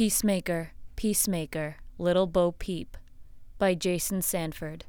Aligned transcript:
Peacemaker, 0.00 0.70
Peacemaker, 0.96 1.76
Little 1.98 2.26
Bo 2.26 2.52
Peep 2.52 2.96
by 3.58 3.74
Jason 3.74 4.22
Sanford. 4.22 4.86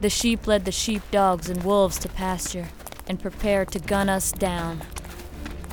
The 0.00 0.10
sheep 0.10 0.48
led 0.48 0.64
the 0.64 0.72
sheepdogs 0.72 1.48
and 1.48 1.62
wolves 1.62 2.00
to 2.00 2.08
pasture 2.08 2.66
and 3.06 3.22
prepared 3.22 3.70
to 3.70 3.78
gun 3.78 4.08
us 4.08 4.32
down. 4.32 4.80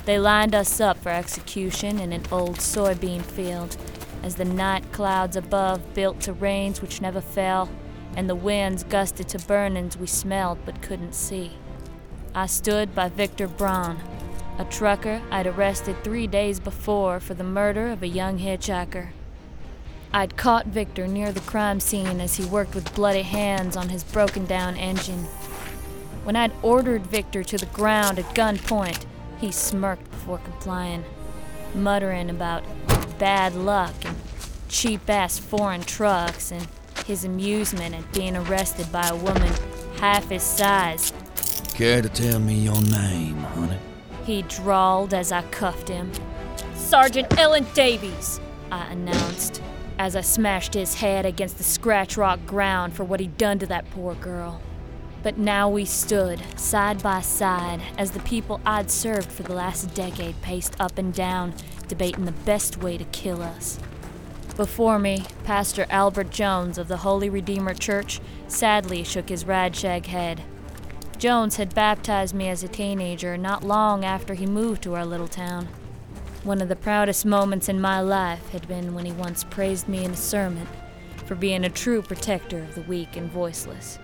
They 0.04 0.20
lined 0.20 0.54
us 0.54 0.80
up 0.80 0.96
for 0.98 1.08
execution 1.08 1.98
in 1.98 2.12
an 2.12 2.22
old 2.30 2.58
soybean 2.58 3.22
field 3.22 3.76
as 4.22 4.36
the 4.36 4.44
night 4.44 4.92
clouds 4.92 5.34
above 5.34 5.92
built 5.92 6.20
to 6.20 6.32
rains 6.32 6.80
which 6.80 7.00
never 7.02 7.20
fell 7.20 7.68
and 8.14 8.30
the 8.30 8.36
winds 8.36 8.84
gusted 8.84 9.26
to 9.30 9.40
burnings 9.40 9.96
we 9.96 10.06
smelled 10.06 10.58
but 10.64 10.82
couldn't 10.82 11.16
see. 11.16 11.50
I 12.32 12.46
stood 12.46 12.94
by 12.94 13.08
Victor 13.08 13.48
Braun, 13.48 13.98
a 14.58 14.64
trucker 14.64 15.20
I'd 15.30 15.46
arrested 15.46 16.02
three 16.02 16.26
days 16.26 16.60
before 16.60 17.20
for 17.20 17.34
the 17.34 17.44
murder 17.44 17.88
of 17.88 18.02
a 18.02 18.08
young 18.08 18.38
hitchhiker. 18.38 19.08
I'd 20.12 20.36
caught 20.36 20.66
Victor 20.66 21.06
near 21.06 21.32
the 21.32 21.40
crime 21.40 21.80
scene 21.80 22.20
as 22.20 22.36
he 22.36 22.44
worked 22.44 22.74
with 22.74 22.94
bloody 22.94 23.22
hands 23.22 23.76
on 23.76 23.90
his 23.90 24.02
broken 24.02 24.46
down 24.46 24.76
engine. 24.76 25.24
When 26.24 26.36
I'd 26.36 26.52
ordered 26.62 27.06
Victor 27.06 27.44
to 27.44 27.58
the 27.58 27.66
ground 27.66 28.18
at 28.18 28.34
gunpoint, 28.34 29.04
he 29.38 29.52
smirked 29.52 30.10
before 30.10 30.38
complying, 30.38 31.04
muttering 31.74 32.30
about 32.30 32.64
bad 33.18 33.54
luck 33.54 33.94
and 34.04 34.16
cheap 34.68 35.08
ass 35.08 35.38
foreign 35.38 35.82
trucks 35.82 36.50
and 36.50 36.66
his 37.06 37.24
amusement 37.24 37.94
at 37.94 38.12
being 38.12 38.36
arrested 38.36 38.90
by 38.90 39.06
a 39.08 39.16
woman 39.16 39.52
half 39.98 40.28
his 40.28 40.42
size. 40.42 41.12
Care 41.74 42.02
to 42.02 42.08
tell 42.08 42.40
me 42.40 42.54
your 42.54 42.80
name, 42.80 43.36
honey? 43.36 43.78
He 44.26 44.42
drawled 44.42 45.14
as 45.14 45.30
I 45.30 45.42
cuffed 45.42 45.88
him. 45.88 46.10
Sergeant 46.74 47.38
Ellen 47.38 47.64
Davies, 47.74 48.40
I 48.72 48.86
announced, 48.86 49.62
as 50.00 50.16
I 50.16 50.20
smashed 50.20 50.74
his 50.74 50.96
head 50.96 51.24
against 51.24 51.58
the 51.58 51.64
scratch 51.64 52.16
rock 52.16 52.44
ground 52.44 52.94
for 52.94 53.04
what 53.04 53.20
he'd 53.20 53.38
done 53.38 53.60
to 53.60 53.66
that 53.66 53.88
poor 53.92 54.16
girl. 54.16 54.60
But 55.22 55.38
now 55.38 55.68
we 55.68 55.84
stood, 55.84 56.40
side 56.58 57.04
by 57.04 57.20
side, 57.20 57.80
as 57.98 58.10
the 58.10 58.20
people 58.20 58.60
I'd 58.66 58.90
served 58.90 59.30
for 59.30 59.44
the 59.44 59.54
last 59.54 59.94
decade 59.94 60.42
paced 60.42 60.74
up 60.80 60.98
and 60.98 61.14
down, 61.14 61.54
debating 61.86 62.24
the 62.24 62.32
best 62.32 62.82
way 62.82 62.98
to 62.98 63.04
kill 63.06 63.42
us. 63.42 63.78
Before 64.56 64.98
me, 64.98 65.24
Pastor 65.44 65.86
Albert 65.88 66.30
Jones 66.30 66.78
of 66.78 66.88
the 66.88 66.96
Holy 66.98 67.30
Redeemer 67.30 67.74
Church 67.74 68.20
sadly 68.48 69.04
shook 69.04 69.28
his 69.28 69.44
radshag 69.44 70.06
head. 70.06 70.42
Jones 71.18 71.56
had 71.56 71.74
baptized 71.74 72.34
me 72.34 72.48
as 72.48 72.62
a 72.62 72.68
teenager 72.68 73.38
not 73.38 73.64
long 73.64 74.04
after 74.04 74.34
he 74.34 74.44
moved 74.44 74.82
to 74.82 74.94
our 74.94 75.06
little 75.06 75.28
town. 75.28 75.66
One 76.44 76.60
of 76.60 76.68
the 76.68 76.76
proudest 76.76 77.24
moments 77.24 77.70
in 77.70 77.80
my 77.80 78.00
life 78.00 78.50
had 78.50 78.68
been 78.68 78.94
when 78.94 79.06
he 79.06 79.12
once 79.12 79.42
praised 79.42 79.88
me 79.88 80.04
in 80.04 80.10
a 80.10 80.16
sermon 80.16 80.68
for 81.24 81.34
being 81.34 81.64
a 81.64 81.70
true 81.70 82.02
protector 82.02 82.58
of 82.58 82.74
the 82.74 82.82
weak 82.82 83.16
and 83.16 83.30
voiceless. 83.30 83.98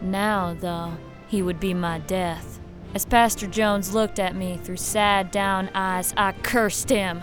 Now, 0.00 0.56
though, 0.58 0.96
he 1.28 1.42
would 1.42 1.60
be 1.60 1.74
my 1.74 1.98
death. 1.98 2.58
As 2.94 3.04
Pastor 3.04 3.46
Jones 3.46 3.94
looked 3.94 4.18
at 4.18 4.34
me 4.34 4.58
through 4.64 4.78
sad, 4.78 5.30
down 5.30 5.70
eyes, 5.74 6.14
I 6.16 6.32
cursed 6.32 6.88
him, 6.88 7.22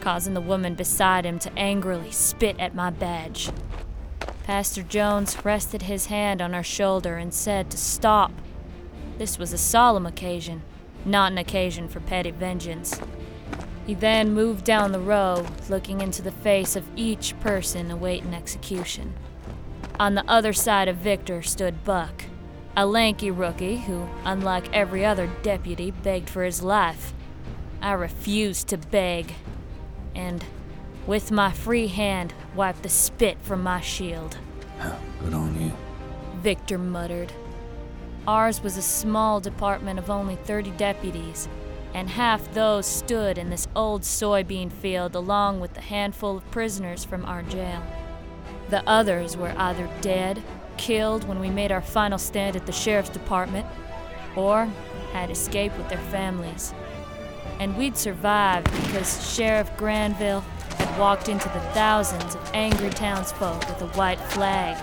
causing 0.00 0.34
the 0.34 0.40
woman 0.40 0.74
beside 0.74 1.24
him 1.24 1.38
to 1.38 1.58
angrily 1.58 2.10
spit 2.10 2.58
at 2.58 2.74
my 2.74 2.90
badge. 2.90 3.50
Pastor 4.50 4.82
Jones 4.82 5.36
rested 5.44 5.82
his 5.82 6.06
hand 6.06 6.42
on 6.42 6.54
our 6.54 6.64
shoulder 6.64 7.16
and 7.18 7.32
said 7.32 7.70
to 7.70 7.76
stop. 7.76 8.32
This 9.16 9.38
was 9.38 9.52
a 9.52 9.56
solemn 9.56 10.06
occasion, 10.06 10.62
not 11.04 11.30
an 11.30 11.38
occasion 11.38 11.86
for 11.86 12.00
petty 12.00 12.32
vengeance. 12.32 13.00
He 13.86 13.94
then 13.94 14.34
moved 14.34 14.64
down 14.64 14.90
the 14.90 14.98
row, 14.98 15.46
looking 15.68 16.00
into 16.00 16.20
the 16.20 16.32
face 16.32 16.74
of 16.74 16.84
each 16.96 17.38
person 17.38 17.92
awaiting 17.92 18.34
execution. 18.34 19.14
On 20.00 20.16
the 20.16 20.28
other 20.28 20.52
side 20.52 20.88
of 20.88 20.96
Victor 20.96 21.42
stood 21.42 21.84
Buck, 21.84 22.24
a 22.76 22.86
lanky 22.86 23.30
rookie 23.30 23.76
who, 23.76 24.08
unlike 24.24 24.68
every 24.72 25.04
other 25.04 25.30
deputy, 25.44 25.92
begged 25.92 26.28
for 26.28 26.42
his 26.42 26.60
life. 26.60 27.14
I 27.80 27.92
refused 27.92 28.66
to 28.70 28.78
beg, 28.78 29.32
and, 30.16 30.44
with 31.10 31.32
my 31.32 31.50
free 31.50 31.88
hand, 31.88 32.32
wiped 32.54 32.84
the 32.84 32.88
spit 32.88 33.36
from 33.42 33.64
my 33.64 33.80
shield. 33.80 34.38
Good 35.20 35.34
on 35.34 35.60
you. 35.60 35.72
Victor 36.36 36.78
muttered. 36.78 37.32
Ours 38.28 38.62
was 38.62 38.76
a 38.76 38.82
small 38.82 39.40
department 39.40 39.98
of 39.98 40.08
only 40.08 40.36
30 40.36 40.70
deputies, 40.70 41.48
and 41.94 42.10
half 42.10 42.54
those 42.54 42.86
stood 42.86 43.38
in 43.38 43.50
this 43.50 43.66
old 43.74 44.02
soybean 44.02 44.70
field 44.70 45.16
along 45.16 45.58
with 45.58 45.74
the 45.74 45.80
handful 45.80 46.36
of 46.36 46.48
prisoners 46.52 47.04
from 47.04 47.24
our 47.24 47.42
jail. 47.42 47.82
The 48.68 48.88
others 48.88 49.36
were 49.36 49.52
either 49.56 49.90
dead, 50.02 50.40
killed 50.76 51.26
when 51.26 51.40
we 51.40 51.50
made 51.50 51.72
our 51.72 51.82
final 51.82 52.18
stand 52.18 52.54
at 52.54 52.66
the 52.66 52.72
sheriff's 52.72 53.10
department, 53.10 53.66
or 54.36 54.66
had 55.12 55.28
escaped 55.28 55.76
with 55.76 55.88
their 55.88 55.98
families. 55.98 56.72
And 57.58 57.76
we'd 57.76 57.96
survived 57.96 58.70
because 58.70 59.34
Sheriff 59.34 59.76
Granville 59.76 60.44
had 60.74 60.98
walked 60.98 61.28
into 61.28 61.48
the 61.50 61.60
thousands 61.72 62.34
of 62.34 62.50
angry 62.54 62.90
townsfolk 62.90 63.60
with 63.68 63.82
a 63.82 63.88
white 63.96 64.20
flag 64.20 64.76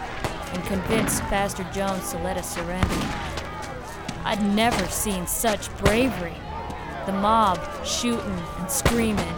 and 0.54 0.64
convinced 0.66 1.22
Pastor 1.24 1.66
Jones 1.74 2.12
to 2.12 2.18
let 2.20 2.38
us 2.38 2.54
surrender. 2.54 2.96
I'd 4.24 4.44
never 4.56 4.86
seen 4.88 5.28
such 5.28 5.76
bravery. 5.78 6.36
The 7.06 7.14
mob 7.14 7.60
shooting 7.86 8.40
and 8.60 8.70
screaming, 8.70 9.36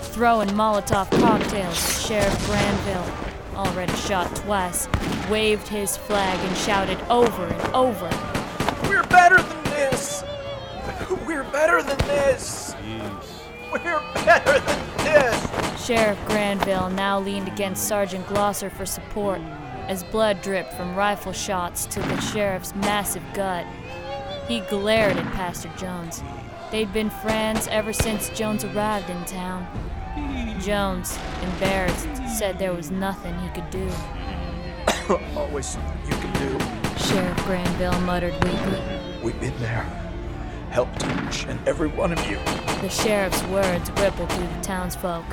throwing 0.00 0.48
Molotov 0.50 1.10
cocktails 1.18 1.74
at 1.74 2.06
Sheriff 2.06 2.46
Granville, 2.46 3.12
already 3.56 3.92
shot 3.96 4.34
twice, 4.36 4.88
waved 5.28 5.66
his 5.66 5.96
flag 5.96 6.38
and 6.38 6.56
shouted 6.56 7.00
over 7.10 7.46
and 7.46 7.74
over. 7.74 8.08
We're 8.88 9.02
better 9.08 9.42
than 9.42 9.64
this! 9.64 10.22
We're 11.26 11.44
better 11.44 11.82
than 11.82 11.98
this! 12.06 12.76
We're 13.72 14.00
better 14.14 14.60
than 14.60 14.64
this! 14.64 14.87
Sheriff 15.88 16.22
Granville 16.26 16.90
now 16.90 17.18
leaned 17.18 17.48
against 17.48 17.88
Sergeant 17.88 18.26
Glosser 18.26 18.70
for 18.70 18.84
support 18.84 19.40
as 19.86 20.04
blood 20.04 20.42
dripped 20.42 20.74
from 20.74 20.94
rifle 20.94 21.32
shots 21.32 21.86
to 21.86 22.00
the 22.00 22.20
sheriff's 22.20 22.74
massive 22.74 23.22
gut. 23.32 23.64
He 24.46 24.60
glared 24.60 25.16
at 25.16 25.24
Pastor 25.32 25.70
Jones. 25.78 26.22
They'd 26.70 26.92
been 26.92 27.08
friends 27.08 27.68
ever 27.68 27.94
since 27.94 28.28
Jones 28.28 28.64
arrived 28.64 29.08
in 29.08 29.24
town. 29.24 29.66
Jones, 30.60 31.18
embarrassed, 31.42 32.06
said 32.36 32.58
there 32.58 32.74
was 32.74 32.90
nothing 32.90 33.34
he 33.38 33.48
could 33.48 33.70
do. 33.70 33.90
Always 35.38 35.68
something 35.68 36.04
you 36.04 36.18
can 36.18 36.32
do. 36.34 36.98
Sheriff 36.98 37.46
Granville 37.46 37.98
muttered 38.02 38.34
weakly. 38.44 38.82
We've 39.22 39.40
been 39.40 39.58
there. 39.58 39.84
Helped 40.68 41.02
each 41.02 41.46
and 41.46 41.58
every 41.66 41.88
one 41.88 42.12
of 42.12 42.30
you. 42.30 42.36
The 42.82 42.90
sheriff's 42.90 43.42
words 43.44 43.90
rippled 43.92 44.30
through 44.30 44.48
the 44.48 44.60
townsfolk. 44.60 45.24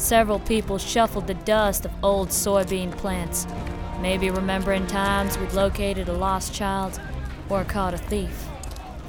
Several 0.00 0.38
people 0.38 0.78
shuffled 0.78 1.26
the 1.26 1.34
dust 1.34 1.84
of 1.84 1.92
old 2.02 2.30
soybean 2.30 2.90
plants, 2.96 3.46
maybe 4.00 4.30
remembering 4.30 4.86
times 4.86 5.36
we'd 5.36 5.52
located 5.52 6.08
a 6.08 6.14
lost 6.14 6.54
child 6.54 6.98
or 7.50 7.64
caught 7.64 7.92
a 7.92 7.98
thief. 7.98 8.48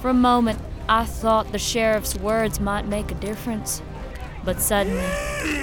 For 0.01 0.09
a 0.09 0.13
moment, 0.13 0.59
I 0.89 1.05
thought 1.05 1.53
the 1.53 1.57
sheriff's 1.57 2.17
words 2.17 2.59
might 2.59 2.87
make 2.87 3.09
a 3.09 3.15
difference. 3.15 3.81
But 4.43 4.59
suddenly, 4.59 5.01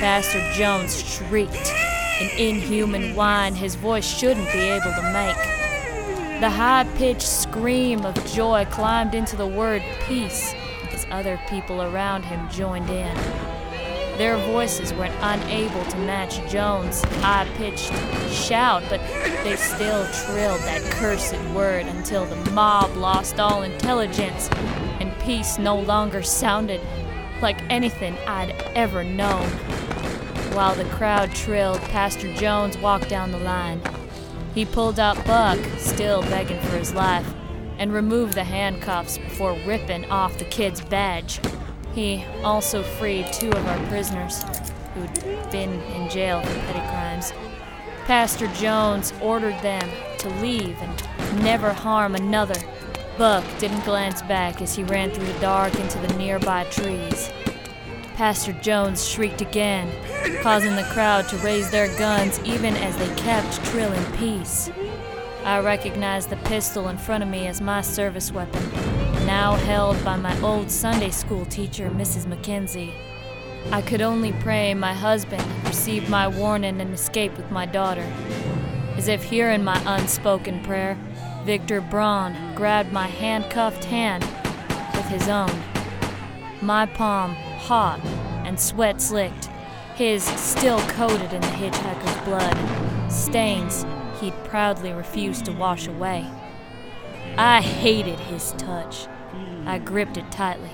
Pastor 0.01 0.41
Jones 0.55 0.99
shrieked, 0.99 1.75
an 2.23 2.31
inhuman 2.39 3.15
whine 3.15 3.55
his 3.55 3.75
voice 3.75 4.09
shouldn't 4.09 4.51
be 4.51 4.61
able 4.61 4.93
to 4.93 5.13
make. 5.13 6.41
The 6.41 6.49
high 6.49 6.89
pitched 6.97 7.29
scream 7.29 8.07
of 8.07 8.15
joy 8.33 8.67
climbed 8.71 9.15
into 9.15 9.37
the 9.37 9.47
word 9.47 9.83
peace 10.07 10.55
as 10.91 11.07
other 11.11 11.39
people 11.51 11.83
around 11.83 12.25
him 12.25 12.49
joined 12.49 12.89
in. 12.89 13.58
Their 14.19 14.37
voices 14.37 14.93
were 14.93 15.09
unable 15.21 15.85
to 15.85 15.97
match 15.99 16.45
Jones' 16.51 17.05
high 17.23 17.49
pitched 17.55 17.93
shout, 18.33 18.83
but 18.91 19.01
they 19.45 19.55
still 19.55 20.05
trilled 20.27 20.61
that 20.63 20.83
cursed 20.91 21.39
word 21.55 21.87
until 21.87 22.27
the 22.27 22.51
mob 22.51 22.97
lost 22.97 23.39
all 23.39 23.63
intelligence 23.63 24.49
and 24.99 25.17
peace 25.21 25.57
no 25.57 25.79
longer 25.79 26.25
sounded 26.25 26.81
like 27.41 27.63
anything 27.71 28.19
I'd 28.27 28.51
ever 28.75 29.05
known. 29.05 29.47
While 30.53 30.75
the 30.75 30.87
crowd 30.87 31.33
trilled, 31.33 31.81
Pastor 31.83 32.35
Jones 32.35 32.77
walked 32.79 33.09
down 33.09 33.31
the 33.31 33.39
line. 33.39 33.81
He 34.53 34.65
pulled 34.65 34.99
out 34.99 35.25
Buck, 35.27 35.61
still 35.77 36.23
begging 36.23 36.61
for 36.63 36.77
his 36.77 36.93
life, 36.93 37.33
and 37.79 37.93
removed 37.93 38.35
the 38.35 38.43
handcuffs 38.43 39.17
before 39.17 39.57
ripping 39.65 40.11
off 40.11 40.39
the 40.39 40.45
kid's 40.45 40.81
badge. 40.81 41.39
He 41.95 42.25
also 42.45 42.83
freed 42.83 43.33
two 43.33 43.51
of 43.51 43.67
our 43.67 43.87
prisoners 43.89 44.45
who'd 44.95 45.51
been 45.51 45.81
in 45.83 46.09
jail 46.09 46.41
for 46.43 46.55
petty 46.61 46.81
crimes. 46.91 47.33
Pastor 48.05 48.47
Jones 48.55 49.13
ordered 49.21 49.61
them 49.63 49.89
to 50.19 50.29
leave 50.41 50.77
and 50.81 51.43
never 51.43 51.73
harm 51.73 52.15
another. 52.15 52.61
Buck 53.19 53.45
didn't 53.59 53.85
glance 53.85 54.23
back 54.23 54.63
as 54.63 54.75
he 54.77 54.85
ran 54.85 55.11
through 55.11 55.27
the 55.27 55.41
dark 55.41 55.75
into 55.79 55.99
the 55.99 56.15
nearby 56.15 56.65
trees. 56.65 57.31
Pastor 58.15 58.53
Jones 58.55 59.07
shrieked 59.07 59.41
again, 59.41 59.93
causing 60.43 60.75
the 60.75 60.89
crowd 60.93 61.29
to 61.29 61.37
raise 61.39 61.71
their 61.71 61.87
guns 61.99 62.41
even 62.45 62.77
as 62.77 62.97
they 62.97 63.15
kept 63.17 63.65
Trill 63.67 63.93
in 63.93 64.13
peace. 64.17 64.71
I 65.45 65.61
recognized 65.61 66.31
the 66.31 66.37
pistol 66.37 66.89
in 66.89 66.99
front 66.99 67.23
of 67.23 67.29
me 67.29 67.47
as 67.47 67.61
my 67.61 67.81
service 67.81 68.33
weapon, 68.33 68.63
now 69.29 69.57
held 69.57 70.03
by 70.07 70.17
my 70.17 70.41
old 70.41 70.71
Sunday 70.71 71.11
school 71.11 71.45
teacher, 71.45 71.91
Mrs. 71.91 72.27
Mackenzie. 72.27 72.95
I 73.71 73.83
could 73.83 74.01
only 74.01 74.33
pray 74.33 74.73
my 74.73 74.95
husband 74.95 75.45
received 75.67 76.09
my 76.09 76.27
warning 76.27 76.81
and 76.81 76.95
escape 76.95 77.37
with 77.37 77.51
my 77.51 77.67
daughter. 77.67 78.11
As 78.97 79.07
if 79.07 79.23
hearing 79.23 79.63
my 79.63 79.79
unspoken 79.85 80.65
prayer, 80.65 80.97
Victor 81.45 81.83
Braun 81.83 82.55
grabbed 82.55 82.91
my 82.91 83.07
handcuffed 83.07 83.85
hand 83.85 84.25
with 84.95 85.05
his 85.09 85.29
own. 85.29 85.53
My 86.63 86.87
palm 86.87 87.35
hot 87.35 88.01
and 88.47 88.59
sweat 88.59 88.99
slicked, 89.03 89.51
his 89.95 90.25
still 90.25 90.81
coated 90.89 91.35
in 91.35 91.43
the 91.43 91.49
hitchhiker's 91.49 92.25
blood, 92.25 93.13
stains 93.13 93.85
he'd 94.23 94.33
proudly 94.45 94.95
refused 94.95 95.45
to 95.45 95.53
wash 95.53 95.87
away. 95.87 96.27
I 97.37 97.61
hated 97.61 98.19
his 98.21 98.53
touch. 98.53 99.07
I 99.67 99.79
gripped 99.79 100.17
it 100.17 100.31
tightly. 100.31 100.71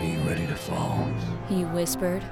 Be 0.00 0.16
ready 0.26 0.46
to 0.46 0.56
fall. 0.56 1.10
He 1.48 1.64
whispered. 1.64 2.22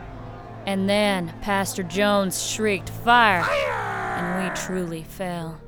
And 0.67 0.89
then 0.89 1.35
Pastor 1.41 1.83
Jones 1.83 2.47
shrieked, 2.47 2.91
Fire! 2.91 3.43
And 3.43 4.45
we 4.45 4.55
truly 4.55 5.03
fell. 5.03 5.61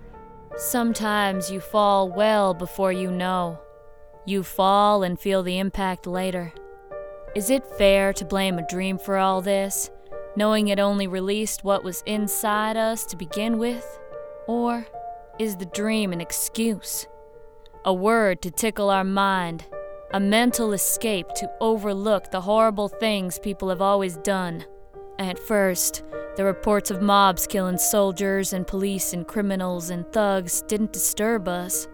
Sometimes 0.57 1.51
you 1.51 1.61
fall 1.61 2.11
well 2.11 2.53
before 2.53 2.93
you 2.93 3.11
know. 3.11 3.61
You 4.27 4.43
fall 4.43 5.03
and 5.03 5.19
feel 5.19 5.43
the 5.43 5.59
impact 5.59 6.07
later. 6.07 6.53
Is 7.35 7.49
it 7.49 7.65
fair 7.79 8.13
to 8.13 8.25
blame 8.25 8.59
a 8.59 8.67
dream 8.67 8.99
for 8.99 9.17
all 9.17 9.41
this, 9.41 9.91
knowing 10.37 10.69
it 10.69 10.79
only 10.79 11.07
released 11.07 11.65
what 11.65 11.85
was 11.85 12.03
inside 12.05 12.77
us 12.77 13.07
to 13.07 13.17
begin 13.17 13.59
with? 13.59 13.99
Or 14.47 14.87
is 15.39 15.57
the 15.57 15.67
dream 15.67 16.13
an 16.13 16.21
excuse? 16.21 17.07
A 17.85 17.95
word 17.95 18.43
to 18.43 18.51
tickle 18.51 18.91
our 18.91 19.05
mind, 19.05 19.65
a 20.12 20.19
mental 20.19 20.73
escape 20.73 21.29
to 21.37 21.51
overlook 21.61 22.31
the 22.31 22.41
horrible 22.41 22.89
things 22.89 23.39
people 23.39 23.69
have 23.69 23.81
always 23.81 24.17
done. 24.17 24.65
At 25.21 25.39
first, 25.39 26.03
the 26.37 26.45
reports 26.45 26.91
of 26.91 27.01
mobs 27.01 27.47
killing 27.47 27.79
soldiers 27.79 28.53
and 28.53 28.67
police 28.67 29.12
and 29.12 29.27
criminals 29.27 29.91
and 29.91 30.11
thugs 30.12 30.62
didn't 30.62 30.93
disturb 30.93 31.47
us. 31.47 31.87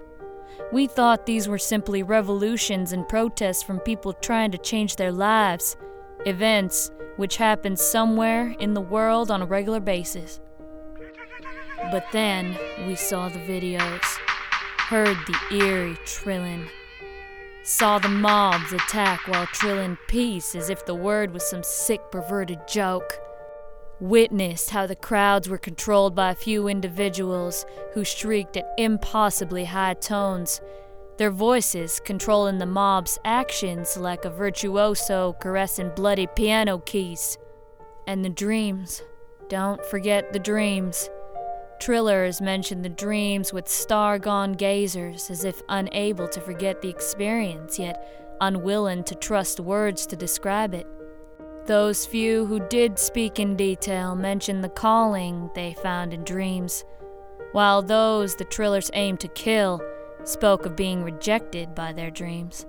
We 0.72 0.86
thought 0.86 1.26
these 1.26 1.46
were 1.46 1.58
simply 1.58 2.02
revolutions 2.02 2.92
and 2.92 3.06
protests 3.06 3.62
from 3.62 3.80
people 3.80 4.14
trying 4.14 4.50
to 4.52 4.58
change 4.58 4.96
their 4.96 5.12
lives, 5.12 5.76
events 6.24 6.90
which 7.16 7.36
happen 7.36 7.76
somewhere 7.76 8.54
in 8.58 8.72
the 8.72 8.80
world 8.80 9.30
on 9.30 9.42
a 9.42 9.46
regular 9.46 9.80
basis. 9.80 10.40
But 11.90 12.06
then 12.12 12.56
we 12.86 12.94
saw 12.94 13.28
the 13.28 13.38
videos, 13.40 14.04
heard 14.78 15.16
the 15.26 15.56
eerie 15.56 15.98
trilling, 16.06 16.66
saw 17.66 17.98
the 17.98 18.08
mobs 18.08 18.72
attack 18.72 19.26
while 19.26 19.46
trilling 19.48 19.98
peace 20.06 20.54
as 20.54 20.70
if 20.70 20.86
the 20.86 20.94
word 20.94 21.32
was 21.32 21.50
some 21.50 21.64
sick, 21.64 22.00
perverted 22.12 22.60
joke. 22.68 23.18
Witnessed 23.98 24.70
how 24.70 24.86
the 24.86 24.94
crowds 24.94 25.48
were 25.48 25.58
controlled 25.58 26.14
by 26.14 26.30
a 26.30 26.36
few 26.36 26.68
individuals 26.68 27.66
who 27.92 28.04
shrieked 28.04 28.56
at 28.56 28.72
impossibly 28.78 29.64
high 29.64 29.94
tones, 29.94 30.60
their 31.16 31.32
voices 31.32 32.00
controlling 32.04 32.58
the 32.58 32.66
mob's 32.66 33.18
actions 33.24 33.96
like 33.96 34.24
a 34.24 34.30
virtuoso 34.30 35.32
caressing 35.40 35.90
bloody 35.96 36.28
piano 36.36 36.78
keys. 36.78 37.36
And 38.06 38.24
the 38.24 38.30
dreams. 38.30 39.02
Don't 39.48 39.84
forget 39.86 40.32
the 40.32 40.38
dreams. 40.38 41.10
Trillers 41.80 42.40
mention 42.40 42.82
the 42.82 42.88
dreams 42.88 43.52
with 43.52 43.68
star 43.68 44.18
gone 44.18 44.54
gazers 44.54 45.30
as 45.30 45.44
if 45.44 45.62
unable 45.68 46.28
to 46.28 46.40
forget 46.40 46.80
the 46.80 46.88
experience, 46.88 47.78
yet 47.78 48.36
unwilling 48.40 49.04
to 49.04 49.14
trust 49.14 49.60
words 49.60 50.06
to 50.06 50.16
describe 50.16 50.74
it. 50.74 50.86
Those 51.66 52.06
few 52.06 52.46
who 52.46 52.60
did 52.68 52.98
speak 52.98 53.38
in 53.38 53.56
detail 53.56 54.14
mentioned 54.14 54.62
the 54.62 54.68
calling 54.68 55.50
they 55.54 55.74
found 55.74 56.12
in 56.12 56.24
dreams, 56.24 56.84
while 57.52 57.82
those 57.82 58.36
the 58.36 58.44
Trillers 58.44 58.90
aimed 58.94 59.20
to 59.20 59.28
kill 59.28 59.80
spoke 60.24 60.66
of 60.66 60.76
being 60.76 61.02
rejected 61.02 61.74
by 61.74 61.92
their 61.92 62.10
dreams. 62.10 62.66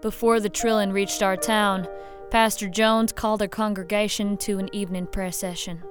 Before 0.00 0.40
the 0.40 0.50
Trillin 0.50 0.92
reached 0.92 1.22
our 1.22 1.36
town, 1.36 1.88
Pastor 2.30 2.68
Jones 2.68 3.12
called 3.12 3.42
our 3.42 3.48
congregation 3.48 4.36
to 4.38 4.58
an 4.58 4.68
evening 4.74 5.06
prayer 5.06 5.32
session. 5.32 5.82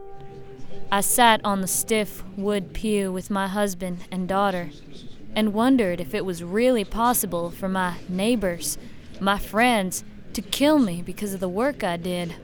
I 0.89 1.01
sat 1.01 1.42
on 1.44 1.60
the 1.60 1.68
stiff 1.68 2.24
wood 2.38 2.74
pew 2.74 3.12
with 3.12 3.30
my 3.30 3.50
husband 3.50 4.06
and 4.10 4.25
daughter 4.25 4.69
and 5.36 5.54
wondered 5.54 6.00
if 6.00 6.13
it 6.13 6.24
was 6.24 6.44
really 6.44 6.86
possible 6.86 7.51
for 7.51 7.68
my 7.68 7.98
neighbors, 8.07 8.78
my 9.19 9.38
friends, 9.38 10.06
to 10.31 10.42
kill 10.42 10.80
me 10.80 11.01
because 11.01 11.34
of 11.34 11.42
the 11.42 11.50
work 11.50 11.84
I 11.84 11.98
did. 11.98 12.36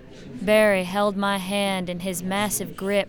Barry 0.41 0.83
held 0.83 1.15
my 1.15 1.37
hand 1.37 1.89
in 1.89 2.01
his 2.01 2.21
massive 2.21 2.75
grip, 2.75 3.07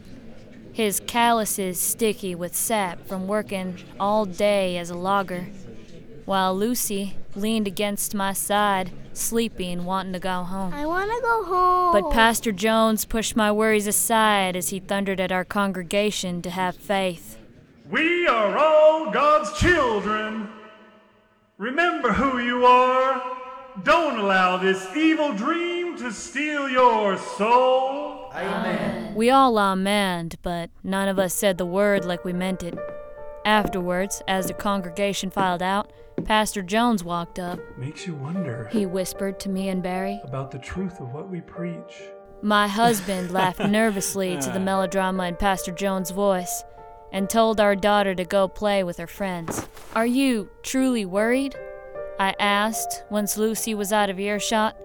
his 0.72 1.00
calluses 1.00 1.80
sticky 1.80 2.36
with 2.36 2.54
sap 2.54 3.04
from 3.08 3.26
working 3.26 3.78
all 3.98 4.26
day 4.26 4.78
as 4.78 4.88
a 4.88 4.96
logger, 4.96 5.48
while 6.26 6.56
Lucy 6.56 7.16
leaned 7.36 7.66
against 7.66 8.14
my 8.14 8.32
side, 8.32 8.92
sleepy 9.12 9.70
and 9.72 9.86
wanting 9.86 10.12
to 10.12 10.18
go 10.18 10.42
home. 10.42 10.72
I 10.72 10.86
want 10.86 11.10
to 11.10 11.20
go 11.22 11.44
home. 11.44 11.92
But 11.92 12.12
Pastor 12.12 12.52
Jones 12.52 13.04
pushed 13.04 13.36
my 13.36 13.50
worries 13.50 13.86
aside 13.86 14.56
as 14.56 14.70
he 14.70 14.80
thundered 14.80 15.20
at 15.20 15.32
our 15.32 15.44
congregation 15.44 16.42
to 16.42 16.50
have 16.50 16.76
faith. 16.76 17.38
We 17.90 18.26
are 18.26 18.56
all 18.56 19.10
God's 19.10 19.58
children. 19.58 20.48
Remember 21.58 22.12
who 22.12 22.38
you 22.38 22.64
are. 22.66 23.22
Don't 23.82 24.18
allow 24.18 24.56
this 24.56 24.86
evil 24.96 25.32
dream 25.32 25.96
to 25.98 26.12
steal 26.12 26.68
your 26.68 27.16
soul. 27.16 28.30
Amen. 28.32 29.14
We 29.14 29.30
all 29.30 29.54
amened, 29.54 30.36
but 30.42 30.70
none 30.82 31.08
of 31.08 31.18
us 31.18 31.34
said 31.34 31.58
the 31.58 31.66
word 31.66 32.04
like 32.04 32.24
we 32.24 32.32
meant 32.32 32.62
it. 32.62 32.78
Afterwards, 33.44 34.22
as 34.26 34.46
the 34.46 34.54
congregation 34.54 35.30
filed 35.30 35.62
out, 35.62 35.92
Pastor 36.24 36.62
Jones 36.62 37.04
walked 37.04 37.38
up. 37.38 37.58
Makes 37.78 38.06
you 38.06 38.14
wonder 38.14 38.68
He 38.72 38.86
whispered 38.86 39.38
to 39.40 39.48
me 39.48 39.68
and 39.68 39.82
Barry. 39.82 40.20
about 40.24 40.50
the 40.50 40.58
truth 40.58 41.00
of 41.00 41.12
what 41.12 41.28
we 41.28 41.40
preach. 41.40 42.02
My 42.42 42.66
husband 42.66 43.30
laughed 43.32 43.60
nervously 43.60 44.38
to 44.38 44.50
the 44.50 44.60
melodrama 44.60 45.24
in 45.28 45.36
Pastor 45.36 45.72
Jones' 45.72 46.10
voice 46.10 46.64
and 47.12 47.28
told 47.28 47.60
our 47.60 47.76
daughter 47.76 48.14
to 48.14 48.24
go 48.24 48.48
play 48.48 48.82
with 48.82 48.96
her 48.96 49.06
friends. 49.06 49.68
Are 49.94 50.06
you 50.06 50.48
truly 50.62 51.04
worried? 51.04 51.56
I 52.18 52.34
asked 52.38 53.04
once 53.10 53.36
Lucy 53.36 53.74
was 53.74 53.92
out 53.92 54.10
of 54.10 54.18
earshot, 54.18 54.76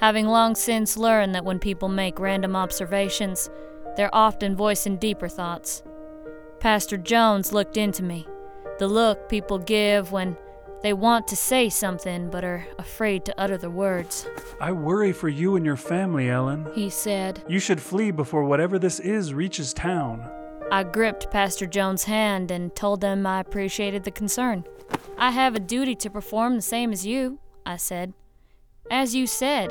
having 0.00 0.26
long 0.26 0.54
since 0.54 0.96
learned 0.96 1.34
that 1.34 1.44
when 1.44 1.58
people 1.58 1.88
make 1.88 2.18
random 2.18 2.54
observations, 2.54 3.50
they're 3.96 4.14
often 4.14 4.56
voicing 4.56 4.96
deeper 4.96 5.28
thoughts. 5.28 5.82
Pastor 6.60 6.96
Jones 6.96 7.52
looked 7.52 7.76
into 7.76 8.02
me, 8.02 8.26
the 8.78 8.88
look 8.88 9.28
people 9.28 9.58
give 9.58 10.12
when 10.12 10.36
they 10.82 10.92
want 10.92 11.28
to 11.28 11.36
say 11.36 11.68
something 11.68 12.28
but 12.28 12.44
are 12.44 12.66
afraid 12.78 13.24
to 13.24 13.34
utter 13.40 13.56
the 13.56 13.70
words. 13.70 14.26
I 14.60 14.72
worry 14.72 15.12
for 15.12 15.28
you 15.28 15.56
and 15.56 15.64
your 15.64 15.76
family, 15.76 16.28
Ellen. 16.28 16.66
He 16.74 16.90
said, 16.90 17.42
You 17.48 17.58
should 17.58 17.80
flee 17.80 18.10
before 18.10 18.44
whatever 18.44 18.78
this 18.78 18.98
is 18.98 19.32
reaches 19.32 19.72
town. 19.72 20.28
I 20.70 20.84
gripped 20.84 21.30
Pastor 21.30 21.66
Jones' 21.66 22.04
hand 22.04 22.50
and 22.50 22.74
told 22.74 23.04
him 23.04 23.26
I 23.26 23.40
appreciated 23.40 24.04
the 24.04 24.10
concern. 24.10 24.64
I 25.18 25.30
have 25.30 25.54
a 25.54 25.60
duty 25.60 25.94
to 25.96 26.10
perform 26.10 26.56
the 26.56 26.62
same 26.62 26.92
as 26.92 27.06
you, 27.06 27.38
I 27.64 27.76
said. 27.76 28.14
As 28.90 29.14
you 29.14 29.26
said, 29.26 29.70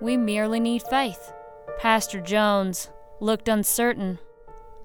we 0.00 0.16
merely 0.16 0.60
need 0.60 0.82
faith. 0.82 1.32
Pastor 1.78 2.20
Jones 2.20 2.90
looked 3.20 3.48
uncertain. 3.48 4.18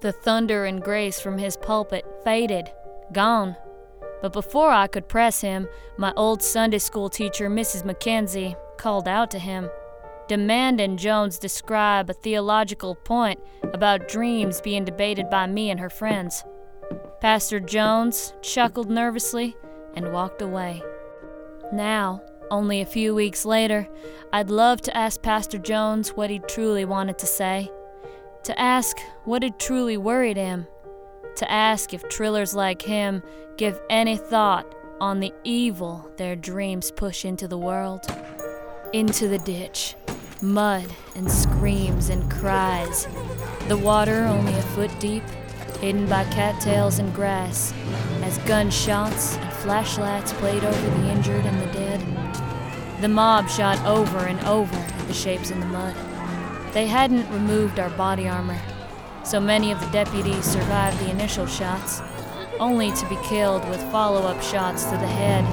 The 0.00 0.12
thunder 0.12 0.64
and 0.64 0.82
grace 0.82 1.20
from 1.20 1.36
his 1.36 1.56
pulpit 1.56 2.06
faded, 2.24 2.70
gone. 3.12 3.56
But 4.22 4.32
before 4.32 4.70
I 4.70 4.86
could 4.86 5.08
press 5.08 5.40
him, 5.40 5.68
my 5.96 6.12
old 6.16 6.42
Sunday 6.42 6.78
school 6.78 7.08
teacher, 7.08 7.48
Mrs. 7.48 7.84
Mackenzie, 7.84 8.56
called 8.76 9.08
out 9.08 9.30
to 9.32 9.38
him 9.38 9.68
demanding 10.30 10.96
Jones 10.96 11.40
describe 11.40 12.08
a 12.08 12.12
theological 12.12 12.94
point 12.94 13.40
about 13.74 14.06
dreams 14.06 14.60
being 14.60 14.84
debated 14.84 15.28
by 15.28 15.44
me 15.44 15.70
and 15.70 15.80
her 15.80 15.90
friends. 15.90 16.44
Pastor 17.20 17.58
Jones 17.58 18.32
chuckled 18.40 18.88
nervously 18.88 19.56
and 19.96 20.12
walked 20.12 20.40
away. 20.40 20.84
Now, 21.72 22.22
only 22.48 22.80
a 22.80 22.86
few 22.86 23.12
weeks 23.12 23.44
later, 23.44 23.88
I'd 24.32 24.50
love 24.50 24.80
to 24.82 24.96
ask 24.96 25.20
Pastor 25.20 25.58
Jones 25.58 26.10
what 26.10 26.30
he 26.30 26.38
truly 26.38 26.84
wanted 26.84 27.18
to 27.18 27.26
say, 27.26 27.68
to 28.44 28.56
ask 28.56 29.00
what 29.24 29.42
had 29.42 29.58
truly 29.58 29.96
worried 29.96 30.36
him, 30.36 30.68
to 31.36 31.50
ask 31.50 31.94
if 31.94 32.02
trillers 32.08 32.54
like 32.54 32.82
him 32.82 33.22
give 33.56 33.80
any 33.88 34.16
thought 34.16 34.74
on 35.00 35.20
the 35.20 35.32
evil 35.44 36.10
their 36.16 36.36
dreams 36.36 36.90
push 36.90 37.24
into 37.24 37.48
the 37.48 37.58
world. 37.58 38.06
Into 38.92 39.28
the 39.28 39.38
ditch. 39.38 39.94
mud 40.42 40.86
and 41.14 41.30
screams 41.30 42.08
and 42.08 42.30
cries. 42.30 43.06
The 43.68 43.76
water 43.76 44.24
only 44.24 44.54
a 44.54 44.62
foot 44.62 44.90
deep, 44.98 45.22
hidden 45.80 46.06
by 46.08 46.24
cattails 46.24 46.98
and 46.98 47.14
grass, 47.14 47.74
as 48.22 48.38
gunshots 48.38 49.36
and 49.36 49.52
flashlights 49.52 50.32
played 50.34 50.64
over 50.64 50.90
the 50.90 51.10
injured 51.10 51.44
and 51.44 51.60
the 51.60 51.72
dead. 51.72 52.00
The 53.00 53.08
mob 53.08 53.48
shot 53.48 53.78
over 53.86 54.18
and 54.18 54.40
over 54.46 54.76
at 54.76 55.08
the 55.08 55.14
shapes 55.14 55.50
in 55.50 55.60
the 55.60 55.66
mud. 55.66 55.94
They 56.72 56.86
hadn't 56.86 57.30
removed 57.30 57.78
our 57.78 57.90
body 57.90 58.28
armor, 58.28 58.60
so 59.24 59.40
many 59.40 59.70
of 59.70 59.80
the 59.80 59.90
deputies 59.90 60.44
survived 60.44 60.98
the 61.00 61.10
initial 61.10 61.46
shots, 61.46 62.00
only 62.58 62.92
to 62.92 63.08
be 63.08 63.16
killed 63.24 63.68
with 63.68 63.80
follow 63.90 64.22
up 64.22 64.42
shots 64.42 64.84
to 64.84 64.92
the 64.92 65.06
head 65.06 65.44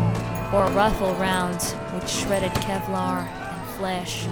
or 0.53 0.65
rifle 0.71 1.13
rounds 1.15 1.73
which 1.93 2.09
shredded 2.09 2.51
Kevlar 2.53 3.27
and 3.27 3.69
flesh. 3.77 4.27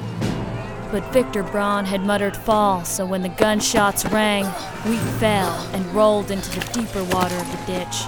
But 0.92 1.12
Victor 1.12 1.44
Braun 1.44 1.86
had 1.86 2.06
muttered 2.06 2.38
fall, 2.38 2.86
so 2.86 3.06
when 3.06 3.22
the 3.22 3.30
gunshots 3.30 4.06
rang, 4.06 4.46
we 4.86 4.98
fell 5.20 5.54
and 5.74 5.86
rolled 5.94 6.32
into 6.32 6.50
the 6.58 6.65
deeper 6.72 7.04
water 7.06 7.36
of 7.36 7.51
the 7.51 7.63
ditch. 7.65 8.04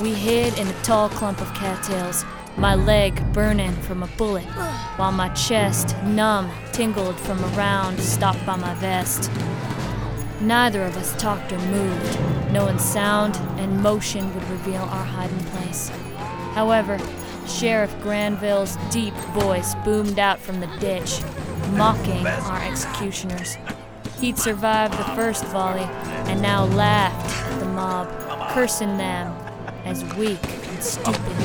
We 0.00 0.14
hid 0.14 0.58
in 0.58 0.66
a 0.66 0.82
tall 0.82 1.08
clump 1.08 1.40
of 1.40 1.54
cattails, 1.54 2.24
my 2.56 2.74
leg 2.74 3.32
burning 3.32 3.72
from 3.82 4.02
a 4.02 4.08
bullet, 4.18 4.44
while 4.96 5.12
my 5.12 5.28
chest, 5.30 5.96
numb, 6.04 6.50
tingled 6.72 7.18
from 7.20 7.42
a 7.42 7.46
round 7.48 7.98
stopped 8.00 8.44
by 8.44 8.56
my 8.56 8.74
vest. 8.74 9.30
Neither 10.42 10.82
of 10.82 10.96
us 10.96 11.16
talked 11.22 11.52
or 11.52 11.58
moved, 11.58 12.18
knowing 12.50 12.76
sound 12.76 13.36
and 13.60 13.80
motion 13.80 14.34
would 14.34 14.50
reveal 14.50 14.82
our 14.82 15.04
hiding 15.04 15.38
place. 15.46 15.88
However, 16.54 16.98
Sheriff 17.46 17.94
Granville's 18.02 18.76
deep 18.90 19.14
voice 19.34 19.76
boomed 19.84 20.18
out 20.18 20.40
from 20.40 20.58
the 20.58 20.66
ditch, 20.80 21.20
mocking 21.74 22.26
our 22.26 22.60
executioners. 22.60 23.56
He'd 24.18 24.36
survived 24.36 24.94
the 24.94 25.04
first 25.14 25.44
volley 25.46 25.88
and 26.28 26.42
now 26.42 26.64
laughed 26.64 27.52
at 27.52 27.60
the 27.60 27.66
mob, 27.66 28.08
cursing 28.52 28.96
them 28.96 29.32
as 29.84 30.04
weak 30.16 30.44
and 30.44 30.82
stupid, 30.82 31.36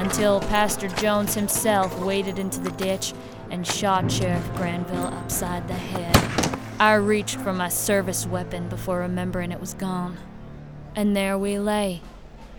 until 0.00 0.40
Pastor 0.40 0.88
Jones 0.88 1.34
himself 1.34 1.96
waded 2.00 2.40
into 2.40 2.58
the 2.58 2.72
ditch 2.72 3.14
and 3.50 3.64
shot 3.64 4.10
Sheriff 4.10 4.52
Granville 4.56 5.06
upside 5.06 5.68
the 5.68 5.74
head. 5.74 6.25
I 6.78 6.94
reached 6.94 7.36
for 7.36 7.52
my 7.54 7.68
service 7.68 8.26
weapon 8.26 8.68
before 8.68 8.98
remembering 8.98 9.50
it 9.50 9.60
was 9.60 9.72
gone. 9.74 10.18
And 10.94 11.16
there 11.16 11.38
we 11.38 11.58
lay, 11.58 12.02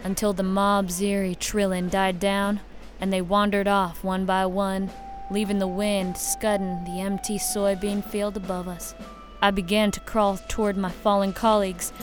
until 0.03 0.33
the 0.33 0.43
mob's 0.43 0.99
eerie 1.01 1.35
trilling 1.35 1.89
died 1.89 2.19
down 2.19 2.59
and 2.99 3.13
they 3.13 3.21
wandered 3.21 3.67
off 3.67 4.03
one 4.03 4.25
by 4.25 4.45
one, 4.47 4.89
leaving 5.29 5.59
the 5.59 5.67
wind 5.67 6.17
scudding 6.17 6.83
the 6.83 6.99
empty 6.99 7.37
soybean 7.37 8.03
field 8.03 8.35
above 8.35 8.67
us. 8.67 8.95
I 9.39 9.51
began 9.51 9.91
to 9.91 9.99
crawl 9.99 10.39
toward 10.47 10.77
my 10.77 10.89
fallen 10.89 11.31
colleagues, 11.31 11.93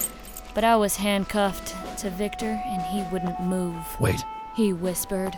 but 0.54 0.62
I 0.62 0.76
was 0.76 0.97
handcuffed 0.97 1.75
to 1.99 2.11
Victor 2.11 2.61
and 2.64 2.83
he 2.83 3.02
wouldn't 3.12 3.40
move. 3.40 3.75
Wait, 4.00 4.23
He 4.54 4.73
whispered. 4.73 5.37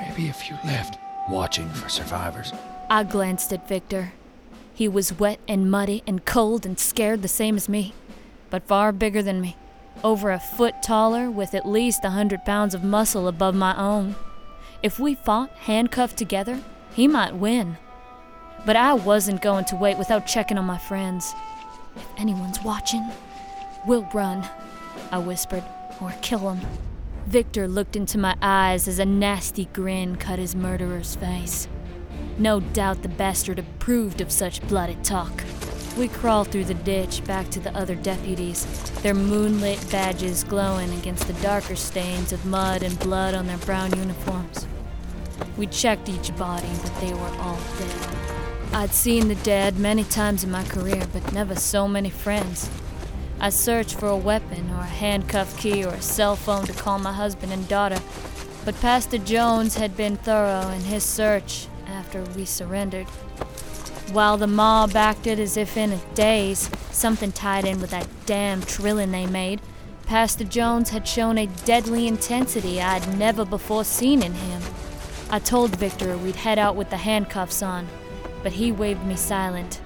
maybe 0.00 0.26
if 0.28 0.50
you 0.50 0.56
left, 0.64 0.98
watching 1.28 1.68
for 1.68 1.88
survivors. 1.88 2.52
I 2.90 3.04
glanced 3.04 3.52
at 3.52 3.68
Victor. 3.68 4.12
He 4.76 4.88
was 4.88 5.18
wet 5.18 5.40
and 5.48 5.70
muddy 5.70 6.02
and 6.06 6.26
cold 6.26 6.66
and 6.66 6.78
scared 6.78 7.22
the 7.22 7.28
same 7.28 7.56
as 7.56 7.66
me, 7.66 7.94
but 8.50 8.68
far 8.68 8.92
bigger 8.92 9.22
than 9.22 9.40
me. 9.40 9.56
Over 10.04 10.30
a 10.30 10.38
foot 10.38 10.82
taller, 10.82 11.30
with 11.30 11.54
at 11.54 11.66
least 11.66 12.04
a 12.04 12.10
hundred 12.10 12.44
pounds 12.44 12.74
of 12.74 12.84
muscle 12.84 13.26
above 13.26 13.54
my 13.54 13.74
own. 13.74 14.16
If 14.82 15.00
we 15.00 15.14
fought 15.14 15.48
handcuffed 15.60 16.18
together, 16.18 16.62
he 16.92 17.08
might 17.08 17.34
win. 17.34 17.78
But 18.66 18.76
I 18.76 18.92
wasn't 18.92 19.40
going 19.40 19.64
to 19.66 19.76
wait 19.76 19.96
without 19.96 20.26
checking 20.26 20.58
on 20.58 20.66
my 20.66 20.76
friends. 20.76 21.32
If 21.96 22.06
anyone's 22.18 22.62
watching, 22.62 23.10
we'll 23.86 24.06
run, 24.12 24.46
I 25.10 25.16
whispered, 25.16 25.64
or 26.02 26.12
kill 26.20 26.50
him. 26.50 26.60
Victor 27.26 27.66
looked 27.66 27.96
into 27.96 28.18
my 28.18 28.36
eyes 28.42 28.86
as 28.86 28.98
a 28.98 29.06
nasty 29.06 29.70
grin 29.72 30.16
cut 30.16 30.38
his 30.38 30.54
murderer's 30.54 31.16
face. 31.16 31.66
No 32.38 32.60
doubt 32.60 33.02
the 33.02 33.08
bastard 33.08 33.58
approved 33.58 34.20
of 34.20 34.30
such 34.30 34.66
blooded 34.68 35.02
talk. 35.02 35.42
We 35.96 36.08
crawled 36.08 36.48
through 36.48 36.66
the 36.66 36.74
ditch 36.74 37.24
back 37.24 37.48
to 37.50 37.60
the 37.60 37.74
other 37.74 37.94
deputies, 37.94 38.66
their 39.00 39.14
moonlit 39.14 39.90
badges 39.90 40.44
glowing 40.44 40.92
against 40.98 41.26
the 41.26 41.32
darker 41.34 41.76
stains 41.76 42.32
of 42.32 42.44
mud 42.44 42.82
and 42.82 42.98
blood 42.98 43.34
on 43.34 43.46
their 43.46 43.56
brown 43.58 43.96
uniforms. 43.96 44.66
We 45.56 45.66
checked 45.66 46.10
each 46.10 46.36
body, 46.36 46.68
but 46.82 47.00
they 47.00 47.14
were 47.14 47.36
all 47.40 47.58
dead. 47.78 48.16
I'd 48.74 48.92
seen 48.92 49.28
the 49.28 49.36
dead 49.36 49.78
many 49.78 50.04
times 50.04 50.44
in 50.44 50.50
my 50.50 50.64
career, 50.64 51.06
but 51.14 51.32
never 51.32 51.54
so 51.54 51.88
many 51.88 52.10
friends. 52.10 52.68
I 53.40 53.48
searched 53.48 53.98
for 53.98 54.08
a 54.08 54.16
weapon 54.16 54.70
or 54.70 54.80
a 54.80 54.84
handcuff 54.84 55.58
key 55.58 55.82
or 55.82 55.94
a 55.94 56.02
cell 56.02 56.36
phone 56.36 56.66
to 56.66 56.74
call 56.74 56.98
my 56.98 57.12
husband 57.12 57.54
and 57.54 57.66
daughter, 57.68 58.00
but 58.66 58.78
Pastor 58.82 59.16
Jones 59.16 59.76
had 59.76 59.96
been 59.96 60.16
thorough 60.16 60.68
in 60.68 60.82
his 60.82 61.04
search 61.04 61.68
after 62.06 62.22
we 62.38 62.44
surrendered. 62.44 63.06
While 64.12 64.36
the 64.36 64.46
mob 64.46 64.94
acted 64.94 65.40
as 65.40 65.56
if 65.56 65.76
in 65.76 65.90
a 65.90 66.00
daze, 66.14 66.70
something 66.92 67.32
tied 67.32 67.64
in 67.64 67.80
with 67.80 67.90
that 67.90 68.06
damn 68.26 68.62
trilling 68.62 69.10
they 69.10 69.26
made, 69.26 69.60
Pastor 70.06 70.44
Jones 70.44 70.90
had 70.90 71.08
shown 71.08 71.36
a 71.36 71.48
deadly 71.64 72.06
intensity 72.06 72.80
I'd 72.80 73.18
never 73.18 73.44
before 73.44 73.82
seen 73.82 74.22
in 74.22 74.34
him. 74.34 74.62
I 75.30 75.40
told 75.40 75.74
Victor 75.74 76.16
we'd 76.16 76.36
head 76.36 76.60
out 76.60 76.76
with 76.76 76.90
the 76.90 76.98
handcuffs 76.98 77.60
on, 77.60 77.88
but 78.44 78.52
he 78.52 78.70
waved 78.70 79.04
me 79.04 79.16
silent. 79.16 79.80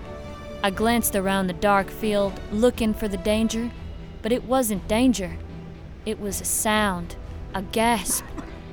I 0.63 0.71
glanced 0.71 1.17
around 1.17 1.47
the 1.47 1.55
dark 1.55 1.89
field, 1.89 2.39
looking 2.53 2.93
for 2.93 3.09
the 3.09 3.17
danger, 3.17 3.71
but 4.21 4.31
it 4.31 4.45
wasn't 4.45 4.87
danger. 4.87 5.39
It 6.05 6.21
was 6.21 6.43
a 6.43 6.45
sound, 6.45 7.17
a 7.55 7.63
gasp, 7.63 8.27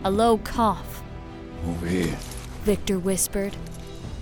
a 0.03 0.11
low 0.11 0.37
cough. 0.37 1.01
Over 1.65 1.87
here. 1.87 2.17
Victor 2.67 2.99
whispered, 2.99 3.55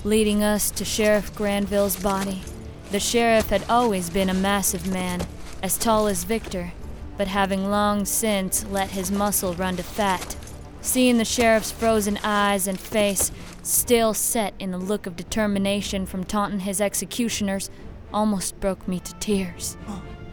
leading 0.04 0.44
us 0.44 0.70
to 0.70 0.86
Sheriff 0.86 1.34
Granville's 1.34 1.96
body. 1.96 2.44
The 2.92 3.00
sheriff 3.00 3.50
had 3.50 3.68
always 3.68 4.12
been 4.12 4.30
a 4.30 4.36
massive 4.36 4.86
man, 4.86 5.26
as 5.64 5.80
tall 5.80 6.06
as 6.06 6.26
Victor, 6.26 6.72
but 7.18 7.28
having 7.28 7.72
long 7.72 8.06
since 8.06 8.64
let 8.68 8.92
his 8.92 9.10
muscle 9.10 9.56
run 9.56 9.78
to 9.78 9.84
fat. 9.84 10.36
Seeing 10.80 11.18
the 11.18 11.26
sheriff's 11.26 11.72
frozen 11.72 12.20
eyes 12.24 12.68
and 12.68 12.80
face, 12.80 13.32
still 13.64 14.14
set 14.14 14.54
in 14.60 14.76
a 14.76 14.78
look 14.78 15.08
of 15.08 15.16
determination 15.16 16.06
from 16.06 16.24
taunting 16.24 16.60
his 16.60 16.80
executioners, 16.80 17.72
almost 18.14 18.60
broke 18.60 18.88
me 18.88 19.00
to 19.00 19.16
tears. 19.16 19.76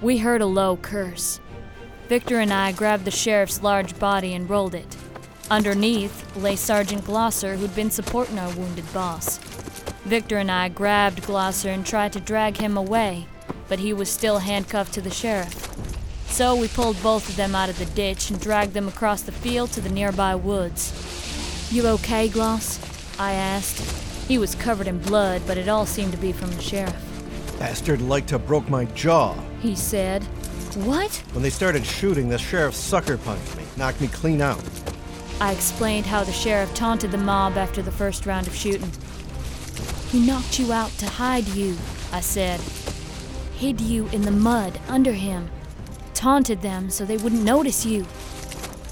We 0.03 0.19
heard 0.19 0.43
a 0.43 0.47
low 0.47 0.77
curse. 0.77 1.41
Victor 2.11 2.41
and 2.41 2.53
I 2.53 2.73
grabbed 2.73 3.07
the 3.07 3.11
sheriff's 3.11 3.63
large 3.63 3.99
body 3.99 4.35
and 4.35 4.51
rolled 4.51 4.75
it. 4.75 4.99
Underneath 5.51 6.37
lay 6.37 6.57
Sergeant 6.57 7.05
Glosser, 7.05 7.57
who'd 7.57 7.77
been 7.77 7.91
supporting 7.91 8.39
our 8.39 8.55
wounded 8.55 8.91
boss. 8.93 9.39
Victor 10.05 10.39
and 10.39 10.51
I 10.51 10.69
grabbed 10.69 11.23
Glosser 11.23 11.73
and 11.73 11.85
tried 11.85 12.13
to 12.15 12.21
drag 12.21 12.57
him 12.57 12.77
away, 12.77 13.27
but 13.69 13.79
he 13.79 13.93
was 13.93 14.09
still 14.09 14.39
handcuffed 14.39 14.95
to 14.95 15.01
the 15.01 15.11
sheriff. 15.11 15.69
So 16.27 16.57
we 16.57 16.69
pulled 16.69 17.01
both 17.03 17.29
of 17.29 17.37
them 17.37 17.55
out 17.55 17.69
of 17.69 17.79
the 17.79 17.85
ditch 17.85 18.31
and 18.31 18.41
dragged 18.41 18.73
them 18.73 18.89
across 18.89 19.23
the 19.23 19.33
field 19.33 19.71
to 19.73 19.81
the 19.81 19.91
nearby 19.91 20.35
woods. 20.35 21.69
You 21.71 21.87
okay, 21.89 22.29
Gloss? 22.29 22.81
I 23.19 23.33
asked. 23.33 24.29
He 24.29 24.39
was 24.39 24.55
covered 24.55 24.87
in 24.87 24.99
blood, 24.99 25.43
but 25.47 25.59
it 25.59 25.69
all 25.69 25.85
seemed 25.85 26.13
to 26.13 26.19
be 26.19 26.33
from 26.33 26.51
the 26.51 26.63
sheriff. 26.63 26.97
Bastard 27.59 28.01
like 28.01 28.27
to 28.29 28.39
broke 28.39 28.69
my 28.69 28.87
jaw. 28.87 29.35
He 29.61 29.77
said. 29.77 30.25
What? 30.75 31.15
When 31.33 31.43
they 31.43 31.51
started 31.51 31.85
shooting, 31.85 32.29
the 32.31 32.39
sheriff 32.39 32.75
sucker 32.75 33.19
punched 33.19 33.57
me, 33.57 33.65
knocked 33.77 34.01
me 34.01 34.09
clean 34.09 34.41
out. 34.41 34.63
I 35.43 35.51
explained 35.51 36.07
how 36.07 36.23
the 36.23 36.31
sheriff 36.31 36.73
taunted 36.73 37.11
the 37.11 37.19
mob 37.19 37.57
after 37.57 37.83
the 37.83 37.91
first 37.91 38.27
round 38.27 38.47
of 38.47 38.55
shooting. 38.55 38.93
He 40.13 40.25
knocked 40.25 40.61
you 40.61 40.73
out 40.73 40.93
to 40.99 41.07
hide 41.07 41.49
you, 41.49 41.77
I 42.13 42.21
said. 42.21 42.61
Hid 43.57 43.81
you 43.81 44.07
in 44.11 44.23
the 44.23 44.31
mud 44.31 44.79
under 44.87 45.15
him. 45.15 45.51
Taunted 46.15 46.63
them 46.63 46.91
so 46.91 47.05
they 47.05 47.17
wouldn't 47.17 47.43
notice 47.43 47.85
you. 47.85 48.05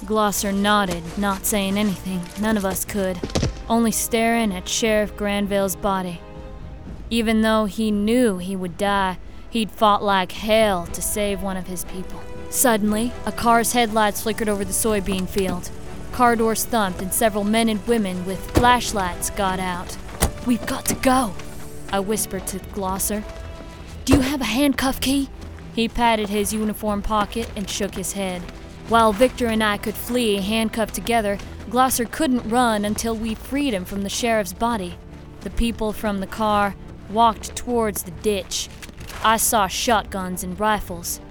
Glosser 0.03 0.53
nodded, 0.53 1.17
not 1.17 1.45
saying 1.45 1.77
anything. 1.77 2.21
None 2.41 2.57
of 2.57 2.65
us 2.65 2.83
could, 2.83 3.17
only 3.69 3.91
staring 3.91 4.53
at 4.53 4.67
Sheriff 4.67 5.15
Granville's 5.15 5.77
body. 5.77 6.19
Even 7.09 7.43
though 7.43 7.63
he 7.63 7.91
knew 7.91 8.39
he 8.39 8.57
would 8.57 8.77
die, 8.77 9.19
he'd 9.49 9.71
fought 9.71 10.03
like 10.03 10.33
hell 10.33 10.85
to 10.87 11.01
save 11.01 11.41
one 11.41 11.55
of 11.55 11.67
his 11.67 11.85
people. 11.85 12.21
Suddenly, 12.49 13.13
a 13.25 13.31
car's 13.31 13.71
headlights 13.71 14.23
flickered 14.23 14.49
over 14.49 14.65
the 14.65 14.73
soybean 14.73 15.29
field. 15.29 15.71
Car 16.11 16.35
doors 16.35 16.65
thumped, 16.65 17.01
and 17.01 17.13
several 17.13 17.43
men 17.43 17.69
and 17.69 17.85
women 17.87 18.25
with 18.25 18.51
flashlights 18.51 19.29
got 19.31 19.59
out. 19.59 19.97
We've 20.45 20.65
got 20.65 20.85
to 20.85 20.95
go, 20.95 21.33
I 21.91 21.99
whispered 21.99 22.47
to 22.47 22.59
Glosser. 22.59 23.23
Do 24.05 24.15
you 24.15 24.21
have 24.21 24.41
a 24.41 24.45
handcuff 24.45 24.99
key? 24.99 25.29
He 25.73 25.87
patted 25.87 26.29
his 26.29 26.53
uniform 26.53 27.01
pocket 27.01 27.49
and 27.55 27.69
shook 27.69 27.95
his 27.95 28.13
head. 28.13 28.41
While 28.89 29.13
Victor 29.13 29.47
and 29.47 29.63
I 29.63 29.77
could 29.77 29.95
flee 29.95 30.41
handcuffed 30.41 30.95
together, 30.95 31.37
Glosser 31.69 32.09
couldn't 32.09 32.49
run 32.49 32.83
until 32.83 33.15
we 33.15 33.35
freed 33.35 33.73
him 33.73 33.85
from 33.85 34.01
the 34.01 34.09
sheriff's 34.09 34.51
body. 34.51 34.97
The 35.41 35.49
people 35.49 35.93
from 35.93 36.19
the 36.19 36.27
car 36.27 36.75
walked 37.09 37.55
towards 37.55 38.03
the 38.03 38.11
ditch. 38.11 38.67
I 39.23 39.37
saw 39.37 39.67
shotguns 39.67 40.43
and 40.43 40.59
rifles. 40.59 41.21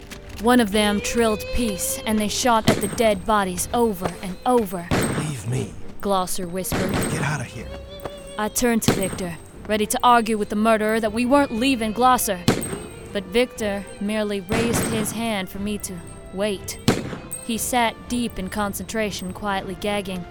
One 0.42 0.60
of 0.60 0.72
them 0.72 1.02
trilled 1.02 1.44
peace, 1.54 2.00
and 2.06 2.18
they 2.18 2.28
shot 2.28 2.70
at 2.70 2.78
the 2.78 2.88
dead 2.88 3.26
bodies 3.26 3.68
over 3.74 4.10
and 4.22 4.38
over. 4.46 4.88
Leave 5.18 5.46
me. 5.50 5.74
Glosser 6.00 6.48
whispered. 6.48 6.92
Get 6.92 7.20
out 7.20 7.42
of 7.42 7.46
here. 7.46 7.68
I 8.38 8.48
turned 8.48 8.82
to 8.84 8.92
Victor, 8.92 9.36
ready 9.68 9.84
to 9.84 10.00
argue 10.02 10.38
with 10.38 10.48
the 10.48 10.56
murderer 10.56 10.98
that 10.98 11.12
we 11.12 11.26
weren't 11.26 11.52
leaving 11.52 11.92
Glosser. 11.92 12.40
But 13.12 13.24
Victor 13.24 13.84
merely 14.00 14.40
raised 14.40 14.82
his 14.86 15.12
hand 15.12 15.50
for 15.50 15.58
me 15.58 15.76
to 15.78 15.94
wait. 16.32 16.78
He 17.44 17.58
sat 17.58 18.08
deep 18.08 18.38
in 18.38 18.48
concentration, 18.48 19.34
quietly 19.34 19.76
gagging. 19.78 20.24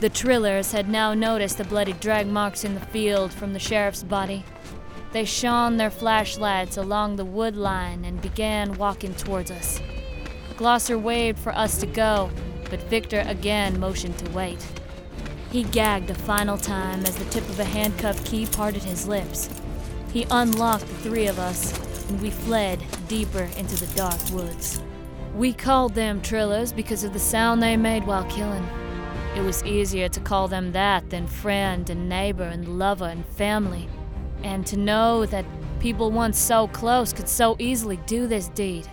The 0.00 0.10
Trillers 0.10 0.72
had 0.72 0.90
now 0.90 1.14
noticed 1.14 1.56
the 1.56 1.64
bloody 1.64 1.94
drag 1.94 2.26
marks 2.26 2.64
in 2.64 2.74
the 2.74 2.80
field 2.80 3.32
from 3.32 3.54
the 3.54 3.58
sheriff's 3.58 4.02
body. 4.02 4.44
They 5.12 5.24
shone 5.24 5.78
their 5.78 5.90
flashlights 5.90 6.76
along 6.76 7.16
the 7.16 7.24
wood 7.24 7.56
line 7.56 8.04
and 8.04 8.20
began 8.20 8.76
walking 8.76 9.14
towards 9.14 9.50
us. 9.50 9.80
Glosser 10.56 11.00
waved 11.00 11.38
for 11.38 11.54
us 11.54 11.78
to 11.78 11.86
go, 11.86 12.30
but 12.68 12.82
Victor 12.84 13.24
again 13.26 13.80
motioned 13.80 14.18
to 14.18 14.30
wait. 14.32 14.66
He 15.50 15.62
gagged 15.62 16.10
a 16.10 16.14
final 16.14 16.58
time 16.58 17.06
as 17.06 17.16
the 17.16 17.24
tip 17.26 17.48
of 17.48 17.58
a 17.58 17.64
handcuff 17.64 18.22
key 18.24 18.44
parted 18.44 18.82
his 18.82 19.08
lips. 19.08 19.48
He 20.12 20.26
unlocked 20.30 20.86
the 20.86 20.94
three 20.96 21.26
of 21.26 21.38
us, 21.38 21.72
and 22.08 22.20
we 22.20 22.30
fled 22.30 22.82
deeper 23.08 23.48
into 23.56 23.76
the 23.76 23.94
dark 23.94 24.20
woods. 24.30 24.82
We 25.34 25.52
called 25.52 25.94
them 25.94 26.20
Trillers 26.20 26.72
because 26.74 27.04
of 27.04 27.12
the 27.12 27.18
sound 27.18 27.62
they 27.62 27.76
made 27.76 28.06
while 28.06 28.24
killing. 28.24 28.66
It 29.36 29.42
was 29.42 29.64
easier 29.64 30.08
to 30.08 30.20
call 30.20 30.48
them 30.48 30.72
that 30.72 31.10
than 31.10 31.26
friend 31.26 31.88
and 31.88 32.08
neighbor 32.08 32.42
and 32.42 32.78
lover 32.78 33.06
and 33.06 33.24
family. 33.24 33.88
And 34.42 34.66
to 34.66 34.76
know 34.76 35.26
that 35.26 35.44
people 35.80 36.10
once 36.10 36.38
so 36.38 36.68
close 36.68 37.12
could 37.12 37.28
so 37.28 37.56
easily 37.58 37.98
do 38.06 38.26
this 38.26 38.48
deed. 38.48 38.88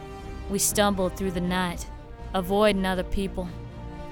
We 0.50 0.60
stumbled 0.60 1.16
through 1.16 1.32
the 1.32 1.42
night, 1.42 1.88
avoiding 2.34 2.86
other 2.86 3.04
people. 3.04 3.48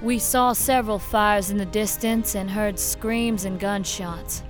We 0.02 0.20
saw 0.20 0.54
several 0.54 1.00
fires 1.00 1.50
in 1.50 1.58
the 1.58 1.66
distance 1.66 2.36
and 2.36 2.52
heard 2.52 2.78
screams 2.78 3.46
and 3.46 3.60
gunshots. 3.60 4.44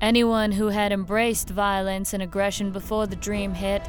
Anyone 0.00 0.52
who 0.52 0.68
had 0.68 0.92
embraced 0.92 1.50
violence 1.50 2.14
and 2.14 2.22
aggression 2.22 2.70
before 2.70 3.06
the 3.08 3.16
dream 3.16 3.54
hit, 3.54 3.84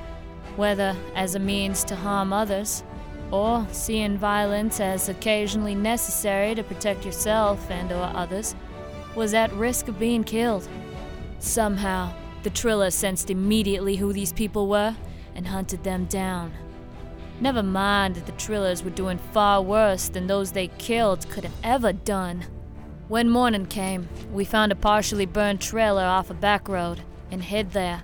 whether 0.56 0.96
as 1.14 1.36
a 1.36 1.40
means 1.40 1.84
to 1.84 1.96
harm 1.96 2.34
others, 2.34 2.84
or 3.32 3.68
seeing 3.72 4.18
violence 4.18 4.80
as 4.80 5.10
occasionally 5.10 5.76
necessary 5.76 6.56
to 6.56 6.64
protect 6.64 7.06
yourself 7.06 7.70
and 7.70 7.92
or 7.92 8.12
others, 8.16 8.56
was 9.16 9.36
at 9.36 9.54
risk 9.54 9.88
of 9.88 10.00
being 10.00 10.24
killed. 10.24 10.68
Somehow, 11.40 12.14
the 12.44 12.50
Triller 12.50 12.92
sensed 12.92 13.30
immediately 13.30 13.96
who 13.96 14.14
these 14.14 14.34
people 14.34 14.68
were 14.68 14.96
and 15.36 15.48
hunted 15.48 15.84
them 15.84 16.06
down. 16.06 16.54
Never 17.42 17.64
mind 17.64 18.16
that 18.16 18.26
the 18.26 18.34
Trillers 18.34 18.84
were 18.84 18.90
doing 18.90 19.18
far 19.32 19.62
worse 19.62 20.10
than 20.10 20.28
those 20.28 20.52
they 20.52 20.68
killed 20.78 21.30
could 21.30 21.46
have 21.46 21.56
ever 21.64 21.94
done. 21.94 22.46
When 23.08 23.30
morning 23.30 23.66
came, 23.66 24.10
we 24.34 24.44
found 24.44 24.72
a 24.72 24.76
partially 24.76 25.26
burned 25.26 25.62
trailer 25.62 26.04
off 26.04 26.30
a 26.30 26.34
back 26.34 26.68
road 26.68 27.02
and 27.32 27.42
hid 27.42 27.72
there. 27.72 28.04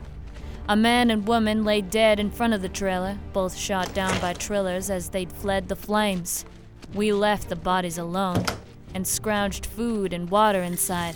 A 0.68 0.76
man 0.76 1.12
and 1.12 1.28
woman 1.28 1.64
lay 1.64 1.82
dead 1.82 2.20
in 2.20 2.32
front 2.32 2.54
of 2.54 2.62
the 2.62 2.70
trailer, 2.70 3.20
both 3.34 3.56
shot 3.56 3.94
down 3.94 4.20
by 4.20 4.34
Trillers 4.34 4.90
as 4.90 5.10
they'd 5.10 5.32
fled 5.32 5.68
the 5.68 5.76
flames. 5.76 6.46
We 6.94 7.12
left 7.12 7.50
the 7.50 7.56
bodies 7.56 7.98
alone 7.98 8.46
and 8.94 9.06
scrounged 9.06 9.66
food 9.66 10.14
and 10.14 10.30
water 10.30 10.64
inside. 10.64 11.16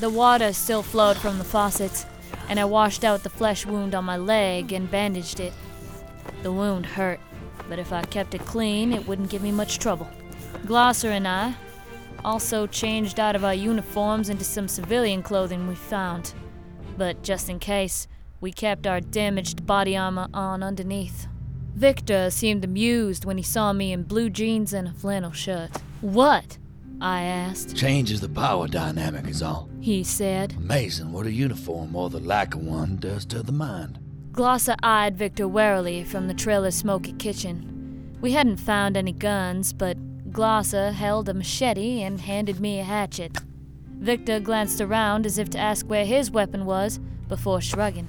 The 0.00 0.08
water 0.08 0.52
still 0.52 0.84
flowed 0.84 1.16
from 1.16 1.38
the 1.38 1.44
faucets, 1.44 2.06
and 2.48 2.60
I 2.60 2.64
washed 2.66 3.02
out 3.02 3.24
the 3.24 3.30
flesh 3.30 3.66
wound 3.66 3.96
on 3.96 4.04
my 4.04 4.16
leg 4.16 4.72
and 4.72 4.88
bandaged 4.88 5.40
it. 5.40 5.52
The 6.44 6.52
wound 6.52 6.86
hurt, 6.86 7.18
but 7.68 7.80
if 7.80 7.92
I 7.92 8.02
kept 8.02 8.32
it 8.32 8.46
clean, 8.46 8.92
it 8.92 9.08
wouldn't 9.08 9.28
give 9.28 9.42
me 9.42 9.50
much 9.50 9.80
trouble. 9.80 10.08
Glosser 10.64 11.10
and 11.10 11.26
I 11.26 11.56
also 12.24 12.68
changed 12.68 13.18
out 13.18 13.34
of 13.34 13.44
our 13.44 13.54
uniforms 13.54 14.28
into 14.28 14.44
some 14.44 14.68
civilian 14.68 15.20
clothing 15.20 15.66
we 15.66 15.74
found. 15.74 16.32
But 16.96 17.24
just 17.24 17.48
in 17.48 17.58
case, 17.58 18.06
we 18.40 18.52
kept 18.52 18.86
our 18.86 19.00
damaged 19.00 19.66
body 19.66 19.96
armor 19.96 20.28
on 20.32 20.62
underneath. 20.62 21.26
Victor 21.74 22.30
seemed 22.30 22.64
amused 22.64 23.24
when 23.24 23.36
he 23.36 23.42
saw 23.42 23.72
me 23.72 23.92
in 23.92 24.04
blue 24.04 24.30
jeans 24.30 24.72
and 24.72 24.86
a 24.86 24.92
flannel 24.92 25.32
shirt. 25.32 25.70
What? 26.00 26.58
I 27.00 27.22
asked. 27.22 27.76
Changes 27.76 28.20
the 28.20 28.28
power 28.28 28.66
dynamic, 28.66 29.28
is 29.28 29.42
all. 29.42 29.68
He 29.80 30.02
said. 30.02 30.54
Amazing 30.56 31.12
what 31.12 31.26
a 31.26 31.32
uniform 31.32 31.94
or 31.94 32.10
the 32.10 32.20
lack 32.20 32.54
of 32.54 32.62
one 32.62 32.96
does 32.96 33.24
to 33.26 33.42
the 33.42 33.52
mind. 33.52 33.98
Glosser 34.32 34.76
eyed 34.82 35.16
Victor 35.16 35.48
warily 35.48 36.04
from 36.04 36.28
the 36.28 36.34
trailer's 36.34 36.76
smoky 36.76 37.12
kitchen. 37.12 38.16
We 38.20 38.32
hadn't 38.32 38.58
found 38.58 38.96
any 38.96 39.12
guns, 39.12 39.72
but 39.72 39.96
Glosser 40.32 40.92
held 40.92 41.28
a 41.28 41.34
machete 41.34 42.02
and 42.02 42.20
handed 42.20 42.60
me 42.60 42.80
a 42.80 42.84
hatchet. 42.84 43.38
Victor 43.98 44.38
glanced 44.40 44.80
around 44.80 45.26
as 45.26 45.38
if 45.38 45.50
to 45.50 45.58
ask 45.58 45.86
where 45.86 46.04
his 46.04 46.30
weapon 46.30 46.66
was 46.66 46.98
before 47.28 47.60
shrugging. 47.60 48.08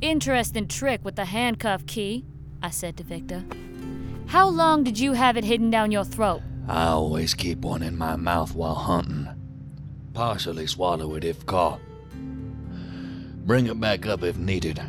Interesting 0.00 0.68
trick 0.68 1.04
with 1.04 1.16
the 1.16 1.26
handcuff 1.26 1.86
key, 1.86 2.24
I 2.62 2.70
said 2.70 2.96
to 2.96 3.04
Victor. 3.04 3.44
How 4.26 4.48
long 4.48 4.82
did 4.82 4.98
you 4.98 5.12
have 5.12 5.36
it 5.36 5.44
hidden 5.44 5.70
down 5.70 5.92
your 5.92 6.04
throat? 6.04 6.42
I 6.68 6.86
always 6.88 7.34
keep 7.34 7.60
one 7.60 7.82
in 7.82 7.96
my 7.96 8.16
mouth 8.16 8.54
while 8.54 8.74
hunting. 8.74 9.28
Partially 10.14 10.66
swallow 10.66 11.14
it 11.14 11.24
if 11.24 11.46
caught. 11.46 11.80
Bring 13.44 13.66
it 13.66 13.78
back 13.78 14.06
up 14.06 14.24
if 14.24 14.36
needed. 14.36 14.80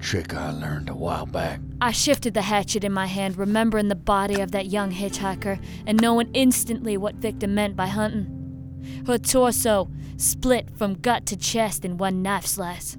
Trick 0.00 0.34
I 0.34 0.50
learned 0.50 0.88
a 0.88 0.94
while 0.94 1.26
back. 1.26 1.60
I 1.82 1.92
shifted 1.92 2.32
the 2.32 2.42
hatchet 2.42 2.84
in 2.84 2.92
my 2.92 3.04
hand, 3.04 3.36
remembering 3.36 3.88
the 3.88 3.94
body 3.94 4.40
of 4.40 4.52
that 4.52 4.66
young 4.66 4.92
hitchhiker 4.92 5.62
and 5.86 6.00
knowing 6.00 6.30
instantly 6.32 6.96
what 6.96 7.16
Victor 7.16 7.48
meant 7.48 7.76
by 7.76 7.88
hunting. 7.88 9.04
Her 9.06 9.18
torso 9.18 9.90
split 10.16 10.70
from 10.74 10.94
gut 10.94 11.26
to 11.26 11.36
chest 11.36 11.84
in 11.84 11.98
one 11.98 12.22
knife 12.22 12.46
slice. 12.46 12.96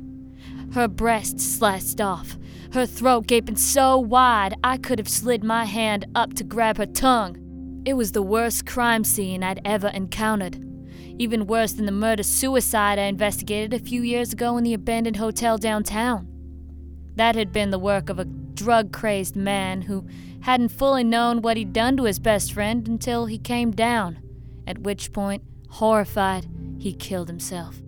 Her 0.73 0.87
breast 0.87 1.39
sliced 1.39 1.99
off, 1.99 2.37
her 2.73 2.85
throat 2.85 3.25
gaping 3.25 3.55
so 3.55 3.97
wide 3.97 4.55
I 4.63 4.77
could 4.77 4.99
have 4.99 5.09
slid 5.09 5.43
my 5.43 5.65
hand 5.65 6.05
up 6.13 6.35
to 6.35 6.43
grab 6.43 6.77
her 6.77 6.85
tongue. 6.85 7.40
It 7.83 7.95
was 7.95 8.11
the 8.11 8.21
worst 8.21 8.67
crime 8.67 9.03
scene 9.03 9.43
I'd 9.43 9.59
ever 9.65 9.87
encountered. 9.87 10.63
Even 11.17 11.47
worse 11.47 11.73
than 11.73 11.87
the 11.87 11.91
murder 11.91 12.21
suicide 12.21 12.99
I 12.99 13.03
investigated 13.03 13.73
a 13.73 13.83
few 13.83 14.03
years 14.03 14.33
ago 14.33 14.57
in 14.57 14.63
the 14.63 14.75
abandoned 14.75 15.15
hotel 15.15 15.57
downtown. 15.57 16.27
That 17.15 17.35
had 17.35 17.51
been 17.51 17.71
the 17.71 17.79
work 17.79 18.09
of 18.09 18.19
a 18.19 18.25
drug 18.25 18.93
crazed 18.93 19.35
man 19.35 19.81
who 19.81 20.05
hadn't 20.41 20.69
fully 20.69 21.03
known 21.03 21.41
what 21.41 21.57
he'd 21.57 21.73
done 21.73 21.97
to 21.97 22.03
his 22.03 22.19
best 22.19 22.53
friend 22.53 22.87
until 22.87 23.25
he 23.25 23.39
came 23.39 23.71
down, 23.71 24.19
at 24.67 24.79
which 24.79 25.11
point, 25.11 25.43
horrified, 25.69 26.47
he 26.77 26.93
killed 26.93 27.29
himself. 27.29 27.81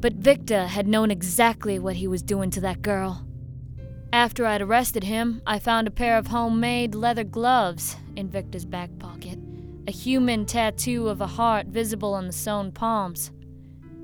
But 0.00 0.14
Victor 0.14 0.66
had 0.66 0.86
known 0.86 1.10
exactly 1.10 1.80
what 1.80 1.96
he 1.96 2.06
was 2.06 2.22
doing 2.22 2.50
to 2.50 2.60
that 2.60 2.82
girl. 2.82 3.26
After 4.14 4.46
I'd 4.46 4.62
arrested 4.62 5.02
him, 5.02 5.42
I 5.44 5.58
found 5.58 5.88
a 5.88 5.90
pair 5.90 6.16
of 6.16 6.28
homemade 6.28 6.94
leather 6.94 7.24
gloves 7.24 7.96
in 8.14 8.28
Victor's 8.28 8.64
back 8.64 8.96
pocket, 9.00 9.40
a 9.88 9.90
human 9.90 10.46
tattoo 10.46 11.08
of 11.08 11.20
a 11.20 11.26
heart 11.26 11.66
visible 11.66 12.14
on 12.14 12.28
the 12.28 12.32
sewn 12.32 12.70
palms. 12.70 13.32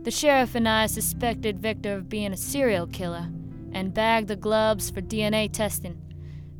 The 0.02 0.10
sheriff 0.10 0.56
and 0.56 0.68
I 0.68 0.86
suspected 0.86 1.62
Victor 1.62 1.94
of 1.94 2.08
being 2.08 2.32
a 2.32 2.36
serial 2.36 2.88
killer 2.88 3.28
and 3.70 3.94
bagged 3.94 4.26
the 4.26 4.34
gloves 4.34 4.90
for 4.90 5.00
DNA 5.00 5.48
testing. 5.52 6.02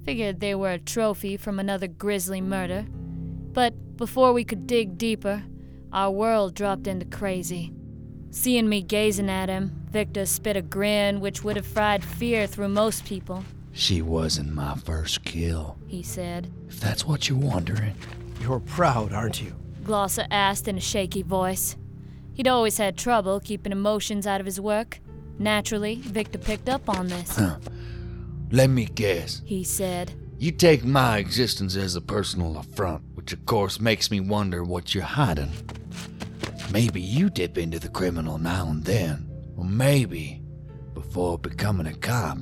Figured 0.05 0.39
they 0.39 0.55
were 0.55 0.71
a 0.71 0.79
trophy 0.79 1.37
from 1.37 1.59
another 1.59 1.89
grisly 1.89 2.41
murder. 2.41 2.87
But 2.89 3.97
before 3.97 4.33
we 4.33 4.45
could 4.45 4.69
dig 4.69 4.97
deeper, 4.97 5.43
our 5.93 6.13
world 6.13 6.55
dropped 6.55 6.87
into 6.87 7.05
crazy. 7.05 7.75
Seeing 8.31 8.69
me 8.69 8.81
gazing 8.81 9.29
at 9.29 9.49
him, 9.49 9.80
Victor 9.91 10.25
spit 10.27 10.57
a 10.57 10.63
grin 10.63 11.21
which 11.21 11.43
would 11.43 11.57
have 11.57 11.67
fried 11.67 12.05
fear 12.05 12.47
through 12.47 12.69
most 12.69 13.05
people. 13.05 13.45
She 13.73 14.03
wasn't 14.03 14.55
my 14.55 14.75
first 14.77 15.25
kill. 15.25 15.79
He 15.87 16.03
said. 16.03 16.53
If 16.69 16.81
that's 16.81 17.07
what 17.07 17.29
you're 17.29 17.39
wondering. 17.39 17.95
You're 18.41 18.61
proud, 18.61 19.13
aren't 19.13 19.43
you? 19.43 19.55
Glosser 19.83 20.27
asked 20.31 20.69
in 20.69 20.77
a 20.77 20.81
shaky 20.81 21.23
voice. 21.23 21.77
He'd 22.35 22.49
always 22.49 22.79
had 22.79 22.97
trouble 22.97 23.41
keeping 23.41 23.73
emotions 23.73 24.27
out 24.27 24.41
of 24.41 24.47
his 24.47 24.61
work. 24.61 25.01
Naturally, 25.39 25.97
Victor 25.97 26.39
picked 26.39 26.69
up 26.69 26.89
on 26.89 27.09
this. 27.09 27.37
Huh. 27.37 27.57
Let 28.51 28.71
me 28.71 28.85
guess. 28.87 29.43
He 29.45 29.65
said. 29.65 30.13
You 30.39 30.53
take 30.53 30.85
my 30.85 31.19
existence 31.19 31.77
as 31.77 31.97
a 31.97 32.01
personal 32.01 32.59
affront, 32.59 33.03
which 33.15 33.33
of 33.33 33.45
course 33.47 33.81
makes 33.81 34.11
me 34.11 34.21
wonder 34.21 34.65
what 34.65 34.95
you're 34.95 35.05
hiding. 35.05 35.53
Maybe 36.73 37.01
you 37.01 37.31
dip 37.31 37.59
into 37.59 37.79
the 37.79 37.89
criminal 37.89 38.39
now 38.39 38.69
and 38.69 38.85
then, 38.85 39.30
or 39.61 39.65
maybe, 39.65 40.43
before 40.95 41.39
becoming 41.39 41.87
a 41.87 41.93
cop, 41.93 42.39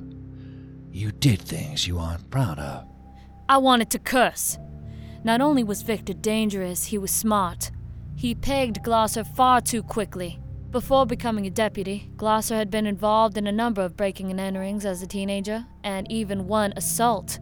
you 0.93 1.11
did 1.11 1.41
things 1.41 1.85
you 1.85 1.99
aren't 1.99 2.31
proud 2.31 2.61
of. 2.61 2.87
I 3.49 3.59
wanted 3.59 3.91
to 3.91 3.99
curse. 3.99 4.57
Not 5.25 5.41
only 5.41 5.65
was 5.65 5.83
Victor 5.83 6.13
dangerous, 6.13 6.87
he 6.87 6.97
was 6.97 7.11
smart. 7.11 7.73
He 8.15 8.37
pegged 8.37 8.85
Glosser 8.85 9.27
far 9.35 9.61
too 9.61 9.83
quickly. 9.83 10.39
Before 10.71 11.07
becoming 11.07 11.45
a 11.45 11.51
deputy, 11.51 12.09
Glosser 12.15 12.55
had 12.55 12.71
been 12.71 12.87
involved 12.87 13.37
in 13.37 13.49
a 13.49 13.53
number 13.53 13.83
of 13.83 13.97
breaking 13.97 14.31
and 14.31 14.39
enterings 14.39 14.85
as 14.85 15.03
a 15.03 15.07
teenager, 15.09 15.67
and 15.83 16.11
even 16.13 16.47
one 16.47 16.73
assault. 16.77 17.41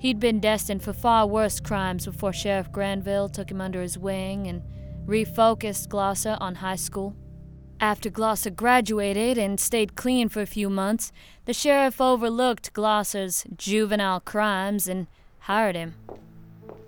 He'd 0.00 0.20
been 0.20 0.38
destined 0.38 0.82
for 0.82 0.92
far 0.92 1.26
worse 1.26 1.60
crimes 1.60 2.04
before 2.04 2.34
Sheriff 2.34 2.70
Granville 2.70 3.30
took 3.30 3.50
him 3.50 3.62
under 3.62 3.80
his 3.80 3.96
wing 3.96 4.48
and 4.48 4.62
refocused 5.06 5.88
Glosser 5.88 6.36
on 6.42 6.56
high 6.56 6.76
school. 6.76 7.16
After 7.80 8.10
Glosser 8.10 8.54
graduated 8.54 9.38
and 9.38 9.60
stayed 9.60 9.94
clean 9.94 10.28
for 10.28 10.40
a 10.40 10.46
few 10.46 10.68
months, 10.68 11.12
the 11.44 11.54
sheriff 11.54 12.00
overlooked 12.00 12.72
Glosser's 12.72 13.44
juvenile 13.56 14.20
crimes 14.20 14.88
and 14.88 15.06
hired 15.40 15.76
him. 15.76 15.94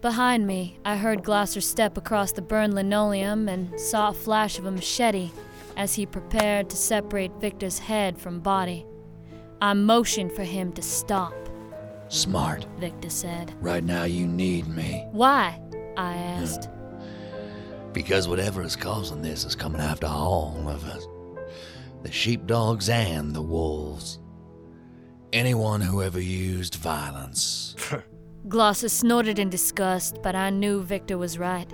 Behind 0.01 0.47
me, 0.47 0.79
I 0.85 0.97
heard 0.97 1.23
Glosser 1.23 1.63
step 1.63 1.97
across 1.97 2.33
the 2.33 2.43
burned 2.43 2.75
linoleum 2.75 3.49
and 3.49 3.79
saw 3.79 4.09
a 4.09 4.15
flash 4.15 4.59
of 4.59 4.67
a 4.67 4.71
machete 4.71 5.31
as 5.77 5.95
he 5.95 6.07
prepared 6.07 6.69
to 6.71 6.77
separate 6.77 7.33
Victor's 7.41 7.79
head 7.79 8.19
from 8.19 8.41
body. 8.41 8.85
I 9.63 9.75
motioned 9.75 10.33
for 10.33 10.43
him 10.43 10.73
to 10.73 10.83
stop, 10.83 11.35
Smart. 12.09 12.67
Victor 12.79 13.11
said. 13.11 13.55
Right 13.61 13.85
now 13.85 14.03
you 14.03 14.27
need 14.27 14.67
me. 14.67 15.07
Why? 15.13 15.61
I 15.97 16.15
asked. 16.15 16.69
Because 17.93 18.29
whatever 18.29 18.63
is 18.63 18.77
causing 18.77 19.23
this 19.23 19.45
is 19.45 19.55
coming 19.55 19.81
after 19.81 20.07
all 20.07 20.69
of 20.69 20.85
us. 20.85 21.07
The 22.03 22.13
sheepdogs 22.13 22.89
and 22.89 23.35
the 23.35 23.43
wolves. 23.43 24.19
Anyone 25.33 25.81
who 25.81 26.03
ever 26.03 26.21
used 26.21 26.77
violence. 26.77 27.75
Glosser 28.49 28.91
snorted 28.91 29.39
in 29.39 29.51
disgust, 29.51 30.19
but 30.23 30.35
I 30.35 30.51
knew 30.51 30.83
Victor 30.83 31.19
was 31.19 31.39
right. 31.39 31.73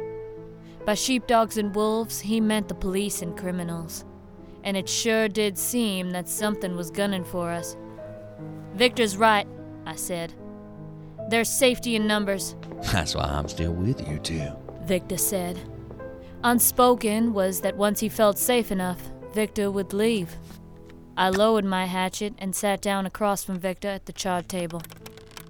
By 0.84 0.94
sheepdogs 0.94 1.58
and 1.58 1.74
wolves, 1.74 2.20
he 2.20 2.40
meant 2.40 2.68
the 2.68 2.74
police 2.74 3.22
and 3.22 3.36
criminals. 3.36 4.04
And 4.64 4.76
it 4.76 4.88
sure 4.88 5.28
did 5.28 5.56
seem 5.56 6.10
that 6.10 6.28
something 6.28 6.76
was 6.76 6.90
gunning 6.90 7.24
for 7.24 7.50
us. 7.50 7.76
Victor's 8.74 9.16
right, 9.16 9.46
I 9.84 9.94
said. 9.94 10.34
There's 11.28 11.48
safety 11.48 11.96
in 11.96 12.06
numbers, 12.06 12.56
That's 12.92 13.14
why 13.14 13.24
I'm 13.24 13.48
still 13.48 13.72
with 13.72 14.06
you, 14.08 14.18
too. 14.18 14.48
Victor 14.82 15.16
said. 15.16 15.58
Unspoken 16.46 17.32
was 17.32 17.60
that 17.62 17.76
once 17.76 17.98
he 17.98 18.08
felt 18.08 18.38
safe 18.38 18.70
enough, 18.70 19.00
Victor 19.34 19.68
would 19.68 19.92
leave. 19.92 20.36
I 21.16 21.28
lowered 21.28 21.64
my 21.64 21.86
hatchet 21.86 22.34
and 22.38 22.54
sat 22.54 22.80
down 22.80 23.04
across 23.04 23.42
from 23.42 23.58
Victor 23.58 23.88
at 23.88 24.06
the 24.06 24.12
chart 24.12 24.48
table. 24.48 24.80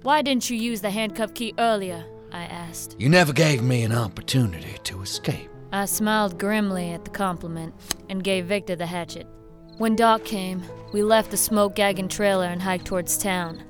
Why 0.01 0.23
didn't 0.23 0.49
you 0.49 0.57
use 0.57 0.81
the 0.81 0.89
handcuff 0.89 1.35
key 1.35 1.53
earlier? 1.59 2.03
I 2.31 2.45
asked. 2.45 2.95
You 2.97 3.09
never 3.09 3.31
gave 3.31 3.61
me 3.61 3.83
an 3.83 3.93
opportunity 3.93 4.79
to 4.85 5.03
escape. 5.03 5.51
I 5.71 5.85
smiled 5.85 6.39
grimly 6.39 6.89
at 6.89 7.05
the 7.05 7.11
compliment 7.11 7.75
and 8.09 8.23
gave 8.23 8.47
Victor 8.47 8.75
the 8.75 8.87
hatchet. 8.87 9.27
When 9.77 9.95
dark 9.95 10.25
came, 10.25 10.63
we 10.93 11.03
left 11.03 11.29
the 11.29 11.37
smoke 11.37 11.75
gagging 11.75 12.07
trailer 12.07 12.45
and 12.45 12.59
hiked 12.59 12.85
towards 12.85 13.19
town. 13.19 13.61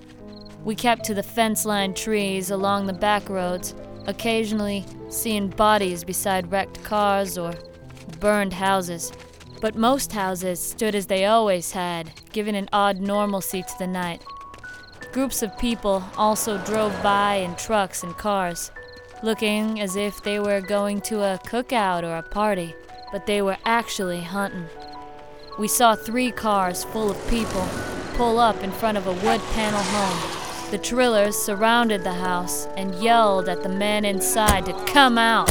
We 0.64 0.76
kept 0.76 1.04
to 1.08 1.14
the 1.14 1.24
fence 1.24 1.66
lined 1.66 1.98
trees 1.98 2.52
along 2.52 2.88
the 2.88 2.94
back 2.94 3.28
roads, 3.28 3.76
occasionally 4.08 4.86
seeing 5.10 5.50
bodies 5.50 6.04
beside 6.04 6.52
wrecked 6.52 6.84
cars 6.84 7.38
or 7.38 7.54
burned 8.20 8.54
houses. 8.54 9.12
But 9.62 9.76
most 9.76 10.12
houses 10.12 10.60
stood 10.60 10.96
as 10.96 11.08
they 11.08 11.26
always 11.26 11.72
had, 11.72 12.12
giving 12.32 12.56
an 12.56 12.70
odd 12.72 13.00
normalcy 13.00 13.64
to 13.64 13.74
the 13.80 13.88
night. 13.88 14.24
Groups 15.12 15.42
of 15.42 15.58
people 15.58 16.04
also 16.18 16.58
drove 16.60 16.94
by 17.02 17.36
in 17.36 17.56
trucks 17.56 18.04
and 18.04 18.16
cars, 18.18 18.72
looking 19.24 19.82
as 19.82 19.96
if 19.96 20.22
they 20.22 20.40
were 20.40 20.62
going 20.62 21.02
to 21.02 21.24
a 21.24 21.40
cookout 21.40 22.04
or 22.04 22.18
a 22.18 22.24
party, 22.24 22.76
but 23.12 23.26
they 23.26 23.42
were 23.42 23.58
actually 23.66 24.22
hunting. 24.22 24.68
We 25.58 25.68
saw 25.68 25.96
three 25.96 26.32
cars 26.32 26.84
full 26.84 27.10
of 27.10 27.30
people 27.30 27.68
pull 28.14 28.40
up 28.40 28.64
in 28.64 28.72
front 28.72 28.98
of 28.98 29.08
a 29.08 29.14
wood 29.14 29.42
panel 29.54 29.82
home. 29.82 30.37
The 30.70 30.78
Trillers 30.78 31.34
surrounded 31.34 32.04
the 32.04 32.14
house 32.14 32.68
and 32.76 32.94
yelled 32.96 33.48
at 33.48 33.64
the 33.64 33.70
men 33.70 34.04
inside 34.04 34.66
to 34.66 34.74
come 34.86 35.18
out. 35.18 35.50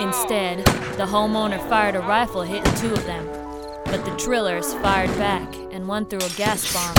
Instead, 0.00 0.64
the 0.96 1.06
homeowner 1.06 1.60
fired 1.68 1.94
a 1.94 2.00
rifle, 2.00 2.42
hitting 2.42 2.74
two 2.74 2.92
of 2.92 3.06
them. 3.06 3.24
But 3.84 4.04
the 4.04 4.10
Trillers 4.16 4.74
fired 4.82 5.16
back, 5.18 5.54
and 5.70 5.86
one 5.86 6.04
threw 6.04 6.18
a 6.18 6.30
gas 6.30 6.74
bomb. 6.74 6.96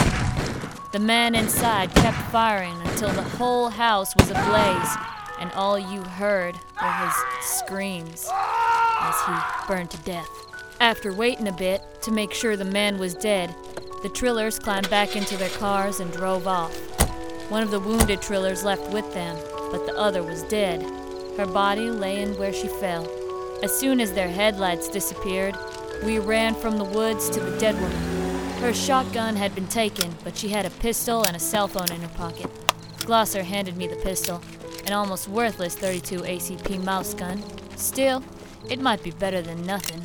The 0.94 1.00
man 1.00 1.36
inside 1.36 1.94
kept 1.94 2.18
firing 2.32 2.76
until 2.86 3.10
the 3.10 3.22
whole 3.22 3.68
house 3.68 4.16
was 4.16 4.30
ablaze, 4.30 4.96
and 5.42 5.52
all 5.52 5.78
you 5.78 6.02
heard 6.02 6.56
were 6.82 6.92
his 6.92 7.14
screams 7.42 8.30
as 9.02 9.16
he 9.26 9.68
burned 9.68 9.92
to 9.92 9.98
death. 10.04 10.30
After 10.80 11.12
waiting 11.12 11.50
a 11.50 11.52
bit 11.52 11.82
to 12.04 12.12
make 12.12 12.34
sure 12.34 12.56
the 12.56 12.64
man 12.64 12.98
was 12.98 13.14
dead, 13.14 13.54
the 14.04 14.10
Trillers 14.10 14.58
climbed 14.58 14.90
back 14.90 15.18
into 15.18 15.36
their 15.36 15.50
cars 15.50 16.00
and 16.00 16.14
drove 16.14 16.48
off. 16.48 16.89
One 17.50 17.64
of 17.64 17.72
the 17.72 17.80
wounded 17.80 18.22
Trillers 18.22 18.64
left 18.64 18.92
with 18.94 19.12
them, 19.14 19.36
but 19.72 19.88
the 19.88 19.98
other 19.98 20.22
was 20.22 20.44
dead. 20.44 20.84
Her 21.36 21.48
body 21.48 21.90
laying 21.90 22.38
where 22.38 22.54
she 22.54 22.68
fell. 22.68 23.10
As 23.64 23.76
soon 23.76 24.00
as 24.00 24.14
their 24.14 24.30
headlights 24.30 24.88
disappeared, 24.88 25.58
we 26.04 26.20
ran 26.20 26.54
from 26.54 26.78
the 26.78 26.84
woods 26.84 27.28
to 27.32 27.40
the 27.40 27.58
dead 27.58 27.74
woman. 27.82 28.60
Her 28.62 28.72
shotgun 28.72 29.36
had 29.36 29.56
been 29.56 29.68
taken, 29.68 30.14
but 30.24 30.38
she 30.38 30.50
had 30.50 30.68
a 30.68 30.70
pistol 30.70 31.24
and 31.26 31.36
a 31.36 31.40
cell 31.40 31.68
phone 31.68 31.92
in 31.92 32.02
her 32.02 32.08
pocket. 32.10 32.52
Glosser 33.00 33.44
handed 33.44 33.78
me 33.78 33.88
the 33.88 33.96
pistol, 33.96 34.44
an 34.86 34.94
almost 34.94 35.28
worthless 35.28 35.76
32 35.76 36.20
ACP 36.20 36.84
mouse 36.84 37.16
gun. 37.16 37.44
Still, 37.76 38.24
it 38.70 38.80
might 38.80 39.02
be 39.02 39.12
better 39.12 39.42
than 39.42 39.66
nothing. 39.66 40.02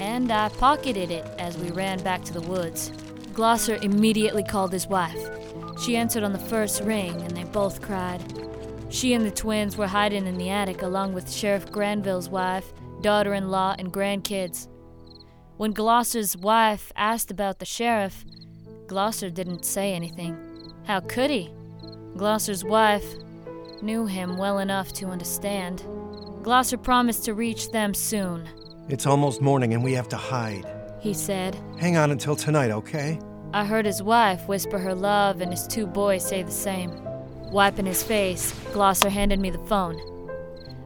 And 0.00 0.32
I 0.32 0.48
pocketed 0.48 1.12
it 1.12 1.24
as 1.38 1.56
we 1.56 1.70
ran 1.70 2.02
back 2.02 2.24
to 2.24 2.32
the 2.32 2.40
woods. 2.40 2.90
Glosser 3.34 3.80
immediately 3.84 4.42
called 4.42 4.72
his 4.72 4.88
wife. 4.88 5.28
She 5.80 5.96
answered 5.96 6.22
on 6.22 6.32
the 6.32 6.38
first 6.38 6.82
ring, 6.82 7.20
and 7.22 7.36
they 7.36 7.44
both 7.44 7.80
cried. 7.82 8.22
She 8.90 9.14
and 9.14 9.24
the 9.24 9.30
twins 9.30 9.76
were 9.76 9.86
hiding 9.86 10.26
in 10.26 10.36
the 10.36 10.50
attic 10.50 10.82
along 10.82 11.14
with 11.14 11.32
Sheriff 11.32 11.70
Granville's 11.72 12.28
wife, 12.28 12.72
daughter 13.00 13.34
in 13.34 13.50
law, 13.50 13.74
and 13.78 13.92
grandkids. 13.92 14.68
When 15.56 15.72
Glosser's 15.72 16.36
wife 16.36 16.92
asked 16.96 17.30
about 17.30 17.58
the 17.58 17.64
sheriff, 17.64 18.24
Glosser 18.86 19.32
didn't 19.32 19.64
say 19.64 19.94
anything. 19.94 20.36
How 20.84 21.00
could 21.00 21.30
he? 21.30 21.50
Glosser's 22.16 22.64
wife 22.64 23.04
knew 23.80 24.06
him 24.06 24.36
well 24.36 24.58
enough 24.58 24.92
to 24.94 25.06
understand. 25.06 25.82
Glosser 26.42 26.80
promised 26.82 27.24
to 27.24 27.34
reach 27.34 27.70
them 27.70 27.94
soon, 27.94 28.48
It's 28.88 29.06
almost 29.06 29.40
morning 29.40 29.74
and 29.74 29.82
we 29.82 29.92
have 29.94 30.08
to 30.10 30.16
hide. 30.16 30.66
he 31.00 31.14
said. 31.14 31.56
Hang 31.78 31.96
on 31.96 32.10
until 32.10 32.36
tonight, 32.36 32.70
okay? 32.70 33.18
I 33.54 33.66
heard 33.66 33.84
his 33.84 34.02
wife 34.02 34.48
whisper 34.48 34.78
her 34.78 34.94
love 34.94 35.42
and 35.42 35.50
his 35.50 35.66
two 35.66 35.86
boys 35.86 36.26
say 36.26 36.42
the 36.42 36.50
same. 36.50 36.90
Wiping 37.50 37.84
his 37.84 38.02
face, 38.02 38.52
Glosser 38.72 39.10
handed 39.10 39.40
me 39.40 39.50
the 39.50 39.58
phone. 39.66 40.00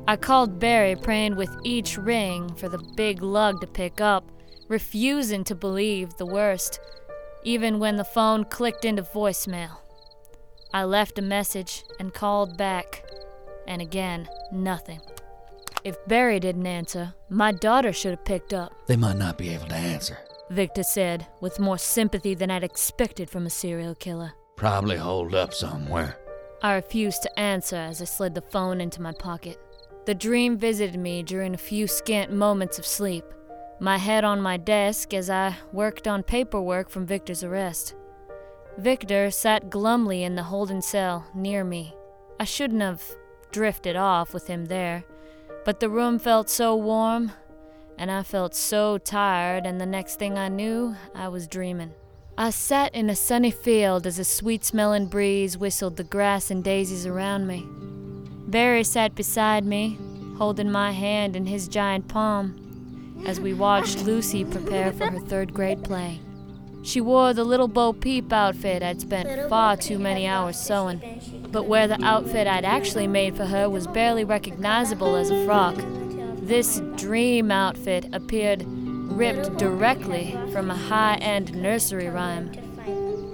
I 0.09 0.16
called 0.16 0.59
Barry, 0.59 0.96
praying 0.96 1.37
with 1.37 1.50
each 1.62 1.96
ring 1.96 2.55
for 2.55 2.68
the 2.68 2.85
big 2.96 3.22
lug 3.22 3.61
to 3.61 3.68
pick 3.68 4.00
up, 4.00 4.31
refusing 4.68 5.44
to 5.44 5.55
believe 5.55 6.16
the 6.16 6.26
worst, 6.26 6.81
even 7.44 7.79
when 7.79 7.96
the 7.96 8.05
phone 8.05 8.44
clicked 8.44 8.85
into 8.85 9.02
voicemail. 9.02 9.79
I 10.74 10.85
left 10.85 11.18
a 11.20 11.22
message 11.22 11.85
and 12.00 12.12
called 12.12 12.57
back, 12.57 13.05
and 13.68 13.81
again, 13.81 14.29
nothing. 14.50 15.00
If 15.85 16.05
Barry 16.09 16.40
didn't 16.40 16.66
answer, 16.66 17.14
my 17.31 17.52
daughter 17.52 17.92
should 17.92 18.11
have 18.11 18.24
picked 18.24 18.52
up. 18.52 18.72
They 18.87 18.96
might 18.96 19.18
not 19.18 19.38
be 19.38 19.50
able 19.50 19.68
to 19.68 19.76
answer. 19.76 20.18
Victor 20.51 20.83
said, 20.83 21.27
with 21.41 21.59
more 21.59 21.79
sympathy 21.79 22.35
than 22.35 22.51
I'd 22.51 22.63
expected 22.63 23.29
from 23.29 23.47
a 23.47 23.51
serial 23.51 23.95
killer. 23.95 24.33
Probably 24.57 24.97
holed 24.97 25.35
up 25.35 25.53
somewhere. 25.53 26.19
I 26.63 26.75
refused 26.75 27.23
to 27.23 27.39
answer 27.39 27.77
as 27.77 28.01
I 28.01 28.05
slid 28.05 28.35
the 28.35 28.41
phone 28.41 28.81
into 28.81 29.03
my 29.03 29.13
pocket. 29.13 29.59
The 30.07 30.15
dream 30.15 30.57
visited 30.57 30.99
me 30.99 31.23
during 31.23 31.53
a 31.53 31.59
few 31.59 31.87
scant 31.89 32.33
moments 32.33 32.79
of 32.79 32.87
sleep, 32.87 33.25
my 33.81 33.99
head 33.99 34.25
on 34.25 34.41
my 34.41 34.57
desk 34.57 35.13
as 35.13 35.29
I 35.29 35.57
worked 35.73 36.07
on 36.07 36.23
paperwork 36.23 36.89
from 36.89 37.07
Victor's 37.07 37.43
arrest. 37.43 37.95
Victor 38.79 39.31
sat 39.31 39.69
glumly 39.69 40.23
in 40.23 40.37
the 40.37 40.45
holding 40.45 40.81
cell 40.81 41.27
near 41.35 41.65
me. 41.65 41.95
I 42.39 42.45
shouldn't 42.45 42.83
have 42.83 43.03
drifted 43.51 43.97
off 43.97 44.33
with 44.33 44.47
him 44.47 44.67
there, 44.67 45.05
but 45.65 45.81
the 45.81 45.91
room 45.91 46.19
felt 46.19 46.49
so 46.49 46.77
warm, 46.77 47.33
and 47.99 48.11
I 48.11 48.23
felt 48.23 48.55
so 48.55 48.99
tired, 48.99 49.67
and 49.67 49.81
the 49.81 49.87
next 49.87 50.19
thing 50.19 50.39
I 50.39 50.49
knew, 50.49 50.97
I 51.15 51.29
was 51.29 51.47
dreaming. 51.47 51.93
I 52.39 52.51
sat 52.51 52.95
in 52.95 53.09
a 53.09 53.17
sunny 53.17 53.51
field 53.51 54.07
as 54.07 54.19
a 54.19 54.25
sweet 54.25 54.65
smelling 54.65 55.07
breeze 55.07 55.57
whistled 55.57 55.97
the 55.97 56.05
grass 56.05 56.51
and 56.51 56.63
daisies 56.63 57.07
around 57.07 57.47
me. 57.47 57.65
Barry 58.49 58.85
sat 58.85 59.15
beside 59.15 59.65
me, 59.65 59.99
holding 60.37 60.71
my 60.71 60.93
hand 60.93 61.35
in 61.35 61.47
his 61.47 61.67
giant 61.67 62.09
palm, 62.09 63.25
as 63.27 63.41
we 63.41 63.55
watched 63.55 64.03
Lucy 64.03 64.45
prepare 64.45 64.93
for 64.93 65.07
her 65.07 65.19
third 65.19 65.55
grade 65.55 65.83
play. 65.83 66.21
She 66.83 67.01
wore 67.01 67.33
the 67.33 67.43
little 67.43 67.67
Bo 67.67 67.93
Peep 67.95 68.33
outfit 68.33 68.83
I'd 68.83 69.01
spent 69.01 69.49
far 69.49 69.77
too 69.77 69.99
many 69.99 70.27
hours 70.27 70.57
sewing, 70.57 71.49
but 71.51 71.67
where 71.67 71.89
the 71.89 72.01
outfit 72.05 72.47
I'd 72.47 72.65
actually 72.65 73.09
made 73.09 73.37
for 73.37 73.47
her 73.47 73.69
was 73.69 73.87
barely 73.89 74.25
recognizable 74.25 75.17
as 75.17 75.31
a 75.31 75.45
frock. 75.45 75.75
This 76.47 76.81
dream 76.95 77.51
outfit 77.51 78.07
appeared 78.13 78.65
ripped 78.69 79.59
directly 79.59 80.39
from 80.53 80.71
a 80.71 80.77
high 80.77 81.17
end 81.17 81.53
nursery 81.61 82.09
rhyme. 82.09 82.53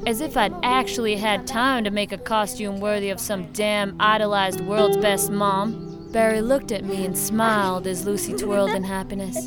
As 0.07 0.23
if 0.23 0.35
I'd 0.35 0.55
actually 0.63 1.17
had 1.17 1.47
time 1.47 1.85
to 1.85 1.91
make 1.91 2.13
a 2.13 2.17
costume 2.17 2.81
worthy 2.81 3.11
of 3.11 3.21
some 3.21 3.53
damn 3.53 4.01
idolized 4.01 4.63
world's 4.63 4.97
best 4.97 5.31
mom. 5.31 6.09
Barry 6.11 6.41
looked 6.41 6.73
at 6.73 6.87
me 6.87 7.05
and 7.05 7.17
smiled 7.17 7.87
as 7.87 8.07
Lucy 8.07 8.33
twirled 8.33 8.71
in 8.71 8.83
happiness. 8.83 9.47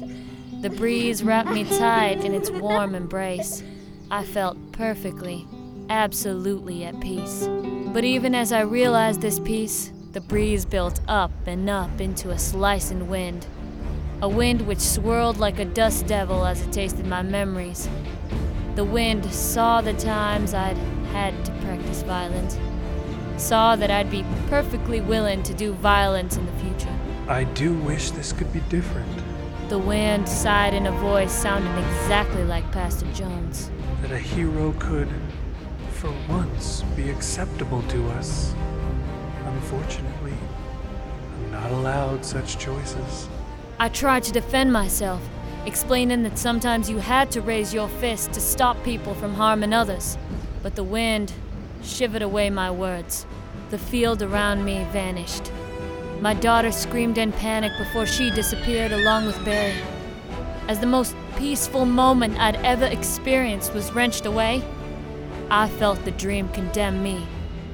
The 0.62 0.70
breeze 0.70 1.24
wrapped 1.24 1.50
me 1.50 1.64
tight 1.64 2.24
in 2.24 2.36
its 2.36 2.52
warm 2.52 2.94
embrace. 2.94 3.64
I 4.12 4.26
felt 4.26 4.74
perfectly, 4.74 5.48
absolutely 5.90 6.84
at 6.84 7.00
peace. 7.02 7.48
But 7.88 8.04
even 8.04 8.36
as 8.36 8.52
I 8.52 8.62
realized 8.62 9.22
this 9.22 9.40
peace, 9.40 9.92
the 10.12 10.22
breeze 10.22 10.66
built 10.66 11.02
up 11.08 11.32
and 11.48 11.68
up 11.68 12.00
into 12.00 12.30
a 12.30 12.38
slicing 12.38 13.10
wind. 13.10 13.48
A 14.26 14.28
wind 14.28 14.62
which 14.64 14.80
swirled 14.80 15.38
like 15.38 15.60
a 15.60 15.66
dust 15.66 16.08
devil 16.08 16.48
as 16.48 16.60
it 16.60 16.72
tasted 16.72 17.06
my 17.06 17.22
memories. 17.22 17.88
The 18.74 18.84
wind 18.84 19.24
saw 19.32 19.82
the 19.82 19.94
times 19.94 20.52
I'd 20.56 20.78
had 21.14 21.46
to 21.46 21.52
practice 21.62 22.02
violence, 22.02 22.58
saw 23.38 23.76
that 23.76 23.92
I'd 23.92 24.10
be 24.10 24.26
perfectly 24.50 25.00
willing 25.00 25.44
to 25.44 25.54
do 25.54 25.74
violence 25.74 26.38
in 26.38 26.46
the 26.48 26.52
future. 26.54 26.92
I 27.28 27.44
do 27.44 27.76
wish 27.76 28.10
this 28.10 28.34
could 28.34 28.52
be 28.52 28.62
different. 28.62 29.08
The 29.70 29.78
wind 29.78 30.28
sighed 30.28 30.74
in 30.74 30.88
a 30.88 30.92
voice 30.94 31.32
sounding 31.32 31.72
exactly 31.86 32.46
like 32.46 32.72
Pastor 32.72 33.06
Jones. 33.14 33.70
That 34.02 34.12
a 34.12 34.18
hero 34.18 34.74
could, 34.80 35.10
for 35.92 36.12
once, 36.28 36.82
be 36.96 37.12
acceptable 37.12 37.84
to 37.90 38.10
us. 38.14 38.56
Unfortunately, 39.46 40.34
I'm 41.36 41.52
not 41.52 41.72
allowed 41.72 42.26
such 42.26 42.58
choices. 42.58 43.30
I 43.78 43.90
tried 43.90 44.24
to 44.24 44.32
defend 44.32 44.72
myself, 44.72 45.22
explaining 45.66 46.24
that 46.24 46.40
sometimes 46.40 46.90
you 46.90 47.00
had 47.00 47.30
to 47.32 47.42
raise 47.42 47.74
your 47.74 47.90
fist 47.90 48.32
to 48.32 48.40
stop 48.40 48.82
people 48.86 49.14
from 49.16 49.34
harming 49.34 49.74
others. 49.74 50.18
But 50.64 50.76
the 50.76 50.84
wind 50.84 51.34
shivered 51.84 52.22
away 52.22 52.50
my 52.50 52.72
words. 52.72 53.26
The 53.72 53.78
field 53.78 54.22
around 54.22 54.64
me 54.64 54.86
vanished. 54.92 55.52
My 56.22 56.34
daughter 56.34 56.72
screamed 56.72 57.18
in 57.18 57.34
panic 57.34 57.74
before 57.78 58.06
she 58.06 58.32
disappeared 58.32 58.94
along 58.94 59.26
with 59.26 59.44
Barry. 59.44 59.76
As 60.70 60.80
the 60.80 60.88
most 60.88 61.14
peaceful 61.36 61.86
moment 61.86 62.40
I'd 62.40 62.56
ever 62.58 62.86
experienced 62.86 63.74
was 63.74 63.92
wrenched 63.92 64.26
away, 64.26 64.64
I 65.52 65.68
felt 65.68 66.06
the 66.06 66.12
dream 66.12 66.48
condemn 66.50 67.04
me 67.04 67.28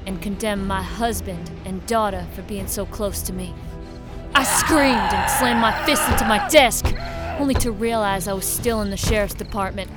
and 0.04 0.20
condemn 0.20 0.66
my 0.66 0.82
husband 0.82 1.48
and 1.64 1.86
daughter 1.86 2.26
for 2.34 2.42
being 2.42 2.66
so 2.66 2.86
close 2.86 3.22
to 3.22 3.32
me. 3.32 3.54
I 4.34 4.44
screamed 4.44 5.12
and 5.12 5.30
slammed 5.30 5.60
my 5.60 5.84
fist 5.84 6.08
into 6.08 6.24
my 6.24 6.46
desk, 6.48 6.86
only 7.38 7.54
to 7.54 7.70
realize 7.70 8.28
I 8.28 8.32
was 8.32 8.46
still 8.46 8.80
in 8.80 8.90
the 8.90 8.96
sheriff's 8.96 9.34
department. 9.34 9.90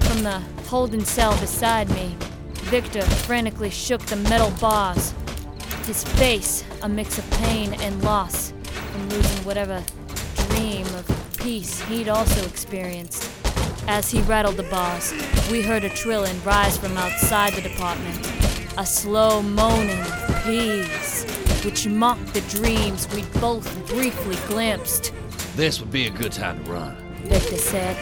From 0.00 0.22
the 0.22 0.40
holding 0.66 1.04
cell 1.04 1.38
beside 1.40 1.88
me, 1.90 2.16
Victor 2.70 3.02
frantically 3.02 3.70
shook 3.70 4.02
the 4.02 4.16
metal 4.16 4.50
bars. 4.60 5.14
His 5.86 6.04
face 6.04 6.64
a 6.82 6.88
mix 6.88 7.18
of 7.18 7.30
pain 7.30 7.74
and 7.80 8.04
loss 8.04 8.52
from 8.92 9.08
losing 9.08 9.44
whatever 9.44 9.82
dream 10.48 10.86
of 10.86 11.34
peace 11.38 11.80
he'd 11.82 12.08
also 12.08 12.44
experienced. 12.46 13.30
As 13.86 14.10
he 14.10 14.20
rattled 14.22 14.56
the 14.56 14.64
bars, 14.64 15.12
we 15.50 15.62
heard 15.62 15.84
a 15.84 15.88
trilling 15.88 16.42
rise 16.44 16.76
from 16.76 16.96
outside 16.98 17.54
the 17.54 17.62
department, 17.62 18.30
a 18.76 18.84
slow 18.84 19.40
moaning 19.40 20.04
peace, 20.44 21.24
which 21.68 21.86
mocked 21.86 22.32
the 22.32 22.40
dreams 22.48 23.06
we'd 23.14 23.30
both 23.42 23.86
briefly 23.88 24.36
glimpsed. 24.46 25.12
This 25.54 25.80
would 25.80 25.90
be 25.90 26.06
a 26.06 26.10
good 26.10 26.32
time 26.32 26.64
to 26.64 26.70
run. 26.70 26.96
Victor 27.24 27.58
said. 27.58 27.94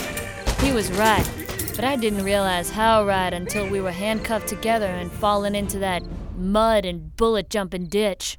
He 0.60 0.70
was 0.70 0.88
right, 0.92 1.28
but 1.74 1.84
I 1.84 1.96
didn't 1.96 2.22
realize 2.22 2.70
how 2.70 3.04
right 3.04 3.32
until 3.32 3.68
we 3.68 3.80
were 3.80 3.90
handcuffed 3.90 4.46
together 4.46 4.86
and 4.86 5.10
fallen 5.10 5.56
into 5.56 5.80
that 5.80 6.04
mud 6.38 6.84
and 6.84 7.16
bullet 7.16 7.50
jumping 7.50 7.86
ditch. 7.86 8.38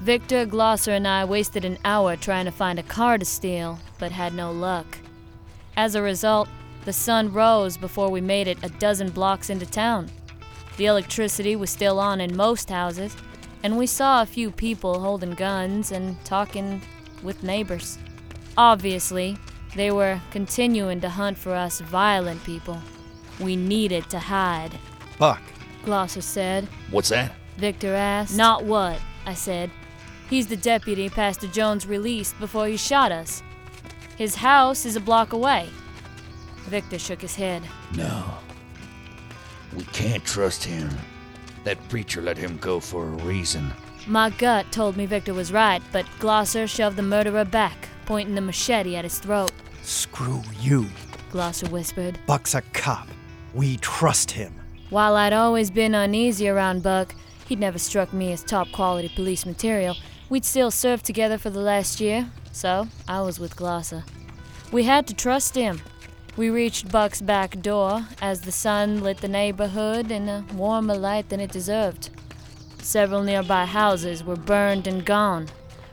Victor, 0.00 0.44
Glosser, 0.44 0.92
and 0.92 1.08
I 1.08 1.24
wasted 1.24 1.64
an 1.64 1.78
hour 1.82 2.14
trying 2.14 2.44
to 2.44 2.50
find 2.50 2.78
a 2.78 2.82
car 2.82 3.16
to 3.16 3.24
steal, 3.24 3.78
but 3.98 4.12
had 4.12 4.34
no 4.34 4.52
luck. 4.52 4.98
As 5.74 5.94
a 5.94 6.02
result, 6.02 6.50
the 6.84 6.92
sun 6.92 7.32
rose 7.32 7.78
before 7.78 8.10
we 8.10 8.20
made 8.20 8.46
it 8.46 8.58
a 8.62 8.68
dozen 8.68 9.08
blocks 9.08 9.48
into 9.48 9.64
town. 9.64 10.10
The 10.76 10.84
electricity 10.84 11.56
was 11.56 11.70
still 11.70 11.98
on 11.98 12.20
in 12.20 12.36
most 12.36 12.68
houses, 12.68 13.16
and 13.64 13.78
we 13.78 13.86
saw 13.86 14.20
a 14.20 14.26
few 14.26 14.50
people 14.50 15.00
holding 15.00 15.32
guns 15.32 15.90
and 15.90 16.22
talking 16.24 16.82
with 17.22 17.42
neighbors. 17.42 17.98
Obviously, 18.58 19.38
they 19.74 19.90
were 19.90 20.20
continuing 20.30 21.00
to 21.00 21.08
hunt 21.08 21.38
for 21.38 21.54
us 21.54 21.80
violent 21.80 22.44
people. 22.44 22.78
We 23.40 23.56
needed 23.56 24.08
to 24.10 24.18
hide, 24.18 24.78
Buck, 25.18 25.40
Glosser 25.82 26.22
said. 26.22 26.68
What's 26.90 27.08
that? 27.08 27.32
Victor 27.56 27.94
asked. 27.94 28.36
Not 28.36 28.64
what, 28.64 29.00
I 29.24 29.32
said. 29.32 29.70
He's 30.28 30.46
the 30.46 30.58
deputy 30.58 31.08
Pastor 31.08 31.46
Jones 31.48 31.86
released 31.86 32.38
before 32.38 32.66
he 32.66 32.76
shot 32.76 33.12
us. 33.12 33.42
His 34.16 34.34
house 34.36 34.84
is 34.84 34.94
a 34.94 35.00
block 35.00 35.32
away. 35.32 35.68
Victor 36.66 36.98
shook 36.98 37.22
his 37.22 37.34
head. 37.34 37.62
No. 37.96 38.24
We 39.74 39.84
can't 39.84 40.24
trust 40.24 40.64
him. 40.64 40.90
That 41.64 41.88
preacher 41.88 42.22
let 42.22 42.36
him 42.38 42.58
go 42.58 42.78
for 42.78 43.04
a 43.04 43.24
reason. 43.24 43.72
My 44.06 44.30
gut 44.30 44.70
told 44.70 44.96
me 44.96 45.06
Victor 45.06 45.32
was 45.32 45.52
right, 45.52 45.82
but 45.90 46.04
Glosser 46.20 46.68
shoved 46.68 46.96
the 46.96 47.02
murderer 47.02 47.44
back, 47.44 47.88
pointing 48.04 48.34
the 48.34 48.40
machete 48.42 48.96
at 48.96 49.04
his 49.04 49.18
throat. 49.18 49.50
screw 49.82 50.42
you. 50.60 50.86
Glosser 51.32 51.68
whispered. 51.70 52.18
Buck's 52.26 52.54
a 52.54 52.62
cop. 52.72 53.08
We 53.54 53.78
trust 53.78 54.30
him. 54.30 54.54
While 54.90 55.16
I'd 55.16 55.32
always 55.32 55.70
been 55.70 55.94
uneasy 55.94 56.48
around 56.48 56.82
Buck, 56.82 57.14
he'd 57.48 57.58
never 57.58 57.78
struck 57.78 58.12
me 58.12 58.32
as 58.32 58.42
top 58.44 58.70
quality 58.72 59.10
police 59.14 59.44
material. 59.46 59.96
We'd 60.28 60.44
still 60.44 60.70
served 60.70 61.04
together 61.04 61.38
for 61.38 61.50
the 61.50 61.60
last 61.60 62.00
year, 62.00 62.30
so 62.52 62.88
I 63.08 63.22
was 63.22 63.40
with 63.40 63.56
Glosser. 63.56 64.04
We 64.70 64.84
had 64.84 65.06
to 65.06 65.14
trust 65.14 65.54
him. 65.54 65.80
We 66.36 66.50
reached 66.50 66.90
Buck's 66.90 67.20
back 67.20 67.62
door 67.62 68.08
as 68.20 68.40
the 68.40 68.50
sun 68.50 69.04
lit 69.04 69.18
the 69.18 69.28
neighborhood 69.28 70.10
in 70.10 70.28
a 70.28 70.44
warmer 70.52 70.96
light 70.96 71.28
than 71.28 71.38
it 71.38 71.52
deserved. 71.52 72.10
Several 72.82 73.22
nearby 73.22 73.66
houses 73.66 74.24
were 74.24 74.34
burned 74.34 74.88
and 74.88 75.04
gone, 75.04 75.46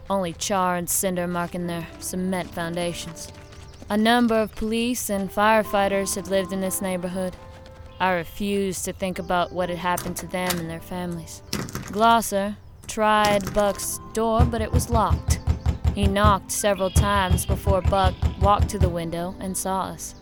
only 0.10 0.34
char 0.34 0.78
and 0.78 0.90
cinder 0.90 1.28
marking 1.28 1.68
their 1.68 1.88
cement 2.00 2.50
foundations. 2.50 3.32
A 3.88 3.96
number 3.96 4.34
of 4.34 4.56
police 4.56 5.12
and 5.12 5.32
firefighters 5.32 6.16
had 6.16 6.28
lived 6.28 6.52
in 6.52 6.62
this 6.62 6.82
neighborhood. 6.82 7.36
I 8.00 8.14
refused 8.14 8.84
to 8.86 8.94
think 8.94 9.20
about 9.20 9.52
what 9.52 9.70
had 9.70 9.78
happened 9.78 10.18
to 10.18 10.28
them 10.28 10.58
and 10.58 10.68
their 10.68 10.80
families. 10.80 11.44
Glosser 11.92 12.56
tried 12.88 13.54
Buck's 13.54 14.00
door, 14.14 14.44
but 14.44 14.62
it 14.62 14.72
was 14.72 14.90
locked. 14.90 15.40
He 15.94 16.08
knocked 16.08 16.52
several 16.52 16.90
times 16.90 17.46
before 17.46 17.82
Buck 17.82 18.16
walked 18.42 18.70
to 18.70 18.80
the 18.80 18.90
window 18.90 19.36
and 19.40 19.56
saw 19.56 19.82
us. 19.82 20.16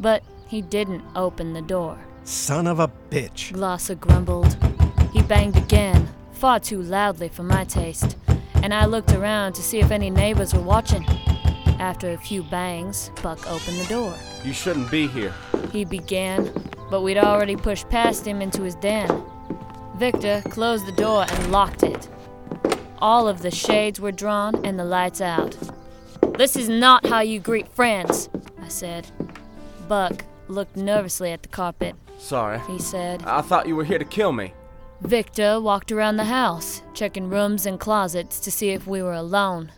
But 0.00 0.22
he 0.48 0.62
didn't 0.62 1.02
open 1.14 1.52
the 1.52 1.62
door. 1.62 1.98
Son 2.24 2.66
of 2.66 2.78
a 2.80 2.90
bitch. 3.10 3.52
Glosser 3.52 3.98
grumbled. 3.98 4.56
He 5.12 5.22
banged 5.22 5.56
again, 5.56 6.08
far 6.32 6.58
too 6.58 6.82
loudly 6.82 7.28
for 7.28 7.42
my 7.42 7.64
taste, 7.64 8.16
and 8.54 8.72
I 8.72 8.86
looked 8.86 9.12
around 9.12 9.52
to 9.54 9.62
see 9.62 9.78
if 9.78 9.90
any 9.90 10.10
neighbors 10.10 10.54
were 10.54 10.60
watching. 10.60 11.04
After 11.78 12.12
a 12.12 12.18
few 12.18 12.42
bangs, 12.44 13.10
Buck 13.22 13.46
opened 13.46 13.78
the 13.78 13.86
door. 13.88 14.14
You 14.44 14.52
shouldn't 14.52 14.90
be 14.90 15.06
here. 15.06 15.34
He 15.72 15.84
began, 15.84 16.50
but 16.90 17.02
we'd 17.02 17.18
already 17.18 17.56
pushed 17.56 17.88
past 17.88 18.26
him 18.26 18.40
into 18.40 18.62
his 18.62 18.74
den. 18.76 19.22
Victor 19.96 20.42
closed 20.50 20.86
the 20.86 20.92
door 20.92 21.26
and 21.28 21.52
locked 21.52 21.82
it. 21.82 22.08
All 22.98 23.28
of 23.28 23.42
the 23.42 23.50
shades 23.50 24.00
were 24.00 24.12
drawn 24.12 24.64
and 24.64 24.78
the 24.78 24.84
lights 24.84 25.20
out. 25.20 25.56
This 26.38 26.56
is 26.56 26.68
not 26.68 27.06
how 27.06 27.20
you 27.20 27.38
greet 27.38 27.68
friends, 27.68 28.28
I 28.60 28.68
said. 28.68 29.06
Buck 29.88 30.24
looked 30.48 30.76
nervously 30.76 31.32
at 31.32 31.42
the 31.42 31.48
carpet. 31.48 31.94
Sorry. 32.18 32.60
He 32.68 32.78
said. 32.78 33.22
I 33.24 33.40
thought 33.40 33.66
you 33.66 33.76
were 33.76 33.84
here 33.84 33.98
to 33.98 34.04
kill 34.04 34.32
me. 34.32 34.52
Victor 35.00 35.60
walked 35.60 35.92
around 35.92 36.16
the 36.16 36.24
house, 36.24 36.82
checking 36.94 37.28
rooms 37.28 37.66
and 37.66 37.78
closets 37.78 38.40
to 38.40 38.50
see 38.50 38.70
if 38.70 38.86
we 38.86 39.02
were 39.02 39.12
alone. 39.12 39.72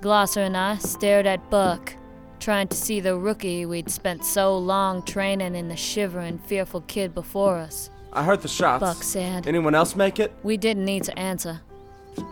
Glosser 0.00 0.44
and 0.44 0.56
I 0.56 0.76
stared 0.78 1.26
at 1.26 1.50
Buck, 1.50 1.94
trying 2.40 2.68
to 2.68 2.76
see 2.76 3.00
the 3.00 3.16
rookie 3.16 3.66
we'd 3.66 3.90
spent 3.90 4.24
so 4.24 4.56
long 4.56 5.02
training 5.02 5.54
in 5.54 5.68
the 5.68 5.76
shivering, 5.76 6.38
fearful 6.38 6.80
kid 6.82 7.14
before 7.14 7.56
us. 7.56 7.90
I 8.12 8.22
heard 8.24 8.42
the 8.42 8.48
shots. 8.48 8.80
Buck 8.80 9.02
said. 9.02 9.46
Anyone 9.46 9.74
else 9.74 9.94
make 9.94 10.18
it? 10.18 10.32
We 10.42 10.56
didn't 10.56 10.84
need 10.84 11.04
to 11.04 11.18
answer. 11.18 11.60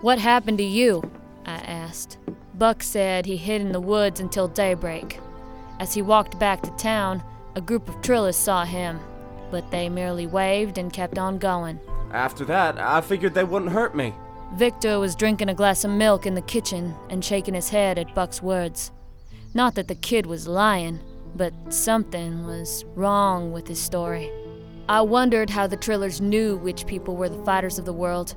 What 0.00 0.18
happened 0.18 0.58
to 0.58 0.64
you? 0.64 1.10
I 1.46 1.56
asked. 1.56 2.18
Buck 2.54 2.82
said 2.82 3.26
he 3.26 3.36
hid 3.36 3.60
in 3.60 3.72
the 3.72 3.80
woods 3.80 4.20
until 4.20 4.48
daybreak. 4.48 5.20
As 5.80 5.94
he 5.94 6.02
walked 6.02 6.38
back 6.38 6.62
to 6.62 6.70
town, 6.72 7.22
a 7.56 7.60
group 7.60 7.88
of 7.88 8.00
trillers 8.00 8.36
saw 8.36 8.64
him, 8.64 9.00
but 9.50 9.70
they 9.70 9.88
merely 9.88 10.26
waved 10.26 10.78
and 10.78 10.92
kept 10.92 11.18
on 11.18 11.38
going. 11.38 11.80
After 12.12 12.44
that, 12.44 12.78
I 12.78 13.00
figured 13.00 13.34
they 13.34 13.44
wouldn't 13.44 13.72
hurt 13.72 13.94
me. 13.94 14.14
Victor 14.54 14.98
was 15.00 15.16
drinking 15.16 15.48
a 15.48 15.54
glass 15.54 15.84
of 15.84 15.90
milk 15.90 16.26
in 16.26 16.34
the 16.34 16.42
kitchen 16.42 16.94
and 17.10 17.24
shaking 17.24 17.54
his 17.54 17.70
head 17.70 17.98
at 17.98 18.14
Buck's 18.14 18.40
words. 18.40 18.92
Not 19.52 19.74
that 19.74 19.88
the 19.88 19.94
kid 19.96 20.26
was 20.26 20.46
lying, 20.46 21.00
but 21.34 21.52
something 21.70 22.46
was 22.46 22.84
wrong 22.94 23.52
with 23.52 23.66
his 23.66 23.80
story. 23.80 24.30
I 24.88 25.00
wondered 25.00 25.50
how 25.50 25.66
the 25.66 25.76
Trillers 25.76 26.20
knew 26.20 26.56
which 26.56 26.86
people 26.86 27.16
were 27.16 27.28
the 27.28 27.44
fighters 27.44 27.78
of 27.78 27.84
the 27.84 27.92
world 27.92 28.34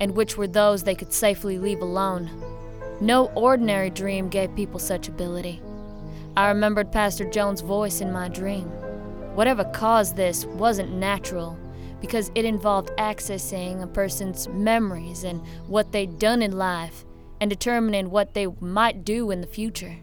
and 0.00 0.16
which 0.16 0.36
were 0.36 0.48
those 0.48 0.82
they 0.82 0.94
could 0.94 1.12
safely 1.12 1.58
leave 1.58 1.82
alone. 1.82 2.30
No 3.00 3.26
ordinary 3.34 3.90
dream 3.90 4.28
gave 4.28 4.54
people 4.56 4.80
such 4.80 5.08
ability. 5.08 5.60
I 6.36 6.48
remembered 6.48 6.92
Pastor 6.92 7.28
Jones' 7.28 7.60
voice 7.60 8.00
in 8.00 8.12
my 8.12 8.28
dream. 8.28 8.66
Whatever 9.34 9.64
caused 9.64 10.16
this 10.16 10.44
wasn't 10.46 10.92
natural 10.92 11.58
because 12.00 12.30
it 12.34 12.44
involved 12.44 12.90
accessing 12.98 13.82
a 13.82 13.86
person's 13.86 14.48
memories 14.48 15.24
and 15.24 15.40
what 15.66 15.92
they'd 15.92 16.18
done 16.18 16.42
in 16.42 16.52
life 16.52 17.04
and 17.40 17.50
determining 17.50 18.10
what 18.10 18.34
they 18.34 18.46
might 18.60 19.04
do 19.04 19.30
in 19.30 19.40
the 19.40 19.46
future. 19.46 19.96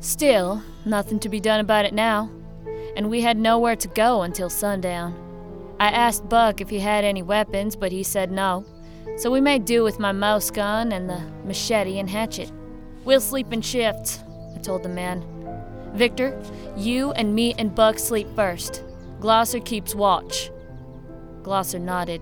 Still, 0.00 0.62
nothing 0.84 1.18
to 1.20 1.28
be 1.28 1.40
done 1.40 1.60
about 1.60 1.84
it 1.84 1.94
now, 1.94 2.30
and 2.96 3.10
we 3.10 3.22
had 3.22 3.36
nowhere 3.36 3.76
to 3.76 3.88
go 3.88 4.22
until 4.22 4.50
sundown. 4.50 5.20
I 5.80 5.88
asked 5.88 6.28
Buck 6.28 6.60
if 6.60 6.70
he 6.70 6.78
had 6.78 7.04
any 7.04 7.22
weapons, 7.22 7.74
but 7.74 7.90
he 7.90 8.02
said 8.02 8.30
no, 8.30 8.64
so 9.16 9.30
we 9.30 9.40
made 9.40 9.64
do 9.64 9.82
with 9.82 9.98
my 9.98 10.12
mouse 10.12 10.50
gun 10.50 10.92
and 10.92 11.08
the 11.08 11.20
machete 11.44 11.98
and 11.98 12.08
hatchet. 12.08 12.52
We'll 13.04 13.20
sleep 13.20 13.52
in 13.52 13.60
shifts, 13.60 14.20
I 14.54 14.58
told 14.58 14.82
the 14.82 14.88
man. 14.88 15.33
Victor, 15.94 16.40
you 16.76 17.12
and 17.12 17.34
me 17.34 17.54
and 17.58 17.74
Buck 17.74 17.98
sleep 17.98 18.28
first. 18.34 18.82
Glosser 19.20 19.64
keeps 19.64 19.94
watch. 19.94 20.50
Glosser 21.42 21.80
nodded. 21.80 22.20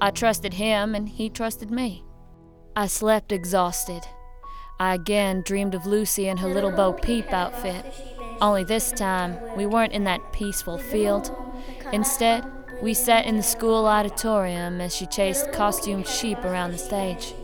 I 0.00 0.10
trusted 0.10 0.54
him, 0.54 0.94
and 0.94 1.08
he 1.08 1.30
trusted 1.30 1.70
me. 1.70 2.04
I 2.76 2.86
slept 2.86 3.32
exhausted. 3.32 4.02
I 4.78 4.94
again 4.94 5.42
dreamed 5.42 5.74
of 5.74 5.86
Lucy 5.86 6.28
in 6.28 6.38
her 6.38 6.48
little 6.48 6.72
Bo 6.72 6.92
Peep 6.92 7.32
outfit. 7.32 7.84
Only 8.40 8.64
this 8.64 8.90
time, 8.90 9.38
we 9.56 9.64
weren't 9.64 9.92
in 9.92 10.04
that 10.04 10.32
peaceful 10.32 10.78
field. 10.78 11.30
Instead, 11.92 12.44
we 12.82 12.92
sat 12.92 13.24
in 13.24 13.36
the 13.36 13.42
school 13.42 13.86
auditorium 13.86 14.80
as 14.80 14.94
she 14.94 15.06
chased 15.06 15.52
costumed 15.52 16.06
sheep 16.06 16.38
around 16.44 16.72
the 16.72 16.78
stage. 16.78 17.34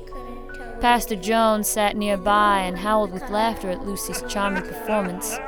Pastor 0.80 1.14
Jones 1.14 1.68
sat 1.68 1.96
nearby 1.96 2.60
and 2.60 2.78
howled 2.78 3.12
with 3.12 3.30
laughter 3.30 3.70
at 3.70 3.86
Lucy's 3.86 4.24
charming 4.28 4.62
performance, 4.62 5.38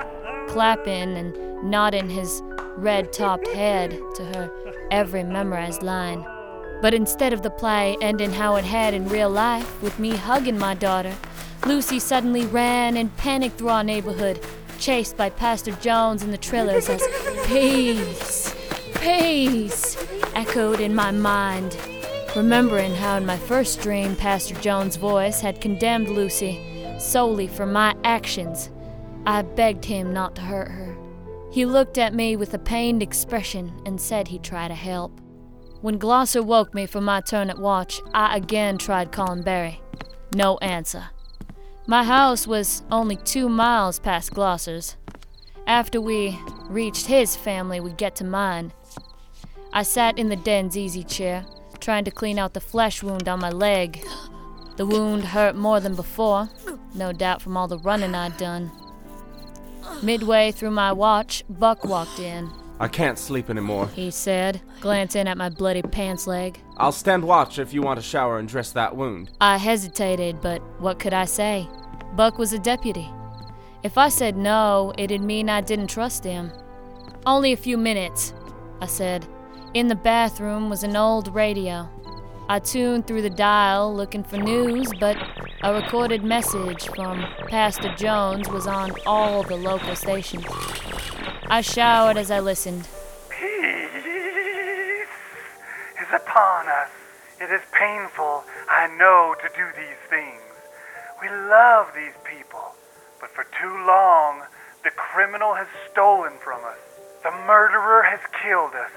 clapping 0.53 1.17
and 1.17 1.35
nodding 1.65 2.11
his 2.11 2.43
red 2.77 3.12
topped 3.12 3.49
head 3.49 3.91
to 4.15 4.25
her 4.35 4.51
every 4.91 5.25
memorized 5.25 5.83
line. 5.83 6.25
But 6.83 6.93
instead 6.93 7.33
of 7.33 7.43
the 7.43 7.51
play 7.51 7.97
ending 8.03 8.33
how 8.33 8.57
it 8.57 8.65
had 8.65 8.93
in 8.93 9.09
real 9.09 9.31
life, 9.31 9.81
with 9.81 9.99
me 9.99 10.11
hugging 10.11 10.59
my 10.59 10.75
daughter, 10.75 11.15
Lucy 11.65 11.99
suddenly 11.99 12.45
ran 12.45 12.97
and 12.97 13.17
panicked 13.17 13.57
through 13.57 13.69
our 13.69 13.85
neighborhood, 13.85 14.41
chased 14.79 15.17
by 15.17 15.31
Pastor 15.31 15.73
Jones 15.73 16.23
and 16.23 16.33
the 16.33 16.38
Trillers 16.38 16.88
as 16.88 17.03
peace, 17.47 18.55
peace 19.01 19.97
echoed 20.35 20.81
in 20.81 20.95
my 20.95 21.12
mind. 21.12 21.77
Remembering 22.35 22.95
how 22.95 23.17
in 23.17 23.25
my 23.25 23.37
first 23.37 23.81
dream 23.81 24.17
Pastor 24.17 24.55
Jones' 24.57 24.97
voice 24.97 25.41
had 25.41 25.61
condemned 25.61 26.09
Lucy 26.09 26.61
solely 26.99 27.47
for 27.47 27.65
my 27.65 27.95
actions, 28.05 28.71
I 29.25 29.43
begged 29.43 29.85
him 29.85 30.13
not 30.13 30.35
to 30.37 30.43
hurt 30.43 30.69
her. 30.69 30.97
He 31.53 31.65
looked 31.65 31.99
at 31.99 32.15
me 32.15 32.35
with 32.35 32.55
a 32.55 32.59
pained 32.59 33.03
expression 33.03 33.73
and 33.87 34.01
said 34.01 34.29
he'd 34.29 34.43
try 34.43 34.69
to 34.69 34.75
help. 34.75 35.21
When 35.81 35.99
Glosser 35.99 36.45
woke 36.45 36.75
me 36.75 36.87
for 36.87 37.01
my 37.01 37.21
turn 37.21 37.51
at 37.51 37.59
watch, 37.59 38.01
I 38.15 38.37
again 38.37 38.79
tried 38.79 39.13
calling 39.13 39.43
Barry. 39.43 39.81
No 40.35 40.57
answer. 40.59 41.11
My 41.87 42.05
house 42.05 42.47
was 42.47 42.83
only 42.91 43.17
two 43.17 43.49
miles 43.49 43.99
past 43.99 44.33
Glosser's. 44.33 44.97
After 45.67 46.01
we 46.01 46.39
reached 46.69 47.07
his 47.07 47.37
family, 47.37 47.81
we'd 47.81 47.97
get 47.97 48.17
to 48.17 48.25
mine. 48.25 48.73
I 49.73 49.83
sat 49.83 50.19
in 50.19 50.29
the 50.29 50.37
den's 50.37 50.77
easy 50.77 51.05
chair, 51.05 51.45
trying 51.81 52.05
to 52.05 52.11
clean 52.11 52.39
out 52.39 52.55
the 52.55 52.61
flesh 52.61 53.03
wound 53.03 53.29
on 53.29 53.41
my 53.41 53.51
leg. 53.51 54.05
The 54.77 54.87
wound 54.87 55.25
hurt 55.25 55.55
more 55.55 55.81
than 55.81 55.95
before, 55.95 56.49
no 56.95 57.13
doubt 57.13 57.43
from 57.43 57.57
all 57.57 57.69
the 57.69 57.79
running 57.79 58.15
I'd 58.15 58.37
done. 58.37 58.71
Midway 60.02 60.52
through 60.52 60.70
my 60.70 60.92
watch, 60.92 61.44
Buck 61.48 61.85
walked 61.85 62.18
in. 62.18 62.50
I 62.81 62.88
can't 62.88 63.18
sleep 63.18 63.48
anymore. 63.48 63.87
He 63.94 64.11
said, 64.11 64.61
glancing 64.81 65.28
at 65.28 65.38
my 65.38 65.48
bloody 65.48 65.83
pants 65.83 66.26
leg. 66.26 66.61
I'll 66.78 66.90
stand 66.90 67.22
watch 67.22 67.59
if 67.59 67.72
you 67.72 67.81
want 67.83 68.00
to 68.00 68.02
shower 68.05 68.38
and 68.38 68.48
dress 68.48 68.72
that 68.72 68.96
wound. 68.96 69.31
I 69.40 69.59
hesitated, 69.59 70.40
but 70.40 70.61
what 70.81 70.98
could 70.98 71.12
I 71.12 71.26
say? 71.26 71.68
Buck 72.14 72.38
was 72.38 72.52
a 72.52 72.59
deputy. 72.59 73.09
If 73.83 73.98
I 73.98 74.09
said 74.09 74.37
no, 74.37 74.92
it'd 74.98 75.20
mean 75.20 75.48
I 75.48 75.61
didn't 75.61 75.88
trust 75.88 76.24
him. 76.24 76.52
Only 77.24 77.52
a 77.52 77.57
few 77.57 77.76
minutes, 77.76 78.35
I 78.81 78.87
said. 78.87 79.26
In 79.74 79.88
the 79.88 79.94
bathroom 79.94 80.68
was 80.68 80.83
an 80.83 80.96
old 80.96 81.33
radio. 81.35 81.88
I 82.48 82.59
tuned 82.59 83.07
through 83.07 83.22
the 83.22 83.31
dial 83.31 83.94
looking 83.94 84.24
for 84.24 84.37
news, 84.37 84.90
but 84.98 85.16
a 85.62 85.72
recorded 85.72 86.24
message 86.24 86.88
from 86.88 87.24
Pastor 87.46 87.94
Jones 87.94 88.48
was 88.48 88.66
on 88.66 88.92
all 89.07 89.44
the 89.44 89.57
local 89.57 89.94
stations. 89.94 90.44
I 91.46 91.61
showered 91.61 92.16
as 92.16 92.31
I 92.31 92.40
listened. 92.40 92.88
Peace 93.31 94.05
is 96.02 96.09
upon 96.12 96.66
us. 96.68 96.90
It 97.40 97.50
is 97.50 97.62
painful, 97.72 98.44
I 98.68 98.88
know, 98.98 99.35
to 99.40 99.48
do 99.57 99.64
these 99.76 100.02
things. 100.11 100.42
We 101.22 101.28
love 101.28 101.88
these 101.94 102.18
people, 102.24 102.74
but 103.20 103.31
for 103.31 103.46
too 103.61 103.87
long, 103.87 104.42
the 104.83 104.90
criminal 104.90 105.55
has 105.55 105.68
stolen 105.92 106.33
from 106.42 106.64
us. 106.64 106.78
The 107.22 107.31
murderer 107.46 108.02
has 108.02 108.20
killed 108.42 108.74
us. 108.74 108.90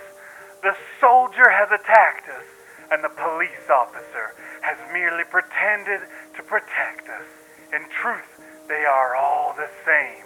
The 0.63 0.75
soldier 0.99 1.49
has 1.51 1.69
attacked 1.69 2.27
us 2.27 2.54
and 2.95 3.03
the 3.03 3.09
police 3.09 3.67
officer 3.69 4.31
has 4.61 4.77
merely 4.93 5.25
pretended 5.25 5.99
to 6.33 6.41
protect 6.43 7.09
us. 7.09 7.27
In 7.73 7.83
truth, 7.91 8.39
they 8.69 8.85
are 8.85 9.17
all 9.17 9.53
the 9.57 9.67
same, 9.85 10.23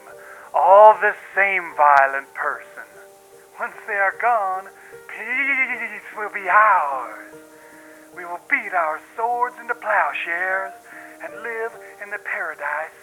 all 0.54 0.94
the 1.02 1.16
same 1.34 1.74
violent 1.76 2.32
person. 2.36 2.86
Once 3.60 3.74
they 3.88 3.96
are 3.96 4.14
gone, 4.22 4.70
peace 5.10 6.06
will 6.16 6.30
be 6.30 6.48
ours. 6.48 7.34
We 8.16 8.24
will 8.26 8.42
beat 8.48 8.74
our 8.78 9.02
swords 9.16 9.56
into 9.60 9.74
plowshares 9.74 10.74
and 11.24 11.34
live 11.42 11.72
in 12.04 12.12
the 12.12 12.20
paradise 12.20 13.02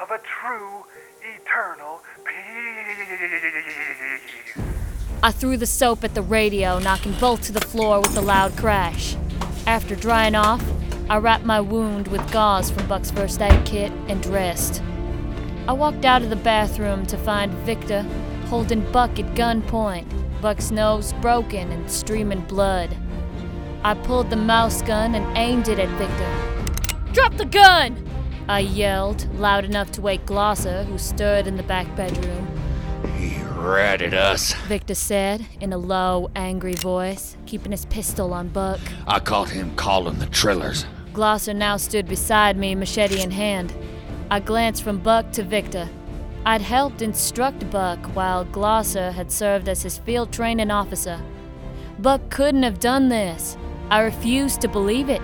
of 0.00 0.10
a 0.10 0.20
true, 0.24 0.86
eternal 1.20 2.00
peace. 2.24 3.52
I 5.24 5.30
threw 5.30 5.56
the 5.56 5.66
soap 5.66 6.02
at 6.02 6.14
the 6.16 6.22
radio, 6.22 6.80
knocking 6.80 7.12
both 7.12 7.42
to 7.42 7.52
the 7.52 7.60
floor 7.60 8.00
with 8.00 8.16
a 8.16 8.20
loud 8.20 8.56
crash. 8.56 9.14
After 9.68 9.94
drying 9.94 10.34
off, 10.34 10.64
I 11.08 11.18
wrapped 11.18 11.44
my 11.44 11.60
wound 11.60 12.08
with 12.08 12.32
gauze 12.32 12.72
from 12.72 12.88
Buck's 12.88 13.12
first 13.12 13.40
aid 13.40 13.64
kit 13.64 13.92
and 14.08 14.20
dressed. 14.20 14.82
I 15.68 15.74
walked 15.74 16.04
out 16.04 16.22
of 16.22 16.30
the 16.30 16.34
bathroom 16.34 17.06
to 17.06 17.16
find 17.16 17.54
Victor 17.58 18.02
holding 18.46 18.80
Buck 18.90 19.16
at 19.20 19.36
gunpoint, 19.36 20.06
Buck's 20.40 20.72
nose 20.72 21.12
broken 21.20 21.70
and 21.70 21.88
streaming 21.88 22.40
blood. 22.40 22.96
I 23.84 23.94
pulled 23.94 24.28
the 24.28 24.34
mouse 24.36 24.82
gun 24.82 25.14
and 25.14 25.38
aimed 25.38 25.68
it 25.68 25.78
at 25.78 25.88
Victor. 25.90 27.12
Drop 27.12 27.36
the 27.36 27.44
gun! 27.44 28.08
I 28.48 28.58
yelled, 28.58 29.32
loud 29.38 29.64
enough 29.64 29.92
to 29.92 30.00
wake 30.00 30.26
Glosser, 30.26 30.84
who 30.84 30.98
stood 30.98 31.46
in 31.46 31.56
the 31.56 31.62
back 31.62 31.94
bedroom. 31.94 32.51
Ratted 33.62 34.12
us. 34.12 34.54
Victor 34.66 34.96
said 34.96 35.46
in 35.60 35.72
a 35.72 35.78
low, 35.78 36.32
angry 36.34 36.74
voice, 36.74 37.36
keeping 37.46 37.70
his 37.70 37.84
pistol 37.86 38.34
on 38.34 38.48
Buck. 38.48 38.80
I 39.06 39.20
caught 39.20 39.50
him 39.50 39.76
calling 39.76 40.18
the 40.18 40.26
Trillers. 40.26 40.84
Glosser 41.12 41.54
now 41.54 41.76
stood 41.76 42.08
beside 42.08 42.56
me, 42.56 42.74
machete 42.74 43.22
in 43.22 43.30
hand. 43.30 43.72
I 44.32 44.40
glanced 44.40 44.82
from 44.82 44.98
Buck 44.98 45.30
to 45.32 45.44
Victor. 45.44 45.88
I'd 46.44 46.60
helped 46.60 47.02
instruct 47.02 47.70
Buck 47.70 48.04
while 48.16 48.44
Glosser 48.44 49.12
had 49.12 49.30
served 49.30 49.68
as 49.68 49.82
his 49.82 49.96
field 49.96 50.32
training 50.32 50.72
officer. 50.72 51.22
Buck 52.00 52.30
couldn't 52.30 52.64
have 52.64 52.80
done 52.80 53.10
this. 53.10 53.56
I 53.90 54.00
refused 54.00 54.60
to 54.62 54.68
believe 54.68 55.08
it. 55.08 55.22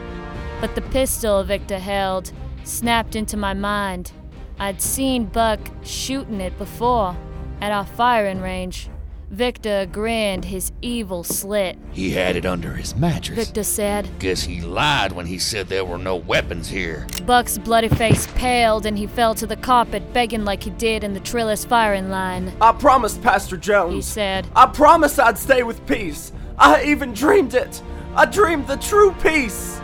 But 0.60 0.76
the 0.76 0.82
pistol 0.82 1.42
Victor 1.42 1.80
held 1.80 2.30
snapped 2.62 3.16
into 3.16 3.36
my 3.36 3.52
mind. 3.52 4.12
I'd 4.60 4.80
seen 4.80 5.24
Buck 5.24 5.58
shooting 5.82 6.40
it 6.40 6.56
before 6.56 7.16
at 7.60 7.72
our 7.72 7.86
firing 7.86 8.40
range. 8.40 8.88
Victor 9.30 9.84
grinned 9.84 10.46
his 10.46 10.72
evil 10.80 11.22
slit. 11.22 11.76
He 11.92 12.10
had 12.10 12.34
it 12.34 12.46
under 12.46 12.72
his 12.72 12.96
mattress. 12.96 13.38
Victor 13.38 13.62
said. 13.62 14.08
Guess 14.18 14.44
he 14.44 14.62
lied 14.62 15.12
when 15.12 15.26
he 15.26 15.38
said 15.38 15.68
there 15.68 15.84
were 15.84 15.98
no 15.98 16.16
weapons 16.16 16.68
here. 16.68 17.06
Buck's 17.26 17.58
bloody 17.58 17.88
face 17.90 18.26
paled 18.36 18.86
and 18.86 18.96
he 18.96 19.06
fell 19.06 19.34
to 19.34 19.46
the 19.46 19.56
carpet, 19.56 20.14
begging 20.14 20.46
like 20.46 20.62
he 20.62 20.70
did 20.70 21.04
in 21.04 21.12
the 21.12 21.20
Trillers' 21.20 21.66
firing 21.66 22.08
line. 22.08 22.54
I 22.60 22.72
promised 22.72 23.22
Pastor 23.22 23.58
Jones. 23.58 23.94
He 23.94 24.00
said. 24.00 24.46
I 24.56 24.64
promised 24.64 25.20
I'd 25.20 25.36
stay 25.36 25.62
with 25.62 25.86
peace. 25.86 26.32
I 26.56 26.84
even 26.84 27.12
dreamed 27.12 27.54
it. 27.54 27.82
I 28.14 28.24
dreamed 28.24 28.66
the 28.66 28.76
true 28.76 29.14
peace. 29.22 29.78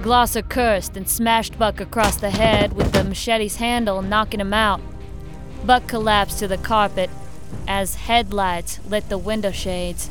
Glosser 0.00 0.48
cursed 0.48 0.96
and 0.96 1.06
smashed 1.06 1.58
Buck 1.58 1.80
across 1.80 2.16
the 2.16 2.30
head 2.30 2.72
with 2.72 2.92
the 2.92 3.04
machete's 3.04 3.56
handle, 3.56 4.00
knocking 4.00 4.40
him 4.40 4.54
out. 4.54 4.80
Buck 5.66 5.88
collapsed 5.88 6.38
to 6.38 6.46
the 6.46 6.58
carpet, 6.58 7.10
As 7.66 7.96
headlights 7.96 8.78
lit 8.88 9.08
the 9.08 9.18
window 9.18 9.50
shades, 9.50 10.08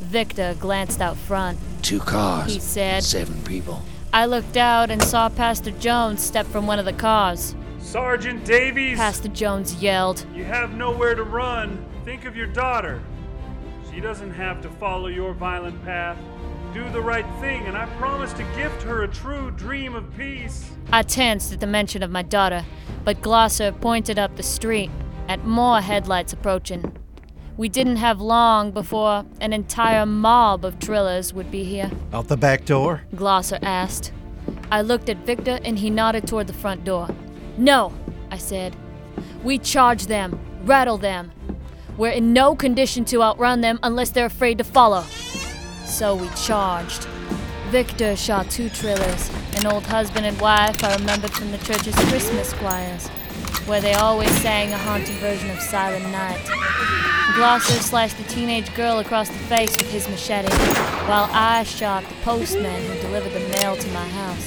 Victor 0.00 0.54
glanced 0.58 1.00
out 1.00 1.16
front. 1.16 1.58
Two 1.82 1.98
cars. 1.98 2.54
He 2.54 2.60
said. 2.60 3.02
Seven 3.02 3.42
people. 3.42 3.82
I 4.12 4.26
looked 4.26 4.56
out 4.56 4.92
and 4.92 5.02
saw 5.02 5.28
Pastor 5.28 5.72
Jones 5.72 6.22
step 6.22 6.46
from 6.46 6.68
one 6.68 6.78
of 6.78 6.84
the 6.84 6.92
cars. 6.92 7.56
Sergeant 7.80 8.44
Davies, 8.44 8.96
Pastor 8.96 9.28
Jones 9.28 9.82
yelled. 9.82 10.24
you 10.32 10.44
have 10.44 10.74
nowhere 10.74 11.16
to 11.16 11.24
run. 11.24 11.84
Think 12.04 12.24
of 12.24 12.36
your 12.36 12.46
daughter. 12.46 13.02
She 13.92 14.00
doesn't 14.00 14.32
have 14.32 14.62
to 14.62 14.68
follow 14.68 15.08
your 15.08 15.34
violent 15.34 15.84
path. 15.84 16.16
Do 16.72 16.88
the 16.90 17.00
right 17.00 17.26
thing, 17.40 17.66
and 17.66 17.76
I 17.76 17.86
promise 17.96 18.32
to 18.34 18.44
gift 18.56 18.82
her 18.82 19.02
a 19.02 19.08
true 19.08 19.50
dream 19.50 19.96
of 19.96 20.16
peace. 20.16 20.71
I 20.90 21.02
tensed 21.02 21.52
at 21.52 21.60
the 21.60 21.66
mention 21.66 22.02
of 22.02 22.10
my 22.10 22.22
daughter, 22.22 22.64
but 23.04 23.20
Glosser 23.22 23.78
pointed 23.80 24.18
up 24.18 24.36
the 24.36 24.42
street 24.42 24.90
at 25.28 25.44
more 25.44 25.80
headlights 25.80 26.32
approaching. 26.32 26.96
We 27.56 27.68
didn't 27.68 27.96
have 27.96 28.20
long 28.20 28.70
before 28.70 29.24
an 29.40 29.52
entire 29.52 30.06
mob 30.06 30.64
of 30.64 30.78
trillers 30.78 31.32
would 31.32 31.50
be 31.50 31.64
here. 31.64 31.90
Out 32.12 32.28
the 32.28 32.36
back 32.36 32.64
door? 32.64 33.02
Glosser 33.14 33.58
asked. 33.62 34.12
I 34.70 34.80
looked 34.80 35.08
at 35.08 35.18
Victor 35.26 35.60
and 35.64 35.78
he 35.78 35.90
nodded 35.90 36.26
toward 36.26 36.46
the 36.46 36.54
front 36.54 36.84
door. 36.84 37.08
No, 37.58 37.92
I 38.30 38.38
said. 38.38 38.74
We 39.44 39.58
charge 39.58 40.06
them, 40.06 40.40
rattle 40.64 40.98
them. 40.98 41.30
We're 41.98 42.10
in 42.10 42.32
no 42.32 42.54
condition 42.54 43.04
to 43.06 43.22
outrun 43.22 43.60
them 43.60 43.78
unless 43.82 44.10
they're 44.10 44.26
afraid 44.26 44.58
to 44.58 44.64
follow. 44.64 45.02
So 45.84 46.14
we 46.14 46.28
charged. 46.30 47.06
Victor 47.72 48.14
shot 48.16 48.50
two 48.50 48.68
trillers, 48.68 49.30
an 49.56 49.66
old 49.66 49.86
husband 49.86 50.26
and 50.26 50.38
wife 50.42 50.84
I 50.84 50.94
remembered 50.94 51.30
from 51.32 51.52
the 51.52 51.56
church's 51.56 51.94
Christmas 52.10 52.52
choirs, 52.52 53.08
where 53.64 53.80
they 53.80 53.94
always 53.94 54.30
sang 54.42 54.74
a 54.74 54.76
haunted 54.76 55.14
version 55.14 55.48
of 55.48 55.58
Silent 55.58 56.04
Night. 56.10 56.44
Glosser 57.34 57.80
slashed 57.80 58.18
the 58.18 58.24
teenage 58.24 58.74
girl 58.74 58.98
across 58.98 59.30
the 59.30 59.38
face 59.48 59.74
with 59.78 59.90
his 59.90 60.06
machete, 60.06 60.52
while 61.08 61.30
I 61.32 61.62
shot 61.62 62.04
the 62.04 62.14
postman 62.16 62.84
who 62.84 63.00
delivered 63.00 63.32
the 63.32 63.48
mail 63.56 63.74
to 63.74 63.88
my 63.92 64.06
house. 64.06 64.44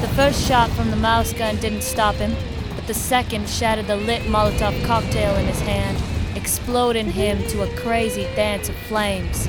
The 0.00 0.14
first 0.14 0.46
shot 0.46 0.70
from 0.70 0.92
the 0.92 0.96
mouse 0.96 1.32
gun 1.32 1.56
didn't 1.56 1.82
stop 1.82 2.14
him, 2.14 2.36
but 2.76 2.86
the 2.86 2.94
second 2.94 3.48
shattered 3.48 3.88
the 3.88 3.96
lit 3.96 4.22
Molotov 4.22 4.80
cocktail 4.86 5.34
in 5.34 5.46
his 5.46 5.60
hand, 5.62 5.98
exploding 6.36 7.10
him 7.10 7.42
to 7.48 7.62
a 7.62 7.76
crazy 7.78 8.28
dance 8.36 8.68
of 8.68 8.76
flames. 8.76 9.48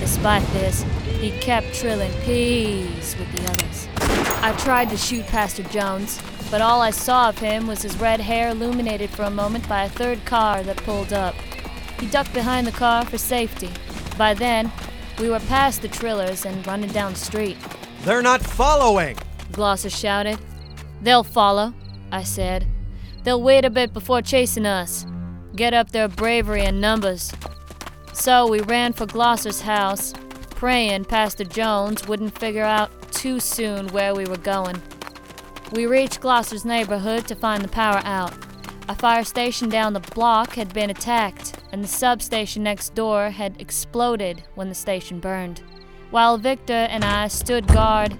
Despite 0.00 0.46
this, 0.54 0.82
he 1.22 1.30
kept 1.38 1.72
trilling 1.72 2.10
peace 2.22 3.16
with 3.16 3.30
the 3.30 3.48
others. 3.48 3.88
I 4.42 4.52
tried 4.58 4.90
to 4.90 4.96
shoot 4.96 5.24
Pastor 5.28 5.62
Jones, 5.62 6.20
but 6.50 6.60
all 6.60 6.80
I 6.80 6.90
saw 6.90 7.28
of 7.28 7.38
him 7.38 7.68
was 7.68 7.80
his 7.80 7.96
red 8.00 8.20
hair 8.20 8.48
illuminated 8.48 9.08
for 9.08 9.22
a 9.22 9.30
moment 9.30 9.68
by 9.68 9.84
a 9.84 9.88
third 9.88 10.24
car 10.24 10.64
that 10.64 10.78
pulled 10.78 11.12
up. 11.12 11.36
He 12.00 12.08
ducked 12.08 12.34
behind 12.34 12.66
the 12.66 12.72
car 12.72 13.04
for 13.04 13.18
safety. 13.18 13.70
By 14.18 14.34
then, 14.34 14.72
we 15.20 15.28
were 15.28 15.38
past 15.38 15.80
the 15.80 15.88
trillers 15.88 16.44
and 16.44 16.66
running 16.66 16.90
down 16.90 17.12
the 17.12 17.18
street. 17.20 17.56
They're 18.00 18.20
not 18.20 18.42
following! 18.42 19.16
Glosser 19.52 19.96
shouted. 19.96 20.40
They'll 21.02 21.22
follow, 21.22 21.72
I 22.10 22.24
said. 22.24 22.66
They'll 23.22 23.40
wait 23.40 23.64
a 23.64 23.70
bit 23.70 23.92
before 23.92 24.22
chasing 24.22 24.66
us. 24.66 25.06
Get 25.54 25.72
up 25.72 25.92
their 25.92 26.08
bravery 26.08 26.62
and 26.62 26.80
numbers. 26.80 27.30
So 28.12 28.48
we 28.48 28.60
ran 28.60 28.92
for 28.92 29.06
Glosser's 29.06 29.60
house, 29.60 30.12
praying 30.62 31.04
Pastor 31.04 31.42
Jones 31.42 32.06
wouldn't 32.06 32.38
figure 32.38 32.62
out 32.62 32.88
too 33.10 33.40
soon 33.40 33.88
where 33.88 34.14
we 34.14 34.26
were 34.26 34.36
going. 34.36 34.80
We 35.72 35.86
reached 35.86 36.20
Glosser's 36.20 36.64
neighborhood 36.64 37.26
to 37.26 37.34
find 37.34 37.64
the 37.64 37.68
power 37.68 38.00
out. 38.04 38.32
A 38.88 38.94
fire 38.94 39.24
station 39.24 39.68
down 39.68 39.92
the 39.92 39.98
block 40.14 40.54
had 40.54 40.72
been 40.72 40.88
attacked, 40.88 41.54
and 41.72 41.82
the 41.82 41.88
substation 41.88 42.62
next 42.62 42.94
door 42.94 43.30
had 43.30 43.60
exploded 43.60 44.44
when 44.54 44.68
the 44.68 44.74
station 44.76 45.18
burned. 45.18 45.62
While 46.12 46.38
Victor 46.38 46.86
and 46.90 47.04
I 47.04 47.26
stood 47.26 47.66
guard, 47.66 48.16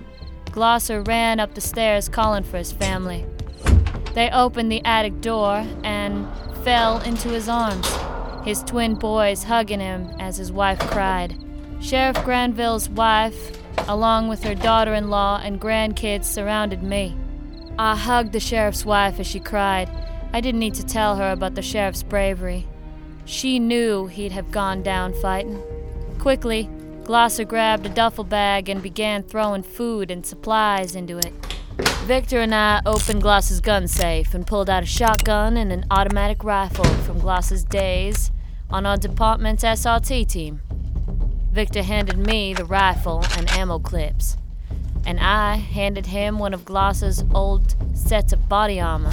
Glosser 0.46 1.06
ran 1.06 1.38
up 1.38 1.54
the 1.54 1.60
stairs 1.60 2.08
calling 2.08 2.42
for 2.42 2.58
his 2.58 2.72
family. 2.72 3.24
They 4.14 4.30
opened 4.30 4.72
the 4.72 4.84
attic 4.84 5.20
door 5.20 5.64
and 5.84 6.26
fell 6.64 6.98
into 7.02 7.28
his 7.28 7.48
arms, 7.48 7.88
his 8.44 8.64
twin 8.64 8.96
boys 8.96 9.44
hugging 9.44 9.78
him 9.78 10.10
as 10.18 10.38
his 10.38 10.50
wife 10.50 10.80
cried. 10.80 11.38
Sheriff 11.82 12.24
Granville's 12.24 12.88
wife, 12.88 13.58
along 13.88 14.28
with 14.28 14.44
her 14.44 14.54
daughter 14.54 14.94
in 14.94 15.10
law 15.10 15.40
and 15.42 15.60
grandkids, 15.60 16.26
surrounded 16.26 16.80
me. 16.80 17.16
I 17.76 17.96
hugged 17.96 18.32
the 18.32 18.38
sheriff's 18.38 18.86
wife 18.86 19.18
as 19.18 19.26
she 19.26 19.40
cried. 19.40 19.90
I 20.32 20.40
didn't 20.40 20.60
need 20.60 20.74
to 20.74 20.86
tell 20.86 21.16
her 21.16 21.32
about 21.32 21.56
the 21.56 21.60
sheriff's 21.60 22.04
bravery. 22.04 22.68
She 23.24 23.58
knew 23.58 24.06
he'd 24.06 24.30
have 24.30 24.52
gone 24.52 24.84
down 24.84 25.12
fighting. 25.14 25.60
Quickly, 26.20 26.70
Glosser 27.02 27.46
grabbed 27.46 27.84
a 27.84 27.88
duffel 27.88 28.24
bag 28.24 28.68
and 28.68 28.80
began 28.80 29.24
throwing 29.24 29.64
food 29.64 30.08
and 30.08 30.24
supplies 30.24 30.94
into 30.94 31.18
it. 31.18 31.32
Victor 32.04 32.40
and 32.40 32.54
I 32.54 32.80
opened 32.86 33.22
Glosser's 33.24 33.60
gun 33.60 33.88
safe 33.88 34.34
and 34.34 34.46
pulled 34.46 34.70
out 34.70 34.84
a 34.84 34.86
shotgun 34.86 35.56
and 35.56 35.72
an 35.72 35.84
automatic 35.90 36.44
rifle 36.44 36.84
from 36.84 37.20
Glosser's 37.20 37.64
days 37.64 38.30
on 38.70 38.86
our 38.86 38.96
department's 38.96 39.64
SRT 39.64 40.28
team. 40.28 40.62
Victor 41.52 41.82
handed 41.82 42.16
me 42.16 42.54
the 42.54 42.64
rifle 42.64 43.22
and 43.36 43.50
ammo 43.50 43.78
clips, 43.78 44.38
and 45.04 45.20
I 45.20 45.56
handed 45.56 46.06
him 46.06 46.38
one 46.38 46.54
of 46.54 46.64
Glosser's 46.64 47.24
old 47.34 47.76
sets 47.94 48.32
of 48.32 48.48
body 48.48 48.80
armor. 48.80 49.12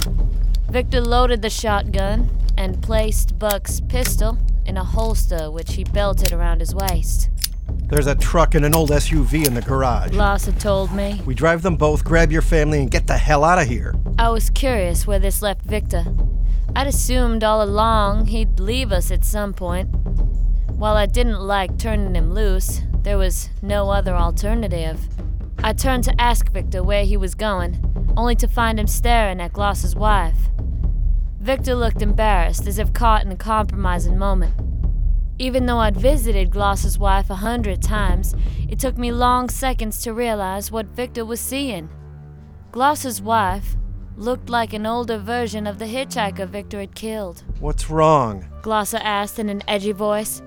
Victor 0.70 1.02
loaded 1.02 1.42
the 1.42 1.50
shotgun 1.50 2.30
and 2.56 2.82
placed 2.82 3.38
Buck's 3.38 3.80
pistol 3.80 4.38
in 4.64 4.78
a 4.78 4.84
holster 4.84 5.50
which 5.50 5.74
he 5.74 5.84
belted 5.84 6.32
around 6.32 6.60
his 6.60 6.74
waist. 6.74 7.28
There's 7.68 8.06
a 8.06 8.14
truck 8.14 8.54
and 8.54 8.64
an 8.64 8.74
old 8.74 8.88
SUV 8.88 9.46
in 9.46 9.52
the 9.52 9.60
garage. 9.60 10.12
Glosser 10.12 10.58
told 10.58 10.94
me. 10.94 11.20
We 11.26 11.34
drive 11.34 11.60
them 11.60 11.76
both, 11.76 12.04
grab 12.04 12.32
your 12.32 12.40
family, 12.40 12.80
and 12.80 12.90
get 12.90 13.06
the 13.06 13.18
hell 13.18 13.44
out 13.44 13.58
of 13.58 13.68
here. 13.68 13.94
I 14.18 14.30
was 14.30 14.48
curious 14.48 15.06
where 15.06 15.18
this 15.18 15.42
left 15.42 15.66
Victor. 15.66 16.06
I'd 16.74 16.86
assumed 16.86 17.44
all 17.44 17.62
along 17.62 18.26
he'd 18.26 18.58
leave 18.60 18.92
us 18.92 19.10
at 19.10 19.26
some 19.26 19.52
point. 19.52 19.90
While 20.80 20.96
I 20.96 21.04
didn't 21.04 21.42
like 21.42 21.76
turning 21.76 22.14
him 22.14 22.32
loose, 22.32 22.80
there 23.02 23.18
was 23.18 23.50
no 23.60 23.90
other 23.90 24.14
alternative. 24.14 24.98
I 25.62 25.74
turned 25.74 26.04
to 26.04 26.18
ask 26.18 26.50
Victor 26.50 26.82
where 26.82 27.04
he 27.04 27.18
was 27.18 27.34
going, 27.34 28.14
only 28.16 28.34
to 28.36 28.48
find 28.48 28.80
him 28.80 28.86
staring 28.86 29.42
at 29.42 29.52
Glosser's 29.52 29.94
wife. 29.94 30.48
Victor 31.38 31.74
looked 31.74 32.00
embarrassed, 32.00 32.66
as 32.66 32.78
if 32.78 32.94
caught 32.94 33.26
in 33.26 33.30
a 33.30 33.36
compromising 33.36 34.16
moment. 34.16 34.54
Even 35.38 35.66
though 35.66 35.76
I'd 35.76 35.98
visited 35.98 36.48
Glosser's 36.48 36.98
wife 36.98 37.28
a 37.28 37.34
hundred 37.34 37.82
times, 37.82 38.34
it 38.66 38.78
took 38.78 38.96
me 38.96 39.12
long 39.12 39.50
seconds 39.50 40.00
to 40.04 40.14
realize 40.14 40.72
what 40.72 40.86
Victor 40.86 41.26
was 41.26 41.40
seeing. 41.40 41.90
Glosser's 42.72 43.20
wife 43.20 43.76
looked 44.16 44.48
like 44.48 44.72
an 44.72 44.86
older 44.86 45.18
version 45.18 45.66
of 45.66 45.78
the 45.78 45.84
hitchhiker 45.84 46.48
Victor 46.48 46.80
had 46.80 46.94
killed. 46.94 47.44
What's 47.58 47.90
wrong? 47.90 48.46
Glosser 48.62 49.00
asked 49.02 49.38
in 49.38 49.50
an 49.50 49.62
edgy 49.68 49.92
voice. 49.92 50.40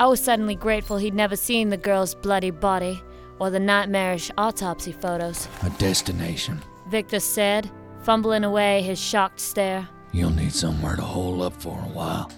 I 0.00 0.06
was 0.06 0.20
suddenly 0.20 0.56
grateful 0.56 0.96
he'd 0.96 1.14
never 1.14 1.36
seen 1.36 1.68
the 1.68 1.76
girl's 1.76 2.16
bloody 2.16 2.50
body 2.50 3.00
or 3.38 3.50
the 3.50 3.60
nightmarish 3.60 4.30
autopsy 4.36 4.90
photos. 4.90 5.46
A 5.62 5.70
destination. 5.70 6.60
Victor 6.88 7.20
said, 7.20 7.70
fumbling 8.02 8.42
away 8.42 8.82
his 8.82 9.00
shocked 9.00 9.38
stare. 9.38 9.88
You'll 10.12 10.30
need 10.30 10.52
somewhere 10.52 10.96
to 10.96 11.02
hole 11.02 11.42
up 11.44 11.52
for 11.52 11.78
a 11.78 11.88
while. 11.92 12.30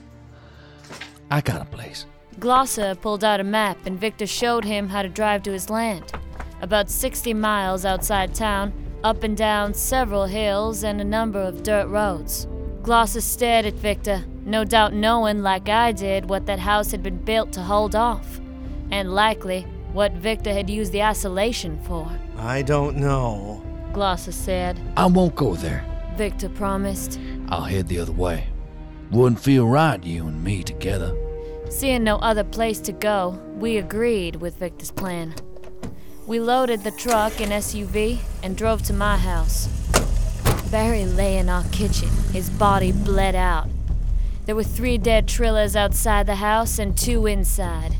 I 1.30 1.40
got 1.40 1.62
a 1.62 1.64
place. 1.64 2.04
Glosser 2.38 3.00
pulled 3.00 3.24
out 3.24 3.40
a 3.40 3.44
map 3.44 3.78
and 3.86 3.98
Victor 3.98 4.26
showed 4.26 4.64
him 4.64 4.88
how 4.88 5.00
to 5.00 5.08
drive 5.08 5.42
to 5.44 5.52
his 5.52 5.70
land. 5.70 6.12
About 6.60 6.90
60 6.90 7.32
miles 7.32 7.86
outside 7.86 8.34
town, 8.34 8.72
up 9.02 9.22
and 9.22 9.36
down 9.36 9.72
several 9.72 10.26
hills 10.26 10.84
and 10.84 11.00
a 11.00 11.04
number 11.04 11.40
of 11.40 11.62
dirt 11.62 11.86
roads. 11.88 12.46
Glosser 12.86 13.20
stared 13.20 13.66
at 13.66 13.74
Victor, 13.74 14.24
no 14.44 14.62
doubt 14.62 14.94
knowing, 14.94 15.42
like 15.42 15.68
I 15.68 15.90
did, 15.90 16.30
what 16.30 16.46
that 16.46 16.60
house 16.60 16.92
had 16.92 17.02
been 17.02 17.16
built 17.16 17.52
to 17.54 17.60
hold 17.60 17.96
off, 17.96 18.40
and 18.92 19.12
likely 19.12 19.62
what 19.92 20.12
Victor 20.12 20.52
had 20.52 20.70
used 20.70 20.92
the 20.92 21.02
isolation 21.02 21.80
for. 21.82 22.08
I 22.36 22.62
don't 22.62 22.96
know. 22.96 23.60
Glosser 23.92 24.32
said. 24.32 24.80
I 24.96 25.06
won't 25.06 25.34
go 25.34 25.56
there. 25.56 25.84
Victor 26.14 26.48
promised. 26.48 27.18
I'll 27.48 27.64
head 27.64 27.88
the 27.88 27.98
other 27.98 28.12
way. 28.12 28.46
Wouldn't 29.10 29.40
feel 29.40 29.66
right, 29.66 30.00
you 30.04 30.28
and 30.28 30.44
me 30.44 30.62
together. 30.62 31.12
Seeing 31.68 32.04
no 32.04 32.18
other 32.18 32.44
place 32.44 32.78
to 32.82 32.92
go, 32.92 33.30
we 33.56 33.78
agreed 33.78 34.36
with 34.36 34.58
Victor's 34.58 34.92
plan. 34.92 35.34
We 36.28 36.38
loaded 36.38 36.84
the 36.84 36.92
truck 36.92 37.40
and 37.40 37.50
SUV 37.50 38.20
and 38.44 38.56
drove 38.56 38.82
to 38.84 38.92
my 38.92 39.16
house. 39.16 39.75
Barry 40.70 41.06
lay 41.06 41.38
in 41.38 41.48
our 41.48 41.62
kitchen, 41.70 42.08
his 42.32 42.50
body 42.50 42.90
bled 42.90 43.36
out. 43.36 43.68
There 44.46 44.56
were 44.56 44.64
three 44.64 44.98
dead 44.98 45.28
trillers 45.28 45.76
outside 45.76 46.26
the 46.26 46.36
house 46.36 46.80
and 46.80 46.98
two 46.98 47.26
inside. 47.26 47.94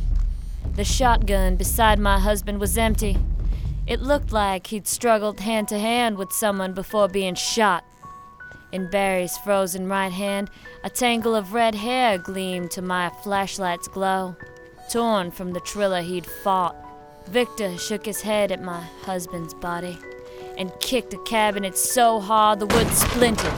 The 0.75 0.85
shotgun 0.85 1.55
beside 1.55 2.01
my 2.01 2.19
husband 2.19 2.59
was 2.59 2.77
empty. 2.77 3.19
It 3.87 4.01
looked 4.01 4.33
like 4.33 4.67
he'd 4.67 4.89
struggled 4.89 5.41
hand 5.41 5.69
to 5.69 5.79
hand 5.79 6.19
with 6.19 6.33
someone 6.33 6.75
before 6.75 7.07
being 7.07 7.37
shot. 7.37 7.85
In 8.73 8.91
Barry's 8.91 9.39
frozen 9.39 9.89
right 9.89 10.13
hand, 10.13 10.51
a 10.83 10.91
tangle 10.91 11.37
of 11.37 11.55
red 11.55 11.77
hair 11.77 12.19
gleamed 12.19 12.73
to 12.73 12.83
my 12.83 13.11
flashlight's 13.23 13.87
glow. 13.87 14.35
Torn 14.91 15.31
from 15.31 15.53
the 15.53 15.61
Triller 15.61 16.03
he'd 16.03 16.27
fought, 16.27 16.77
Victor 17.29 17.79
shook 17.79 18.07
his 18.07 18.23
head 18.23 18.51
at 18.51 18.61
my 18.61 18.81
husband's 19.03 19.55
body 19.55 19.99
and 20.59 20.73
kicked 20.81 21.15
a 21.15 21.19
cabinet 21.25 21.77
so 21.77 22.21
hard 22.21 22.61
the 22.61 22.67
wood 22.67 22.89
splintered. 22.89 23.53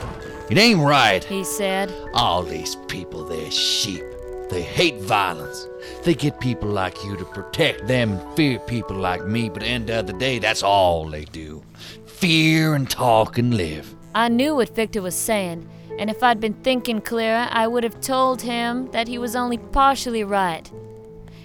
It 0.51 0.57
ain't 0.57 0.81
right. 0.81 1.23
He 1.25 1.45
said, 1.45 1.93
All 2.15 2.43
these 2.43 2.77
people, 2.89 3.25
they're 3.25 3.51
sheep. 3.51 4.03
They 4.51 4.63
hate 4.63 5.01
violence. 5.03 5.69
They 6.05 6.15
get 6.15 6.41
people 6.41 6.71
like 6.71 7.05
you 7.05 7.17
to 7.19 7.25
protect 7.27 7.87
them 7.87 8.13
and 8.13 8.37
fear 8.37 8.59
people 8.61 8.97
like 8.97 9.27
me, 9.27 9.51
but 9.51 9.63
end 9.63 9.91
of 9.91 10.07
the 10.07 10.15
day, 10.15 10.39
that's 10.39 10.63
all 10.63 11.09
they 11.09 11.27
do. 11.27 11.63
Fear 12.07 12.75
and 12.75 12.89
talk 12.89 13.37
and 13.37 13.55
live. 13.55 13.95
I 14.15 14.29
knew 14.29 14.57
what 14.57 14.75
Victor 14.75 15.03
was 15.03 15.15
saying, 15.15 15.69
and 15.99 16.09
if 16.09 16.23
I'd 16.23 16.41
been 16.41 16.55
thinking 16.55 17.03
clearer, 17.03 17.47
I 17.51 17.67
would 17.67 17.85
have 17.85 18.01
told 18.01 18.41
him 18.41 18.91
that 18.93 19.07
he 19.07 19.19
was 19.19 19.37
only 19.37 19.59
partially 19.59 20.25
right. 20.25 20.71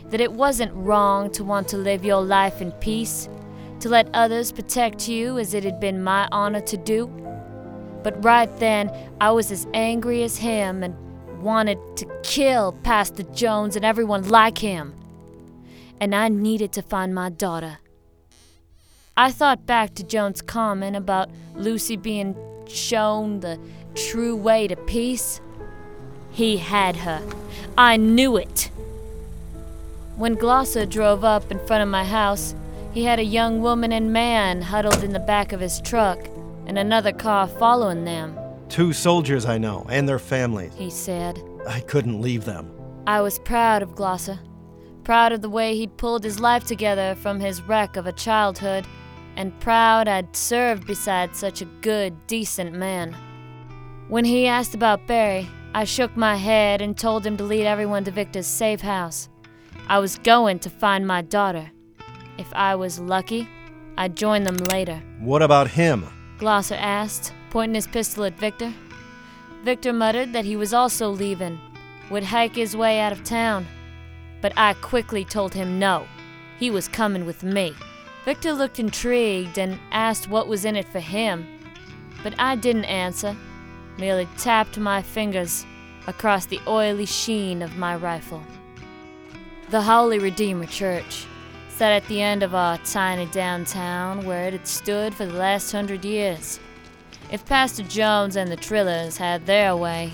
That 0.10 0.22
it 0.22 0.32
wasn't 0.32 0.74
wrong 0.74 1.30
to 1.32 1.44
want 1.44 1.68
to 1.70 1.78
live 1.78 2.06
your 2.06 2.22
life 2.22 2.62
in 2.62 2.72
peace, 2.74 3.28
to 3.84 3.90
let 3.90 4.08
others 4.14 4.54
protect 4.54 5.10
you 5.10 5.38
as 5.38 5.54
it 5.54 5.66
had 5.66 5.78
been 5.78 6.02
my 6.02 6.26
honor 6.32 6.62
to 6.62 6.78
do. 6.78 7.06
But 8.02 8.24
right 8.24 8.50
then, 8.58 8.90
I 9.20 9.32
was 9.32 9.52
as 9.52 9.68
angry 9.74 10.24
as 10.24 10.38
him 10.38 10.84
and 10.84 10.96
wanted 11.44 11.78
to 11.98 12.06
kill 12.24 12.72
Pastor 12.84 13.24
Jones 13.24 13.76
and 13.76 13.84
everyone 13.84 14.30
like 14.30 14.60
him. 14.60 14.94
And 16.00 16.16
I 16.16 16.30
needed 16.30 16.72
to 16.72 16.82
find 16.82 17.14
my 17.14 17.30
daughter. 17.30 17.80
I 19.18 19.34
thought 19.34 19.66
back 19.66 19.96
to 19.96 20.04
Jones' 20.06 20.42
comment 20.42 20.96
about 20.96 21.30
Lucy 21.54 21.98
being 21.98 22.38
shown 22.70 23.42
the 23.42 23.60
true 23.96 24.38
way 24.38 24.66
to 24.70 24.78
peace. 24.78 25.42
He 26.32 26.56
had 26.56 26.96
her. 26.96 27.22
I 27.78 27.98
knew 27.98 28.38
it. 28.38 28.72
When 30.16 30.38
Glosser 30.38 30.90
drove 30.90 31.26
up 31.26 31.52
in 31.52 31.60
front 31.68 31.84
of 31.84 31.90
my 31.90 32.06
house, 32.06 32.56
he 32.94 33.04
had 33.04 33.20
a 33.20 33.24
young 33.24 33.62
woman 33.62 33.92
and 33.92 34.14
man 34.14 34.62
huddled 34.62 35.04
in 35.04 35.14
the 35.14 35.20
back 35.20 35.52
of 35.52 35.60
his 35.60 35.82
truck 35.82 36.20
and 36.68 36.78
another 36.78 37.12
car 37.12 37.48
following 37.48 38.06
them, 38.06 38.38
Two 38.70 38.94
soldiers 38.94 39.46
I 39.46 39.58
know, 39.58 39.86
and 39.90 40.08
their 40.08 40.20
families. 40.20 40.74
he 40.76 40.90
said. 40.90 41.42
I 41.68 41.82
couldn't 41.82 42.22
leave 42.22 42.46
them. 42.46 42.72
I 43.06 43.22
was 43.22 43.40
proud 43.40 43.82
of 43.84 43.96
Glosser, 43.96 44.40
proud 45.04 45.32
of 45.32 45.42
the 45.42 45.50
way 45.50 45.76
he'd 45.76 45.98
pulled 45.98 46.24
his 46.24 46.40
life 46.40 46.66
together 46.66 47.16
from 47.16 47.40
his 47.40 47.62
wreck 47.62 47.98
of 47.98 48.08
a 48.08 48.12
childhood, 48.12 48.86
and 49.36 49.60
proud 49.60 50.08
I'd 50.08 50.36
served 50.36 50.88
beside 50.88 51.36
such 51.36 51.62
a 51.62 51.66
good, 51.82 52.28
decent 52.28 52.74
man. 52.74 53.16
When 54.08 54.26
he 54.26 54.48
asked 54.48 54.76
about 54.76 55.08
Barry, 55.08 55.48
I 55.74 55.86
shook 55.86 56.16
my 56.16 56.36
head 56.36 56.82
and 56.82 56.98
told 56.98 57.26
him 57.26 57.38
to 57.38 57.44
lead 57.44 57.66
everyone 57.66 58.04
to 58.06 58.12
Victor's 58.12 58.48
safe 58.48 58.82
house. 58.82 59.30
I 59.88 60.00
was 60.00 60.18
going 60.20 60.60
to 60.60 60.70
find 60.70 61.06
my 61.06 61.22
daughter. 61.22 61.72
If 62.38 62.52
I 62.54 62.76
was 62.76 63.00
lucky, 63.00 63.48
I'd 63.98 64.16
join 64.16 64.44
them 64.44 64.58
later. 64.72 65.02
What 65.20 65.42
about 65.42 65.70
him? 65.70 66.08
Glosser 66.40 66.78
asked, 66.80 67.32
pointing 67.52 67.76
his 67.76 67.88
pistol 67.88 68.26
at 68.26 68.38
Victor. 68.40 68.74
Victor 69.64 69.94
muttered 69.94 70.34
that 70.34 70.46
he 70.46 70.56
was 70.56 70.74
also 70.74 71.10
leaving, 71.10 71.60
would 72.10 72.24
hike 72.24 72.56
his 72.56 72.76
way 72.76 73.00
out 73.00 73.12
of 73.12 73.24
town. 73.24 73.68
But 74.42 74.54
I 74.58 74.74
quickly 74.74 75.24
told 75.24 75.54
him 75.54 75.80
no. 75.80 76.08
He 76.60 76.70
was 76.72 76.88
coming 76.88 77.26
with 77.26 77.44
me. 77.44 77.74
Victor 78.26 78.54
looked 78.54 78.80
intrigued 78.80 79.58
and 79.58 79.80
asked 79.92 80.28
what 80.28 80.48
was 80.48 80.66
in 80.66 80.76
it 80.76 80.88
for 80.90 81.00
him. 81.00 81.46
But 82.24 82.34
I 82.40 82.56
didn't 82.56 82.86
answer, 82.86 83.36
merely 83.98 84.28
tapped 84.38 84.78
my 84.78 85.02
fingers 85.02 85.66
across 86.08 86.46
the 86.46 86.60
oily 86.68 87.06
sheen 87.06 87.62
of 87.62 87.78
my 87.78 87.96
rifle. 87.96 88.44
The 89.70 89.82
Holy 89.82 90.20
Redeemer 90.20 90.66
Church 90.66 91.26
sat 91.76 91.92
at 91.92 92.08
the 92.08 92.22
end 92.22 92.44
of 92.44 92.54
our 92.54 92.78
tiny 92.80 93.26
downtown 93.28 94.24
where 94.26 94.48
it 94.48 94.54
had 94.54 94.68
stood 94.68 95.14
for 95.16 95.26
the 95.26 95.34
last 95.34 95.72
hundred 95.72 96.06
years. 96.06 96.60
If 97.32 97.48
Pastor 97.48 97.82
Jones 97.82 98.36
and 98.36 98.52
the 98.52 98.58
Trillers 98.58 99.18
had 99.18 99.48
their 99.48 99.76
way, 99.76 100.12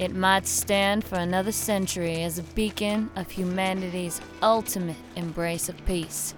it 0.00 0.16
might 0.16 0.48
stand 0.48 1.04
for 1.04 1.14
another 1.14 1.52
century 1.52 2.24
as 2.24 2.38
a 2.38 2.42
beacon 2.42 3.08
of 3.14 3.30
humanity's 3.30 4.20
ultimate 4.42 4.96
embrace 5.14 5.68
of 5.68 5.86
peace. 5.86 6.34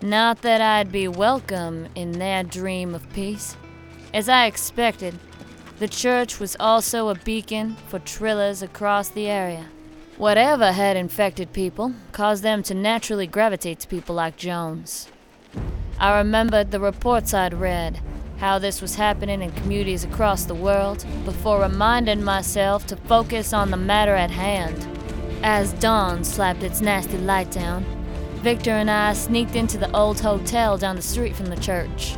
Not 0.00 0.40
that 0.42 0.62
I'd 0.62 0.90
be 0.90 1.06
welcome 1.06 1.86
in 1.94 2.12
their 2.12 2.42
dream 2.42 2.94
of 2.94 3.12
peace. 3.12 3.54
As 4.14 4.30
I 4.30 4.46
expected, 4.46 5.18
the 5.78 5.88
church 5.88 6.40
was 6.40 6.56
also 6.58 7.10
a 7.10 7.14
beacon 7.16 7.76
for 7.88 7.98
Trillers 7.98 8.62
across 8.62 9.10
the 9.10 9.26
area. 9.26 9.66
Whatever 10.20 10.72
had 10.72 10.98
infected 10.98 11.54
people 11.54 11.94
caused 12.12 12.42
them 12.42 12.62
to 12.64 12.74
naturally 12.74 13.26
gravitate 13.26 13.80
to 13.80 13.88
people 13.88 14.14
like 14.14 14.36
Jones. 14.36 15.08
I 15.98 16.18
remembered 16.18 16.70
the 16.70 16.78
reports 16.78 17.32
I'd 17.32 17.54
read, 17.54 18.02
how 18.36 18.58
this 18.58 18.82
was 18.82 18.96
happening 18.96 19.40
in 19.40 19.50
communities 19.52 20.04
across 20.04 20.44
the 20.44 20.54
world, 20.54 21.06
before 21.24 21.62
reminding 21.62 22.22
myself 22.22 22.86
to 22.88 22.96
focus 22.96 23.54
on 23.54 23.70
the 23.70 23.78
matter 23.78 24.14
at 24.14 24.30
hand. 24.30 24.86
As 25.42 25.72
dawn 25.72 26.22
slapped 26.22 26.62
its 26.62 26.82
nasty 26.82 27.16
light 27.16 27.50
down, 27.50 27.86
Victor 28.42 28.72
and 28.72 28.90
I 28.90 29.14
sneaked 29.14 29.56
into 29.56 29.78
the 29.78 29.90
old 29.96 30.20
hotel 30.20 30.76
down 30.76 30.96
the 30.96 31.02
street 31.02 31.34
from 31.34 31.46
the 31.46 31.56
church. 31.56 32.14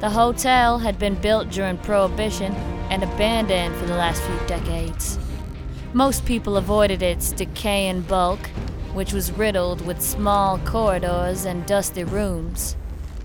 The 0.00 0.08
hotel 0.08 0.78
had 0.78 0.98
been 0.98 1.16
built 1.16 1.50
during 1.50 1.76
Prohibition 1.76 2.54
and 2.88 3.02
abandoned 3.02 3.76
for 3.76 3.84
the 3.84 3.96
last 3.96 4.22
few 4.22 4.38
decades. 4.46 5.18
Most 5.92 6.24
people 6.24 6.56
avoided 6.56 7.02
its 7.02 7.32
decaying 7.32 8.02
bulk, 8.02 8.38
which 8.94 9.12
was 9.12 9.32
riddled 9.32 9.84
with 9.84 10.00
small 10.00 10.58
corridors 10.58 11.44
and 11.44 11.66
dusty 11.66 12.04
rooms. 12.04 12.76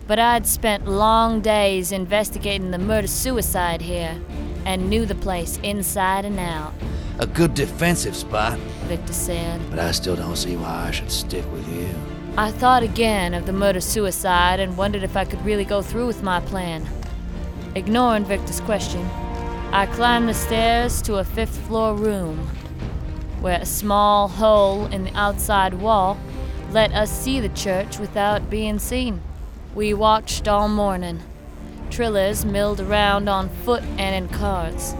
But 0.08 0.20
I'd 0.20 0.48
spent 0.48 0.88
long 0.88 1.42
days 1.42 1.92
investigating 1.92 2.72
the 2.72 2.78
murder 2.78 3.08
suicide 3.08 3.82
here 3.82 4.20
and 4.66 4.90
knew 4.90 5.06
the 5.06 5.16
place 5.16 5.58
inside 5.64 6.26
and 6.26 6.40
out, 6.40 6.74
A 7.20 7.28
good 7.28 7.54
defensive 7.54 8.16
spot, 8.16 8.58
Victor 8.88 9.14
said. 9.14 9.62
but 9.70 9.80
I 9.80 9.92
still 9.92 10.16
don't 10.16 10.36
see 10.36 10.56
why 10.58 10.88
I 10.88 10.92
should 10.92 11.12
stick 11.12 11.46
with 11.52 11.68
you. 11.72 11.88
I 12.38 12.52
thought 12.52 12.84
again 12.84 13.34
of 13.34 13.46
the 13.46 13.54
murder 13.54 13.80
suicide 13.80 14.60
and 14.60 14.76
wondered 14.76 15.04
if 15.04 15.16
I 15.16 15.24
could 15.24 15.44
really 15.46 15.66
go 15.66 15.82
through 15.82 16.08
with 16.08 16.22
my 16.24 16.40
plan. 16.42 16.86
Ignoring 17.76 18.26
Victor's 18.26 18.60
question, 18.62 19.08
I 19.76 19.88
climbed 19.88 20.30
the 20.30 20.34
stairs 20.34 21.02
to 21.02 21.16
a 21.16 21.26
fifth 21.26 21.58
floor 21.68 21.96
room, 21.96 22.38
where 23.42 23.60
a 23.60 23.66
small 23.66 24.30
hole 24.30 24.86
in 24.86 25.04
the 25.04 25.14
outside 25.18 25.74
wall 25.74 26.18
let 26.72 26.94
us 26.94 27.12
see 27.12 27.42
the 27.42 27.50
church 27.50 28.00
without 28.00 28.50
being 28.50 28.80
seen. 28.80 29.20
We 29.76 29.94
watched 29.94 30.48
all 30.48 30.70
morning. 30.70 31.20
Trillers 31.90 32.46
milled 32.46 32.80
around 32.80 33.28
on 33.28 33.50
foot 33.50 33.84
and 33.98 34.16
in 34.16 34.30
carts. 34.34 34.96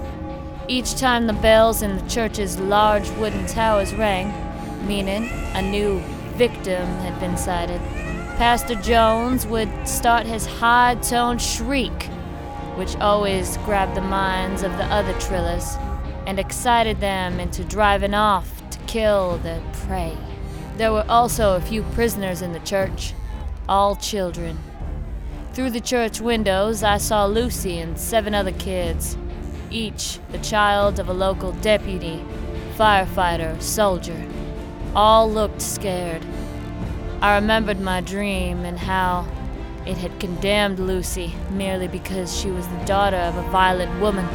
Each 0.68 0.94
time 0.96 1.28
the 1.28 1.32
bells 1.32 1.82
in 1.82 1.96
the 1.96 2.10
church's 2.10 2.60
large 2.60 3.10
wooden 3.12 3.46
towers 3.46 3.96
rang, 3.96 4.34
meaning 4.86 5.30
a 5.54 5.62
new 5.62 6.02
victim 6.36 6.86
had 6.98 7.18
been 7.22 7.38
sighted, 7.38 7.80
Pastor 8.36 8.76
Jones 8.76 9.48
would 9.48 9.70
start 9.88 10.26
his 10.26 10.46
high 10.46 10.96
toned 10.96 11.42
shriek, 11.42 12.10
which 12.76 12.96
always 12.98 13.58
grabbed 13.58 13.96
the 13.96 14.02
minds 14.02 14.64
of 14.64 14.72
the 14.78 14.86
other 14.86 15.14
Trillers 15.14 15.78
and 16.28 16.40
excited 16.40 17.00
them 17.00 17.40
into 17.40 17.64
driving 17.64 18.14
off 18.14 18.70
to 18.72 18.80
kill 18.80 19.38
their 19.38 19.62
prey. 19.86 20.18
There 20.78 20.92
were 20.92 21.06
also 21.08 21.56
a 21.56 21.62
few 21.62 21.84
prisoners 21.84 22.42
in 22.42 22.52
the 22.52 22.60
church, 22.60 23.14
all 23.70 23.96
children. 23.96 24.58
Through 25.54 25.70
the 25.70 25.80
church 25.80 26.20
windows, 26.20 26.84
I 26.84 26.98
saw 26.98 27.26
Lucy 27.26 27.80
and 27.80 27.98
seven 27.98 28.36
other 28.36 28.52
kids, 28.52 29.18
each 29.72 30.20
the 30.32 30.38
child 30.40 31.00
of 31.00 31.08
a 31.08 31.14
local 31.14 31.54
deputy, 31.54 32.24
firefighter, 32.76 33.62
soldier. 33.62 34.22
All 34.96 35.32
looked 35.32 35.62
scared. 35.62 36.26
I 37.22 37.36
remembered 37.36 37.80
my 37.80 38.02
dream 38.02 38.66
and 38.66 38.78
how 38.78 39.26
it 39.86 39.98
had 39.98 40.20
condemned 40.20 40.80
Lucy 40.80 41.34
merely 41.52 41.88
because 41.88 42.36
she 42.36 42.50
was 42.50 42.68
the 42.68 42.86
daughter 42.86 43.18
of 43.18 43.36
a 43.38 43.50
violent 43.50 44.00
woman, 44.02 44.26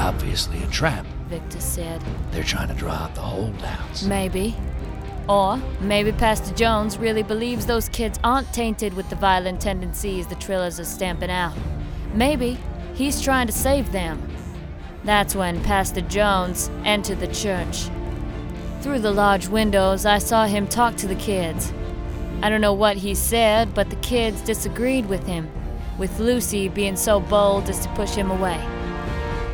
Obviously 0.00 0.62
a 0.62 0.66
trap. 0.68 1.04
Victor 1.28 1.60
said. 1.60 2.02
They're 2.30 2.42
trying 2.42 2.68
to 2.68 2.74
draw 2.74 2.92
out 2.92 3.14
the 3.14 3.20
holdouts. 3.20 4.02
Maybe. 4.02 4.56
Or 5.28 5.58
maybe 5.78 6.10
Pastor 6.10 6.54
Jones 6.54 6.96
really 6.96 7.22
believes 7.22 7.66
those 7.66 7.90
kids 7.90 8.18
aren't 8.24 8.50
tainted 8.54 8.94
with 8.94 9.10
the 9.10 9.16
violent 9.16 9.60
tendencies 9.60 10.26
the 10.26 10.36
Trillers 10.36 10.80
are 10.80 10.84
stamping 10.84 11.30
out. 11.30 11.54
Maybe 12.14 12.58
he's 12.94 13.20
trying 13.20 13.46
to 13.46 13.52
save 13.52 13.92
them. 13.92 14.26
That's 15.04 15.36
when 15.36 15.62
Pastor 15.64 16.00
Jones 16.00 16.70
entered 16.86 17.20
the 17.20 17.28
church. 17.28 17.90
Through 18.80 19.00
the 19.00 19.12
large 19.12 19.48
windows, 19.48 20.06
I 20.06 20.16
saw 20.16 20.46
him 20.46 20.66
talk 20.66 20.96
to 20.96 21.06
the 21.06 21.14
kids. 21.14 21.74
I 22.42 22.48
don't 22.48 22.60
know 22.60 22.72
what 22.72 22.96
he 22.96 23.14
said, 23.14 23.74
but 23.74 23.90
the 23.90 23.96
kids 23.96 24.40
disagreed 24.40 25.06
with 25.06 25.26
him, 25.26 25.50
with 25.98 26.18
Lucy 26.18 26.68
being 26.68 26.96
so 26.96 27.20
bold 27.20 27.68
as 27.68 27.80
to 27.80 27.88
push 27.90 28.14
him 28.14 28.30
away. 28.30 28.58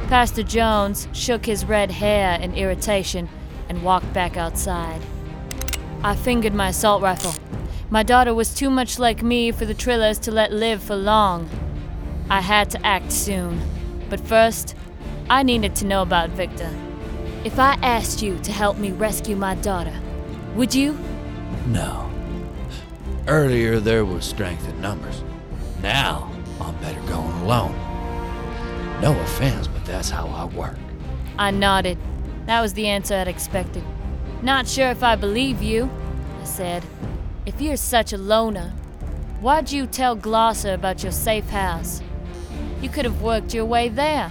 Pastor 0.08 0.44
Jones 0.44 1.08
shook 1.12 1.46
his 1.46 1.64
red 1.64 1.90
hair 1.90 2.40
in 2.40 2.54
irritation 2.54 3.28
and 3.68 3.82
walked 3.82 4.12
back 4.12 4.36
outside. 4.36 5.02
I 6.04 6.14
fingered 6.14 6.54
my 6.54 6.68
assault 6.68 7.02
rifle. 7.02 7.34
My 7.90 8.04
daughter 8.04 8.32
was 8.32 8.54
too 8.54 8.70
much 8.70 9.00
like 9.00 9.22
me 9.22 9.50
for 9.50 9.64
the 9.64 9.74
Trillers 9.74 10.20
to 10.20 10.30
let 10.30 10.52
live 10.52 10.80
for 10.82 10.94
long. 10.94 11.50
I 12.30 12.40
had 12.40 12.70
to 12.70 12.86
act 12.86 13.10
soon. 13.10 13.60
But 14.08 14.20
first, 14.20 14.76
I 15.28 15.42
needed 15.42 15.74
to 15.76 15.86
know 15.86 16.02
about 16.02 16.30
Victor. 16.30 16.70
If 17.44 17.58
I 17.58 17.74
asked 17.82 18.22
you 18.22 18.38
to 18.40 18.52
help 18.52 18.78
me 18.78 18.92
rescue 18.92 19.34
my 19.34 19.56
daughter, 19.56 19.94
would 20.54 20.74
you? 20.74 20.96
No. 21.66 22.05
Earlier 23.28 23.80
there 23.80 24.04
was 24.04 24.24
strength 24.24 24.68
in 24.68 24.80
numbers. 24.80 25.24
Now 25.82 26.30
I'm 26.60 26.76
better 26.76 27.00
going 27.08 27.32
alone. 27.42 27.74
No 29.00 29.18
offense, 29.20 29.66
but 29.66 29.84
that's 29.84 30.10
how 30.10 30.28
I 30.28 30.44
work. 30.44 30.76
I 31.38 31.50
nodded. 31.50 31.98
That 32.46 32.60
was 32.60 32.74
the 32.74 32.86
answer 32.86 33.16
I'd 33.16 33.26
expected. 33.26 33.82
Not 34.42 34.68
sure 34.68 34.88
if 34.90 35.02
I 35.02 35.16
believe 35.16 35.60
you, 35.60 35.90
I 36.40 36.44
said. 36.44 36.84
If 37.46 37.60
you're 37.60 37.76
such 37.76 38.12
a 38.12 38.16
loner, 38.16 38.70
why'd 39.40 39.72
you 39.72 39.86
tell 39.86 40.16
Glosser 40.16 40.74
about 40.74 41.02
your 41.02 41.12
safe 41.12 41.48
house? 41.48 42.02
You 42.80 42.88
could 42.88 43.04
have 43.04 43.22
worked 43.22 43.52
your 43.52 43.64
way 43.64 43.88
there. 43.88 44.30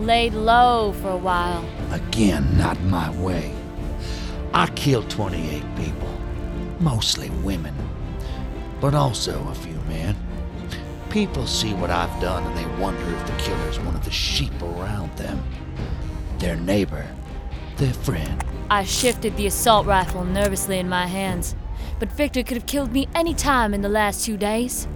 Laid 0.00 0.34
low 0.34 0.92
for 1.00 1.10
a 1.10 1.16
while. 1.16 1.64
Again, 1.92 2.58
not 2.58 2.80
my 2.82 3.10
way. 3.20 3.54
I 4.52 4.66
killed 4.70 5.08
28 5.08 5.62
people, 5.76 6.08
mostly 6.80 7.30
women, 7.44 7.74
but 8.82 8.94
also 8.94 9.46
a 9.48 9.54
few 9.54 9.80
men. 9.82 10.16
People 11.08 11.46
see 11.46 11.72
what 11.72 11.88
I've 11.88 12.20
done 12.20 12.42
and 12.42 12.58
they 12.58 12.82
wonder 12.82 13.00
if 13.14 13.26
the 13.28 13.32
killer's 13.34 13.78
one 13.78 13.94
of 13.94 14.04
the 14.04 14.10
sheep 14.10 14.60
around 14.60 15.16
them. 15.16 15.40
Their 16.38 16.56
neighbor, 16.56 17.06
their 17.76 17.94
friend. 17.94 18.44
I 18.70 18.82
shifted 18.82 19.36
the 19.36 19.46
assault 19.46 19.86
rifle 19.86 20.24
nervously 20.24 20.80
in 20.80 20.88
my 20.88 21.06
hands, 21.06 21.54
but 22.00 22.10
Victor 22.10 22.42
could 22.42 22.56
have 22.56 22.66
killed 22.66 22.92
me 22.92 23.06
any 23.14 23.34
time 23.34 23.72
in 23.72 23.82
the 23.82 23.88
last 23.88 24.24
two 24.24 24.36
days. 24.36 24.88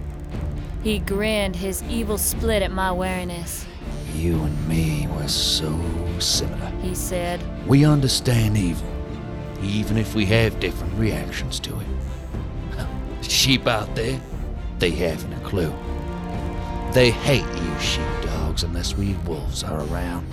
He 0.83 0.99
grinned, 0.99 1.55
his 1.55 1.81
evil 1.83 2.17
split 2.17 2.63
at 2.63 2.71
my 2.73 2.91
wariness. 2.91 3.65
You 4.13 4.43
and 4.43 4.67
me 4.67 5.07
were 5.15 5.29
so 5.29 5.79
similar. 6.19 6.71
He 6.81 6.93
said, 6.93 7.41
We 7.65 7.85
understand 7.85 8.57
evil, 8.57 8.91
even 9.61 9.97
if 9.97 10.13
we 10.13 10.25
have 10.25 10.59
different 10.59 10.93
reactions 10.95 11.57
to 11.61 11.79
it. 11.79 11.96
Sheep 13.27 13.67
out 13.67 13.93
there, 13.95 14.19
they 14.79 14.91
haven't 14.91 15.33
a 15.33 15.39
clue. 15.41 15.73
They 16.93 17.11
hate 17.11 17.45
you 17.61 17.79
sheepdogs 17.79 18.63
unless 18.63 18.95
we 18.95 19.13
wolves 19.25 19.63
are 19.63 19.81
around. 19.81 20.27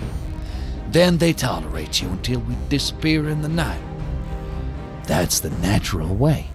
Then 0.89 1.17
they 1.17 1.33
tolerate 1.33 2.01
you 2.01 2.09
until 2.09 2.39
we 2.39 2.55
disappear 2.69 3.29
in 3.29 3.41
the 3.41 3.49
night. 3.49 3.81
That's 5.03 5.39
the 5.39 5.49
natural 5.49 6.15
way. 6.15 6.47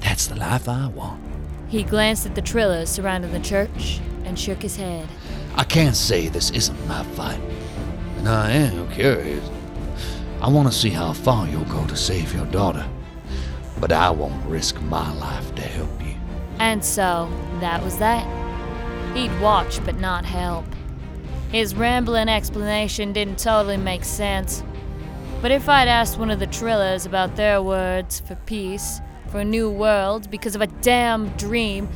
That's 0.00 0.26
the 0.26 0.36
life 0.36 0.68
I 0.68 0.88
want. 0.88 1.22
He 1.68 1.82
glanced 1.82 2.26
at 2.26 2.34
the 2.34 2.42
Trillers 2.42 2.88
surrounding 2.88 3.32
the 3.32 3.40
church 3.40 4.00
and 4.24 4.38
shook 4.38 4.62
his 4.62 4.76
head. 4.76 5.08
I 5.54 5.64
can't 5.64 5.96
say 5.96 6.28
this 6.28 6.50
isn't 6.50 6.88
my 6.88 7.04
fight, 7.04 7.40
and 8.16 8.28
I 8.28 8.50
am 8.50 8.90
curious. 8.90 9.48
I 10.40 10.48
want 10.48 10.72
to 10.72 10.76
see 10.76 10.90
how 10.90 11.12
far 11.12 11.46
you'll 11.46 11.64
go 11.66 11.86
to 11.86 11.96
save 11.96 12.32
your 12.34 12.46
daughter, 12.46 12.84
but 13.80 13.92
I 13.92 14.10
won't 14.10 14.44
risk 14.46 14.80
my 14.82 15.12
life 15.14 15.54
to 15.54 15.62
help 15.62 16.02
you. 16.04 16.14
And 16.58 16.84
so, 16.84 17.30
that 17.60 17.82
was 17.82 17.98
that. 17.98 18.26
He'd 19.16 19.40
watch 19.40 19.84
but 19.84 19.98
not 19.98 20.24
help. 20.24 20.66
His 21.50 21.74
rambling 21.74 22.28
explanation 22.28 23.12
didn't 23.12 23.38
totally 23.38 23.76
make 23.76 24.04
sense. 24.04 24.62
But 25.42 25.50
if 25.50 25.68
I'd 25.68 25.88
asked 25.88 26.18
one 26.18 26.30
of 26.30 26.38
the 26.38 26.46
Trillers 26.46 27.06
about 27.06 27.34
their 27.34 27.62
words 27.62 28.20
for 28.20 28.34
peace, 28.46 29.00
for 29.28 29.40
a 29.40 29.44
new 29.44 29.70
world, 29.70 30.30
because 30.30 30.54
of 30.54 30.60
a 30.60 30.66
damn 30.66 31.28
dream, 31.30 31.88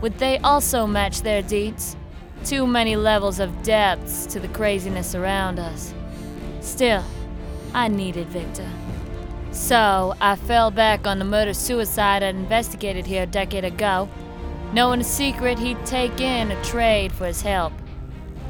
would 0.00 0.18
they 0.18 0.38
also 0.38 0.86
match 0.86 1.22
their 1.22 1.42
deeds? 1.42 1.96
Too 2.44 2.66
many 2.66 2.96
levels 2.96 3.40
of 3.40 3.62
depths 3.62 4.24
to 4.26 4.40
the 4.40 4.48
craziness 4.48 5.14
around 5.14 5.58
us. 5.58 5.92
Still, 6.60 7.04
I 7.74 7.88
needed 7.88 8.28
Victor. 8.28 8.68
So, 9.52 10.14
I 10.18 10.36
fell 10.36 10.70
back 10.70 11.06
on 11.06 11.18
the 11.18 11.26
murder 11.26 11.52
suicide 11.52 12.22
I'd 12.22 12.34
investigated 12.34 13.04
here 13.04 13.24
a 13.24 13.26
decade 13.26 13.66
ago, 13.66 14.08
knowing 14.72 15.02
a 15.02 15.04
secret 15.04 15.58
he'd 15.58 15.84
take 15.84 16.22
in 16.22 16.50
a 16.50 16.64
trade 16.64 17.12
for 17.12 17.26
his 17.26 17.42
help. 17.42 17.74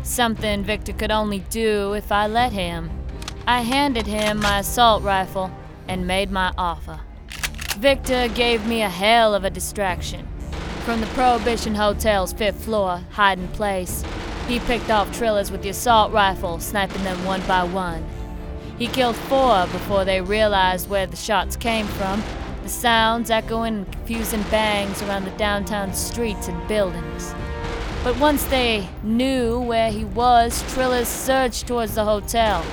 Something 0.05 0.63
Victor 0.63 0.93
could 0.93 1.11
only 1.11 1.41
do 1.51 1.93
if 1.95 2.13
I 2.13 2.29
let 2.29 2.53
him. 2.53 2.91
I 3.49 3.63
handed 3.63 4.07
him 4.07 4.39
my 4.39 4.61
assault 4.61 5.03
rifle 5.03 5.51
and 5.89 6.07
made 6.07 6.31
my 6.31 6.53
offer. 6.57 7.01
Victor 7.79 8.29
gave 8.29 8.65
me 8.67 8.83
a 8.83 8.89
hell 8.89 9.35
of 9.35 9.45
a 9.45 9.51
distraction. 9.51 10.29
From 10.85 11.01
the 11.01 11.07
Prohibition 11.09 11.75
Hotel's 11.75 12.33
fifth 12.33 12.65
floor, 12.65 13.01
hiding 13.11 13.49
place, 13.49 14.05
he 14.47 14.61
picked 14.61 14.91
off 14.91 15.11
Trillers 15.17 15.51
with 15.51 15.63
the 15.63 15.71
assault 15.71 16.13
rifle, 16.13 16.61
sniping 16.61 17.03
them 17.03 17.25
one 17.25 17.43
by 17.47 17.65
one. 17.65 18.07
He 18.83 18.89
killed 18.89 19.15
four 19.15 19.69
before 19.69 20.05
they 20.05 20.21
realized 20.21 20.91
where 20.91 21.07
the 21.07 21.15
shots 21.15 21.55
came 21.55 21.87
from, 21.87 22.21
the 22.65 22.69
sounds 22.69 23.31
echoing 23.31 23.77
and 23.77 23.93
confusing 23.93 24.43
bangs 24.51 25.01
around 25.03 25.25
the 25.25 25.31
downtown 25.39 25.95
streets 25.95 26.49
and 26.49 26.67
buildings. 26.67 27.33
But 28.03 28.19
once 28.19 28.43
they 28.43 28.89
knew 29.05 29.61
where 29.61 29.93
he 29.93 30.05
was, 30.05 30.65
Trillers 30.65 31.07
surged 31.07 31.69
towards 31.69 31.95
the 31.95 32.05
hotel. 32.05 32.65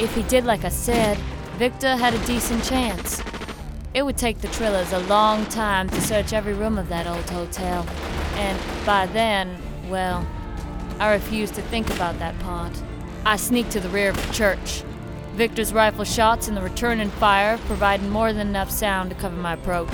If 0.00 0.12
he 0.16 0.24
did 0.24 0.44
like 0.44 0.64
I 0.64 0.70
said, 0.70 1.18
Victor 1.56 1.94
had 1.94 2.14
a 2.14 2.26
decent 2.26 2.64
chance. 2.64 3.22
It 3.94 4.04
would 4.04 4.16
take 4.16 4.40
the 4.40 4.48
Trillers 4.48 4.92
a 4.92 5.06
long 5.06 5.46
time 5.46 5.88
to 5.90 6.00
search 6.00 6.32
every 6.32 6.54
room 6.54 6.78
of 6.78 6.88
that 6.88 7.06
old 7.06 7.30
hotel. 7.30 7.86
And 8.38 8.60
by 8.84 9.06
then, 9.06 9.56
well, 9.88 10.26
I 10.98 11.12
refused 11.12 11.54
to 11.54 11.62
think 11.62 11.90
about 11.90 12.18
that 12.18 12.36
part. 12.40 12.76
I 13.24 13.36
sneaked 13.36 13.70
to 13.70 13.78
the 13.78 13.88
rear 13.90 14.10
of 14.10 14.16
the 14.16 14.32
church. 14.32 14.82
Victor's 15.34 15.72
rifle 15.72 16.04
shots 16.04 16.46
and 16.46 16.56
the 16.56 16.62
returning 16.62 17.10
fire 17.10 17.58
provided 17.66 18.08
more 18.08 18.32
than 18.32 18.46
enough 18.46 18.70
sound 18.70 19.10
to 19.10 19.16
cover 19.16 19.34
my 19.34 19.54
approach. 19.54 19.90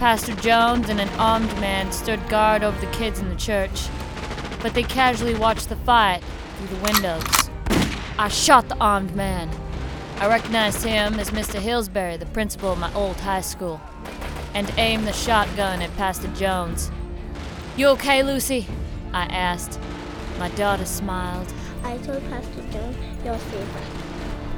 Pastor 0.00 0.34
Jones 0.34 0.88
and 0.88 1.00
an 1.00 1.08
armed 1.10 1.52
man 1.60 1.92
stood 1.92 2.28
guard 2.28 2.64
over 2.64 2.76
the 2.80 2.90
kids 2.90 3.20
in 3.20 3.28
the 3.28 3.36
church, 3.36 3.86
but 4.60 4.74
they 4.74 4.82
casually 4.82 5.36
watched 5.36 5.68
the 5.68 5.76
fight 5.76 6.22
through 6.56 6.76
the 6.76 6.82
windows. 6.82 7.22
I 8.18 8.26
shot 8.26 8.68
the 8.68 8.76
armed 8.78 9.14
man. 9.14 9.48
I 10.18 10.26
recognized 10.26 10.82
him 10.82 11.20
as 11.20 11.30
Mr. 11.30 11.60
Hillsbury, 11.60 12.16
the 12.16 12.26
principal 12.26 12.72
of 12.72 12.80
my 12.80 12.92
old 12.94 13.20
high 13.20 13.42
school, 13.42 13.80
and 14.54 14.74
aimed 14.76 15.06
the 15.06 15.12
shotgun 15.12 15.82
at 15.82 15.96
Pastor 15.96 16.26
Jones. 16.34 16.90
You 17.76 17.86
okay, 17.90 18.24
Lucy? 18.24 18.66
I 19.12 19.26
asked. 19.26 19.78
My 20.40 20.48
daughter 20.50 20.84
smiled. 20.84 21.52
I 21.84 21.96
told 21.98 22.28
Pastor 22.28 22.62
Jones 22.72 22.96
you'll 23.24 23.38
save 23.38 23.68
her. 23.68 24.01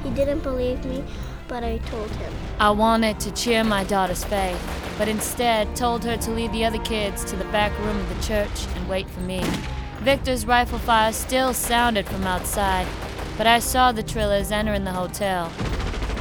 He 0.04 0.10
didn't 0.10 0.40
believe 0.40 0.84
me, 0.84 1.02
but 1.48 1.64
I 1.64 1.78
told 1.78 2.10
him. 2.10 2.32
I 2.60 2.70
wanted 2.70 3.18
to 3.20 3.32
cheer 3.32 3.64
my 3.64 3.84
daughter's 3.84 4.22
faith, 4.22 4.62
but 4.98 5.08
instead 5.08 5.74
told 5.74 6.04
her 6.04 6.16
to 6.18 6.30
lead 6.30 6.52
the 6.52 6.64
other 6.64 6.78
kids 6.78 7.24
to 7.24 7.36
the 7.36 7.44
back 7.46 7.76
room 7.80 7.96
of 7.96 8.08
the 8.14 8.22
church 8.22 8.66
and 8.76 8.88
wait 8.88 9.08
for 9.08 9.20
me. 9.20 9.42
Victor's 10.00 10.44
rifle 10.46 10.78
fire 10.78 11.12
still 11.12 11.54
sounded 11.54 12.06
from 12.06 12.24
outside, 12.24 12.86
but 13.38 13.46
I 13.46 13.58
saw 13.58 13.92
the 13.92 14.02
Trillers 14.02 14.52
entering 14.52 14.84
the 14.84 14.92
hotel. 14.92 15.48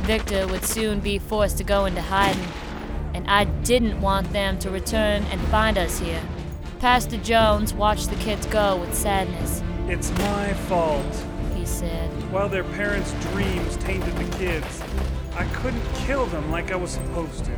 Victor 0.04 0.48
would 0.48 0.64
soon 0.64 1.02
be 1.02 1.20
forced 1.20 1.58
to 1.58 1.66
go 1.66 1.84
into 1.84 2.02
hiding, 2.02 2.48
and 3.14 3.30
I 3.30 3.44
didn't 3.44 4.00
want 4.00 4.32
them 4.32 4.58
to 4.60 4.70
return 4.70 5.24
and 5.24 5.42
find 5.48 5.78
us 5.78 6.00
here. 6.00 6.22
Pastor 6.80 7.18
Jones 7.18 7.74
watched 7.74 8.10
the 8.10 8.16
kids 8.18 8.46
go 8.46 8.78
with 8.78 8.94
sadness. 8.94 9.62
It's 9.88 10.12
my 10.20 10.54
fault. 10.54 11.26
He 11.64 11.68
said, 11.70 12.10
While 12.30 12.50
their 12.50 12.66
parents' 12.66 13.14
dreams 13.32 13.78
tainted 13.78 14.14
the 14.18 14.38
kids, 14.38 14.84
I 15.34 15.46
couldn't 15.54 15.82
kill 15.94 16.26
them 16.26 16.52
like 16.52 16.74
I 16.74 16.76
was 16.76 16.92
supposed 16.92 17.46
to. 17.46 17.58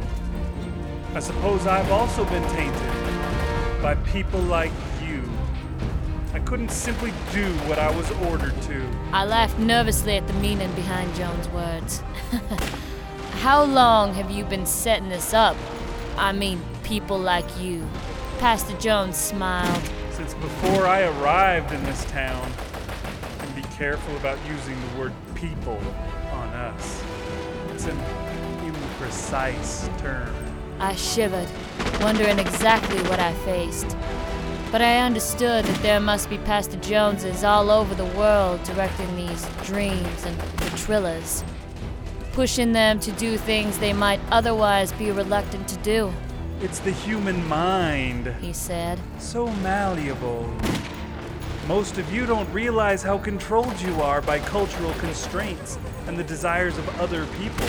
I 1.16 1.20
suppose 1.20 1.66
I've 1.66 1.92
also 1.92 2.24
been 2.26 2.48
tainted 2.50 3.82
by 3.82 3.96
people 4.06 4.42
like 4.42 4.72
you. 5.04 5.24
I 6.36 6.40
couldn't 6.42 6.70
simply 6.70 7.14
do 7.34 7.52
what 7.68 7.80
I 7.80 7.90
was 7.90 8.12
ordered 8.30 8.62
to. 8.62 8.88
I 9.12 9.26
laughed 9.26 9.58
nervously 9.58 10.18
at 10.18 10.28
the 10.28 10.34
meaning 10.34 10.72
behind 10.74 11.16
Jones' 11.16 11.50
words. 11.50 12.04
How 13.42 13.64
long 13.64 14.14
have 14.14 14.30
you 14.30 14.46
been 14.46 14.68
setting 14.68 15.10
this 15.10 15.34
up? 15.34 15.58
I 16.16 16.32
mean, 16.32 16.62
people 16.84 17.18
like 17.18 17.60
you. 17.60 17.88
Pastor 18.38 18.78
Jones 18.78 19.18
smiled. 19.18 19.82
Since 20.12 20.36
before 20.36 20.86
I 20.86 21.02
arrived 21.02 21.72
in 21.72 21.84
this 21.86 22.06
town, 22.06 22.52
careful 23.78 24.16
about 24.18 24.38
using 24.48 24.78
the 24.90 25.00
word 25.00 25.14
people 25.36 25.80
on 26.32 26.48
us. 26.50 27.04
It's 27.74 27.86
an 27.86 27.98
imprecise 28.64 29.96
term. 30.00 30.34
I 30.80 30.96
shivered, 30.96 31.50
wondering 32.02 32.40
exactly 32.40 33.02
what 33.10 33.20
I 33.20 33.34
faced. 33.46 33.98
But 34.72 34.82
I 34.82 35.00
understood 35.00 35.66
that 35.66 35.82
there 35.82 36.00
must 36.00 36.30
be 36.30 36.38
Pastor 36.40 36.78
Joneses 36.78 37.44
all 37.44 37.70
over 37.70 37.94
the 37.96 38.06
world 38.18 38.64
directing 38.64 39.14
these 39.16 39.46
dreams 39.64 40.26
and 40.26 40.38
the 40.40 40.66
Trillers, 40.78 41.44
pushing 42.34 42.72
them 42.72 43.00
to 43.02 43.12
do 43.14 43.38
things 43.38 43.78
they 43.78 43.94
might 43.94 44.20
otherwise 44.32 44.92
be 44.94 45.12
reluctant 45.12 45.68
to 45.70 45.78
do, 45.78 46.14
It's 46.62 46.80
the 46.80 46.92
human 46.92 47.46
mind. 47.48 48.34
he 48.42 48.54
said. 48.54 49.00
So 49.20 49.48
malleable. 49.48 50.50
Most 51.68 51.98
of 51.98 52.14
you 52.14 52.28
don't 52.28 52.52
realize 52.54 53.02
how 53.02 53.18
controlled 53.18 53.82
you 53.82 54.00
are 54.00 54.22
by 54.22 54.38
cultural 54.38 54.94
constraints 55.00 55.80
and 56.06 56.16
the 56.16 56.24
desires 56.24 56.78
of 56.78 56.88
other 57.02 57.26
people. 57.40 57.68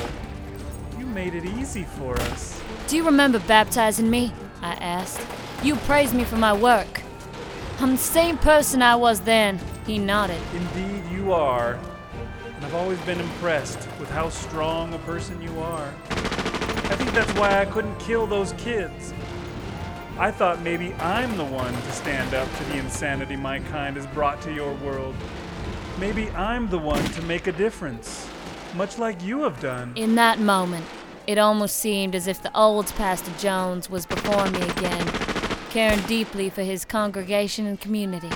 You 0.99 1.07
made 1.07 1.34
it 1.34 1.47
easy 1.47 1.84
for 1.84 2.14
us. 2.20 2.61
Do 2.88 2.97
you 2.97 3.07
remember 3.07 3.38
baptizing 3.38 4.11
me? 4.11 4.34
I 4.61 4.74
asked. 4.74 5.26
You 5.62 5.76
praised 5.76 6.12
me 6.14 6.24
for 6.24 6.36
my 6.36 6.53
work. 6.53 7.01
I'm 7.80 7.92
the 7.92 7.97
same 7.97 8.36
person 8.36 8.82
I 8.82 8.97
was 8.97 9.20
then. 9.20 9.59
He 9.86 9.99
nodded. 9.99 10.42
Indeed, 10.55 11.11
you 11.11 11.32
are. 11.32 11.78
And 12.55 12.66
I've 12.66 12.74
always 12.74 13.01
been 13.01 13.18
impressed 13.18 13.78
with 13.99 14.11
how 14.11 14.28
strong 14.28 14.92
a 14.92 14.99
person 14.99 15.40
you 15.40 15.59
are. 15.61 15.88
I 16.11 16.97
think 16.97 17.12
that's 17.12 17.32
why 17.38 17.61
I 17.61 17.64
couldn't 17.64 17.99
kill 17.99 18.26
those 18.26 18.53
kids. 18.59 19.14
I 20.18 20.30
thought 20.30 20.62
maybe 20.62 20.94
I'm 20.94 21.36
the 21.36 21.44
one 21.44 21.74
to 21.74 21.92
stand 21.92 22.32
up 22.32 22.48
to 22.56 22.64
the 22.64 22.78
insanity 22.78 23.36
my 23.36 23.58
kind 23.58 23.96
has 23.96 24.06
brought 24.06 24.40
to 24.42 24.52
your 24.52 24.72
world. 24.76 25.14
Maybe 26.00 26.30
I'm 26.30 26.70
the 26.70 26.78
one 26.78 27.04
to 27.04 27.22
make 27.22 27.46
a 27.48 27.52
difference, 27.52 28.26
much 28.74 28.98
like 28.98 29.22
you 29.22 29.42
have 29.42 29.60
done. 29.60 29.92
In 29.94 30.14
that 30.14 30.38
moment, 30.38 30.86
it 31.26 31.36
almost 31.36 31.76
seemed 31.76 32.14
as 32.14 32.28
if 32.28 32.40
the 32.40 32.56
old 32.56 32.86
Pastor 32.94 33.30
Jones 33.38 33.90
was 33.90 34.06
before 34.06 34.46
me 34.50 34.62
again, 34.62 35.06
caring 35.68 36.00
deeply 36.06 36.48
for 36.48 36.62
his 36.62 36.86
congregation 36.86 37.66
and 37.66 37.78
community. 37.78 38.30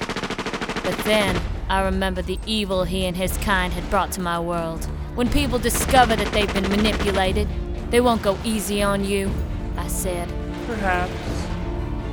But 0.84 0.98
then, 1.04 1.40
I 1.70 1.82
remembered 1.82 2.26
the 2.26 2.38
evil 2.44 2.84
he 2.84 3.06
and 3.06 3.16
his 3.16 3.38
kind 3.38 3.72
had 3.72 3.88
brought 3.88 4.12
to 4.12 4.20
my 4.20 4.38
world. 4.38 4.84
When 5.14 5.30
people 5.30 5.58
discover 5.58 6.14
that 6.14 6.30
they've 6.34 6.52
been 6.52 6.68
manipulated, 6.68 7.48
they 7.90 8.02
won't 8.02 8.20
go 8.20 8.36
easy 8.44 8.82
on 8.82 9.02
you, 9.02 9.30
I 9.78 9.88
said. 9.88 10.28
Perhaps. 10.66 11.29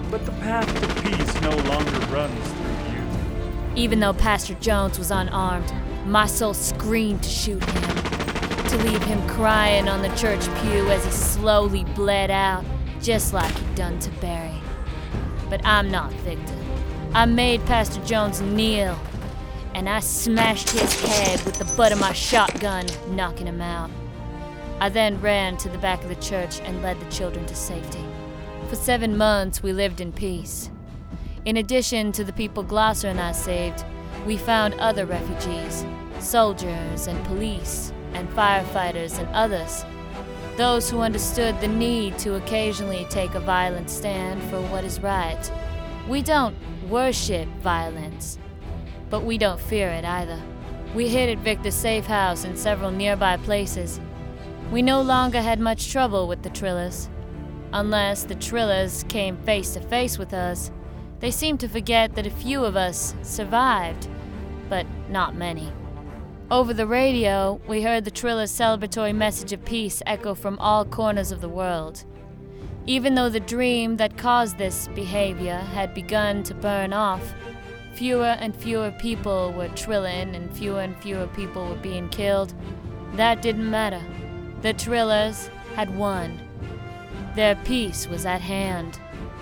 But 0.09 0.25
the 0.25 0.31
path 0.33 0.67
to 0.81 1.01
peace 1.01 1.41
no 1.41 1.49
longer 1.69 1.99
runs 2.07 2.51
through 2.53 2.71
you. 2.93 3.75
Even 3.75 3.99
though 3.99 4.13
Pastor 4.13 4.53
Jones 4.55 4.97
was 4.97 5.11
unarmed, 5.11 5.71
my 6.05 6.25
soul 6.25 6.53
screamed 6.53 7.23
to 7.23 7.29
shoot 7.29 7.61
him, 7.61 8.63
to 8.69 8.77
leave 8.77 9.03
him 9.03 9.27
crying 9.27 9.89
on 9.89 10.01
the 10.01 10.15
church 10.15 10.45
pew 10.61 10.89
as 10.89 11.03
he 11.03 11.11
slowly 11.11 11.83
bled 11.83 12.31
out, 12.31 12.63
just 13.01 13.33
like 13.33 13.53
he'd 13.53 13.75
done 13.75 13.99
to 13.99 14.09
Barry. 14.21 14.61
But 15.49 15.65
I'm 15.65 15.91
not 15.91 16.13
Victor. 16.13 16.55
I 17.13 17.25
made 17.25 17.65
Pastor 17.65 18.03
Jones 18.05 18.39
kneel, 18.39 18.97
and 19.73 19.89
I 19.89 19.99
smashed 19.99 20.69
his 20.69 21.01
head 21.01 21.43
with 21.43 21.55
the 21.55 21.65
butt 21.75 21.91
of 21.91 21.99
my 21.99 22.13
shotgun, 22.13 22.85
knocking 23.09 23.47
him 23.47 23.61
out. 23.61 23.91
I 24.79 24.87
then 24.87 25.19
ran 25.19 25.57
to 25.57 25.69
the 25.69 25.77
back 25.79 26.01
of 26.03 26.09
the 26.09 26.15
church 26.15 26.61
and 26.61 26.81
led 26.81 26.97
the 27.01 27.11
children 27.11 27.45
to 27.47 27.55
safety. 27.55 28.06
For 28.69 28.75
seven 28.75 29.17
months, 29.17 29.63
we 29.63 29.73
lived 29.73 30.01
in 30.01 30.11
peace. 30.11 30.69
In 31.45 31.57
addition 31.57 32.11
to 32.13 32.23
the 32.23 32.33
people 32.33 32.63
Glosser 32.63 33.09
and 33.09 33.19
I 33.19 33.31
saved, 33.31 33.85
we 34.25 34.37
found 34.37 34.73
other 34.75 35.05
refugees 35.05 35.85
soldiers 36.19 37.07
and 37.07 37.23
police, 37.25 37.91
and 38.13 38.29
firefighters 38.29 39.19
and 39.19 39.27
others. 39.33 39.85
Those 40.55 40.89
who 40.89 41.01
understood 41.01 41.59
the 41.61 41.67
need 41.67 42.17
to 42.19 42.35
occasionally 42.35 43.05
take 43.09 43.35
a 43.35 43.39
violent 43.39 43.89
stand 43.89 44.41
for 44.43 44.61
what 44.63 44.83
is 44.83 44.99
right. 44.99 45.51
We 46.07 46.21
don't 46.21 46.55
worship 46.89 47.47
violence, 47.61 48.39
but 49.09 49.23
we 49.23 49.37
don't 49.37 49.59
fear 49.59 49.89
it 49.89 50.05
either. 50.05 50.41
We 50.95 51.09
hid 51.09 51.29
at 51.29 51.43
Victor's 51.43 51.75
safe 51.75 52.05
house 52.05 52.43
and 52.43 52.57
several 52.57 52.91
nearby 52.91 53.37
places. 53.37 53.99
We 54.71 54.81
no 54.81 55.01
longer 55.01 55.41
had 55.41 55.59
much 55.59 55.91
trouble 55.91 56.27
with 56.27 56.41
the 56.41 56.49
Trillers. 56.49 57.09
Unless 57.73 58.23
the 58.23 58.35
Trillers 58.35 59.07
came 59.09 59.37
face 59.37 59.73
to 59.73 59.81
face 59.81 60.17
with 60.17 60.33
us, 60.33 60.71
they 61.19 61.31
seemed 61.31 61.59
to 61.59 61.67
forget 61.67 62.15
that 62.15 62.27
a 62.27 62.31
few 62.31 62.63
of 62.63 62.75
us 62.75 63.15
survived, 63.23 64.07
but 64.69 64.85
not 65.09 65.35
many. 65.35 65.71
Over 66.49 66.73
the 66.73 66.87
radio, 66.87 67.59
we 67.67 67.81
heard 67.81 68.05
the 68.05 68.11
Trillers' 68.11 68.51
celebratory 68.51 69.13
message 69.13 69.51
of 69.51 69.65
peace 69.65 70.01
echo 70.05 70.33
from 70.33 70.57
all 70.59 70.85
corners 70.85 71.33
of 71.33 71.41
the 71.41 71.49
world. 71.49 72.05
Even 72.85 73.15
though 73.15 73.27
the 73.27 73.41
dream 73.41 73.97
that 73.97 74.17
caused 74.17 74.57
this 74.57 74.87
behavior 74.95 75.57
had 75.57 75.93
begun 75.93 76.43
to 76.43 76.53
burn 76.53 76.93
off, 76.93 77.33
fewer 77.95 78.37
and 78.39 78.55
fewer 78.55 78.91
people 78.91 79.51
were 79.51 79.67
trilling 79.69 80.35
and 80.35 80.55
fewer 80.55 80.79
and 80.79 80.95
fewer 81.01 81.27
people 81.27 81.67
were 81.67 81.75
being 81.75 82.07
killed. 82.09 82.53
That 83.15 83.41
didn't 83.41 83.69
matter. 83.69 84.01
The 84.61 84.73
Trillers 84.73 85.49
had 85.75 85.93
won. 85.97 86.46
Their 87.37 87.53
peace 87.55 88.07
was 88.07 88.25
at 88.25 88.41
hand. 88.41 88.95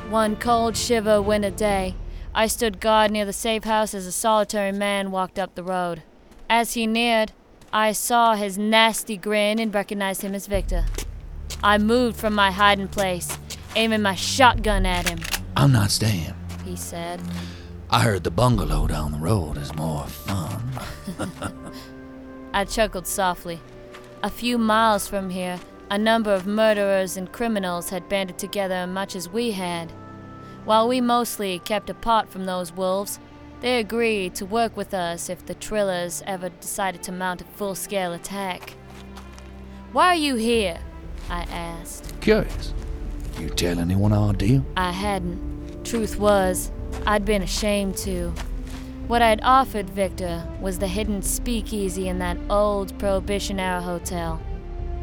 One 0.09 0.35
cold 0.35 0.75
shiver 0.75 1.21
winter 1.21 1.49
day, 1.49 1.95
I 2.33 2.47
stood 2.47 2.81
guard 2.81 3.09
near 3.09 3.23
the 3.23 3.31
safe 3.31 3.63
house 3.63 3.93
as 3.93 4.05
a 4.05 4.11
solitary 4.11 4.73
man 4.73 5.11
walked 5.11 5.39
up 5.39 5.55
the 5.55 5.63
road. 5.63 6.03
As 6.49 6.73
he 6.73 6.87
neared, 6.87 7.31
I 7.71 7.93
saw 7.93 8.35
his 8.35 8.57
nasty 8.57 9.15
grin 9.15 9.59
and 9.59 9.73
recognized 9.73 10.23
him 10.23 10.35
as 10.35 10.45
Victor. 10.45 10.83
I 11.63 11.77
moved 11.77 12.17
from 12.17 12.35
my 12.35 12.51
hiding 12.51 12.89
place, 12.89 13.37
aiming 13.77 14.01
my 14.01 14.15
shotgun 14.15 14.85
at 14.85 15.07
him. 15.07 15.19
I'm 15.55 15.71
not 15.71 15.89
staying. 15.89 16.33
He 16.65 16.75
said. 16.75 17.21
I 17.89 18.01
heard 18.01 18.25
the 18.25 18.29
bungalow 18.29 18.87
down 18.87 19.13
the 19.13 19.19
road 19.19 19.55
is 19.57 19.73
more 19.73 20.05
fun. 20.05 20.69
I 22.53 22.65
chuckled 22.65 23.07
softly. 23.07 23.61
A 24.21 24.29
few 24.29 24.57
miles 24.57 25.07
from 25.07 25.29
here, 25.29 25.61
a 25.89 25.97
number 25.97 26.33
of 26.33 26.47
murderers 26.47 27.17
and 27.17 27.31
criminals 27.31 27.89
had 27.89 28.09
banded 28.09 28.37
together 28.37 28.87
much 28.87 29.15
as 29.15 29.29
we 29.29 29.51
had. 29.51 29.91
While 30.63 30.87
we 30.87 30.99
mostly 30.99 31.59
kept 31.59 31.89
apart 31.89 32.29
from 32.29 32.45
those 32.45 32.73
wolves, 32.73 33.19
they 33.61 33.79
agreed 33.79 34.35
to 34.35 34.45
work 34.45 34.75
with 34.75 34.93
us 34.93 35.29
if 35.29 35.45
the 35.45 35.55
Trillers 35.55 36.23
ever 36.25 36.49
decided 36.49 37.03
to 37.03 37.11
mount 37.11 37.41
a 37.41 37.45
full 37.45 37.75
scale 37.75 38.13
attack. 38.13 38.73
Why 39.91 40.07
are 40.07 40.15
you 40.15 40.35
here? 40.35 40.79
I 41.29 41.43
asked. 41.43 42.19
Curious. 42.21 42.73
You 43.39 43.49
tell 43.49 43.79
anyone 43.79 44.11
our 44.13 44.33
deal? 44.33 44.65
I 44.75 44.91
hadn't. 44.91 45.85
Truth 45.85 46.17
was, 46.17 46.71
I'd 47.05 47.25
been 47.25 47.43
ashamed 47.43 47.97
to. 47.97 48.33
What 49.07 49.21
I'd 49.21 49.41
offered 49.43 49.89
Victor 49.89 50.47
was 50.59 50.79
the 50.79 50.87
hidden 50.87 51.21
speakeasy 51.21 52.07
in 52.07 52.17
that 52.19 52.37
old 52.49 52.97
Prohibition 52.97 53.59
era 53.59 53.81
hotel. 53.81 54.41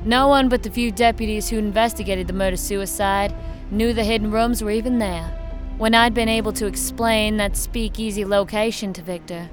No 0.04 0.26
one 0.26 0.48
but 0.48 0.64
the 0.64 0.70
few 0.70 0.90
deputies 0.90 1.48
who 1.48 1.58
investigated 1.58 2.26
the 2.26 2.32
murder 2.32 2.56
suicide 2.56 3.34
knew 3.70 3.92
the 3.92 4.04
hidden 4.04 4.32
rooms 4.32 4.62
were 4.62 4.70
even 4.70 4.98
there. 4.98 5.38
When 5.78 5.94
I'd 5.94 6.14
been 6.14 6.28
able 6.28 6.52
to 6.54 6.66
explain 6.66 7.36
that 7.36 7.56
speakeasy 7.56 8.24
location 8.24 8.92
to 8.94 9.02
Victor, 9.02 9.48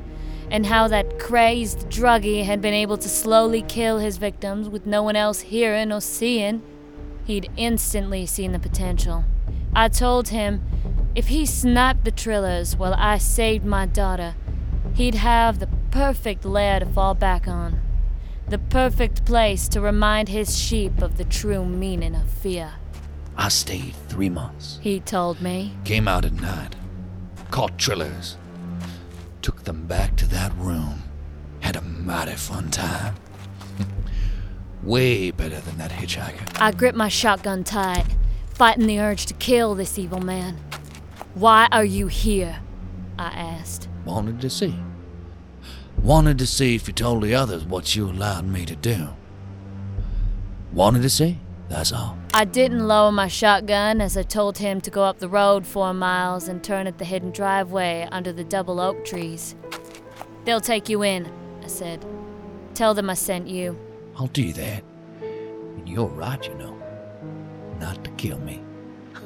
and 0.51 0.65
how 0.65 0.87
that 0.87 1.19
crazed 1.19 1.87
druggie 1.89 2.43
had 2.43 2.61
been 2.61 2.73
able 2.73 2.97
to 2.97 3.07
slowly 3.07 3.61
kill 3.61 3.99
his 3.99 4.17
victims 4.17 4.67
with 4.67 4.85
no 4.85 5.03
one 5.03 5.15
else 5.15 5.41
hearing 5.41 5.91
or 5.91 6.01
seeing, 6.01 6.61
he'd 7.25 7.51
instantly 7.55 8.25
seen 8.25 8.51
the 8.51 8.59
potential. 8.59 9.25
I 9.75 9.87
told 9.87 10.29
him 10.29 10.63
if 11.13 11.27
he 11.27 11.45
snapped 11.45 12.05
the 12.05 12.11
Trillers 12.11 12.75
while 12.75 12.95
I 12.95 13.19
saved 13.19 13.65
my 13.65 13.85
daughter, 13.85 14.35
he'd 14.95 15.15
have 15.15 15.59
the 15.59 15.69
perfect 15.91 16.43
lair 16.43 16.79
to 16.79 16.85
fall 16.87 17.13
back 17.13 17.47
on. 17.47 17.79
The 18.49 18.57
perfect 18.57 19.25
place 19.25 19.67
to 19.67 19.79
remind 19.79 20.27
his 20.27 20.57
sheep 20.57 21.03
of 21.03 21.17
the 21.17 21.23
true 21.23 21.63
meaning 21.63 22.15
of 22.15 22.27
fear. 22.27 22.73
I 23.37 23.49
stayed 23.49 23.93
three 24.07 24.29
months. 24.29 24.79
He 24.81 24.99
told 25.01 25.39
me. 25.39 25.75
Came 25.83 26.07
out 26.07 26.25
at 26.25 26.33
night. 26.33 26.75
Caught 27.51 27.77
trillers. 27.77 28.37
Took 29.43 29.65
them 29.65 29.85
back 29.85 30.15
to 30.15 30.27
that 30.29 30.51
room. 30.57 31.03
Had 31.59 31.75
a 31.75 31.81
mighty 31.81 32.33
fun 32.33 32.71
time. 32.71 33.13
Way 34.83 35.29
better 35.29 35.59
than 35.59 35.77
that 35.77 35.91
hitchhiker. 35.91 36.59
I 36.59 36.71
gripped 36.71 36.97
my 36.97 37.07
shotgun 37.07 37.63
tight, 37.63 38.07
fighting 38.55 38.87
the 38.87 38.99
urge 38.99 39.27
to 39.27 39.35
kill 39.35 39.75
this 39.75 39.99
evil 39.99 40.21
man. 40.21 40.57
Why 41.35 41.67
are 41.71 41.85
you 41.85 42.07
here? 42.07 42.61
I 43.19 43.27
asked. 43.27 43.89
Wanted 44.05 44.41
to 44.41 44.49
see. 44.49 44.75
Wanted 46.03 46.37
to 46.39 46.47
see 46.47 46.75
if 46.75 46.87
you 46.87 46.93
told 46.93 47.23
the 47.23 47.35
others 47.35 47.65
what 47.65 47.95
you 47.95 48.09
allowed 48.09 48.45
me 48.45 48.65
to 48.65 48.75
do. 48.75 49.09
Wanted 50.71 51.01
to 51.01 51.09
see, 51.09 51.39
that's 51.67 51.91
all. 51.91 52.17
I 52.33 52.45
didn't 52.45 52.87
lower 52.87 53.11
my 53.11 53.27
shotgun 53.27 53.99
as 53.99 54.15
I 54.15 54.23
told 54.23 54.59
him 54.59 54.79
to 54.81 54.89
go 54.89 55.03
up 55.03 55.19
the 55.19 55.27
road 55.27 55.67
four 55.67 55.93
miles 55.93 56.47
and 56.47 56.63
turn 56.63 56.87
at 56.87 56.99
the 56.99 57.05
hidden 57.05 57.31
driveway 57.31 58.07
under 58.11 58.31
the 58.31 58.43
double 58.45 58.79
oak 58.79 59.03
trees. 59.03 59.55
They'll 60.45 60.61
take 60.61 60.87
you 60.87 61.03
in, 61.03 61.29
I 61.63 61.67
said. 61.67 62.05
Tell 62.75 62.93
them 62.93 63.09
I 63.09 63.15
sent 63.15 63.47
you. 63.47 63.77
I'll 64.15 64.27
do 64.27 64.53
that. 64.53 64.83
And 65.21 65.89
you're 65.89 66.07
right, 66.07 66.43
you 66.47 66.53
know. 66.55 66.77
Not 67.79 68.03
to 68.05 68.11
kill 68.11 68.39
me. 68.39 68.61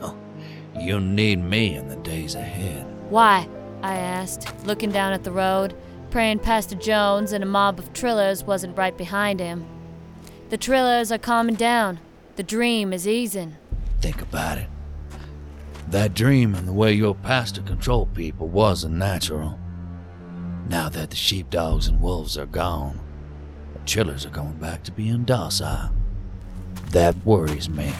You'll 0.80 1.02
need 1.02 1.44
me 1.44 1.76
in 1.76 1.88
the 1.88 1.98
days 1.98 2.36
ahead. 2.36 2.88
Why? 3.10 3.48
I 3.84 3.96
asked, 3.96 4.48
looking 4.66 4.92
down 4.92 5.14
at 5.14 5.24
the 5.24 5.32
road, 5.32 5.76
praying 6.14 6.38
Pastor 6.38 6.76
Jones 6.76 7.32
and 7.32 7.44
a 7.44 7.48
mob 7.48 7.80
of 7.80 7.92
trillers 7.92 8.46
wasn't 8.46 8.78
right 8.78 8.96
behind 8.96 9.40
him. 9.40 9.66
The 10.50 10.60
trillers 10.60 11.12
are 11.12 11.18
calming 11.18 11.56
down. 11.56 12.00
The 12.36 12.44
dream 12.44 12.94
is 12.94 13.08
easing. 13.08 13.56
Think 14.00 14.22
about 14.22 14.60
it. 14.60 14.70
That 15.88 16.14
dream 16.14 16.54
and 16.54 16.68
the 16.68 16.72
way 16.72 16.94
your 16.94 17.16
pastor 17.16 17.64
controlled 17.64 18.14
people 18.14 18.48
wasn't 18.48 18.94
natural. 18.94 19.58
Now 20.70 20.88
that 20.88 21.10
the 21.10 21.16
sheepdogs 21.16 21.88
and 21.88 22.00
wolves 22.00 22.38
are 22.38 22.46
gone, 22.46 23.00
the 23.74 23.80
trillers 23.80 24.24
are 24.24 24.30
going 24.30 24.60
back 24.60 24.84
to 24.84 24.92
being 24.92 25.24
docile. 25.24 25.90
That 26.92 27.16
worries 27.26 27.70
me. 27.70 27.92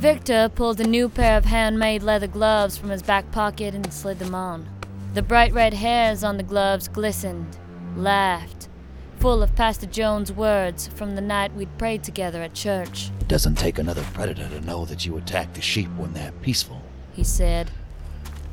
Victor 0.00 0.50
pulled 0.52 0.80
a 0.80 0.84
new 0.84 1.08
pair 1.08 1.38
of 1.38 1.44
handmade 1.44 2.02
leather 2.02 2.26
gloves 2.26 2.76
from 2.76 2.88
his 2.88 3.04
back 3.04 3.30
pocket 3.30 3.72
and 3.72 3.94
slid 3.94 4.18
them 4.18 4.34
on. 4.34 4.68
The 5.14 5.22
bright 5.22 5.52
red 5.52 5.74
hairs 5.74 6.24
on 6.24 6.38
the 6.38 6.42
gloves 6.42 6.88
glistened, 6.88 7.58
laughed, 7.96 8.70
full 9.18 9.42
of 9.42 9.54
Pastor 9.54 9.84
Jones' 9.84 10.32
words 10.32 10.86
from 10.86 11.16
the 11.16 11.20
night 11.20 11.54
we'd 11.54 11.76
prayed 11.76 12.02
together 12.02 12.40
at 12.40 12.54
church. 12.54 13.10
It 13.20 13.28
doesn't 13.28 13.56
take 13.56 13.78
another 13.78 14.04
predator 14.14 14.48
to 14.48 14.62
know 14.62 14.86
that 14.86 15.04
you 15.04 15.18
attack 15.18 15.52
the 15.52 15.60
sheep 15.60 15.90
when 15.98 16.14
they're 16.14 16.32
peaceful. 16.40 16.80
He 17.12 17.24
said, 17.24 17.70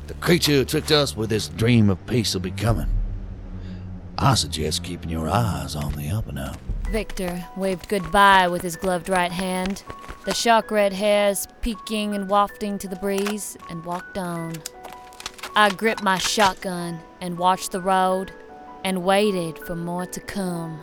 The 0.06 0.12
creature 0.14 0.52
who 0.52 0.66
tricked 0.66 0.92
us 0.92 1.16
with 1.16 1.30
this 1.30 1.48
dream 1.48 1.88
of 1.88 2.04
peace 2.06 2.34
will 2.34 2.42
be 2.42 2.50
coming. 2.50 2.88
I 4.18 4.34
suggest 4.34 4.84
keeping 4.84 5.08
your 5.08 5.30
eyes 5.30 5.74
on 5.74 5.94
the 5.94 6.10
up 6.10 6.28
and 6.28 6.38
up. 6.38 6.58
Victor 6.90 7.42
waved 7.56 7.88
goodbye 7.88 8.48
with 8.48 8.60
his 8.60 8.76
gloved 8.76 9.08
right 9.08 9.32
hand, 9.32 9.82
the 10.26 10.34
shock 10.34 10.70
red 10.70 10.92
hairs 10.92 11.48
peeking 11.62 12.14
and 12.14 12.28
wafting 12.28 12.76
to 12.76 12.88
the 12.88 12.96
breeze, 12.96 13.56
and 13.70 13.82
walked 13.82 14.18
on. 14.18 14.52
I 15.56 15.68
gripped 15.70 16.02
my 16.02 16.16
shotgun 16.16 17.00
and 17.20 17.36
watched 17.36 17.72
the 17.72 17.80
road 17.80 18.32
and 18.84 19.04
waited 19.04 19.58
for 19.58 19.74
more 19.74 20.06
to 20.06 20.20
come. 20.20 20.80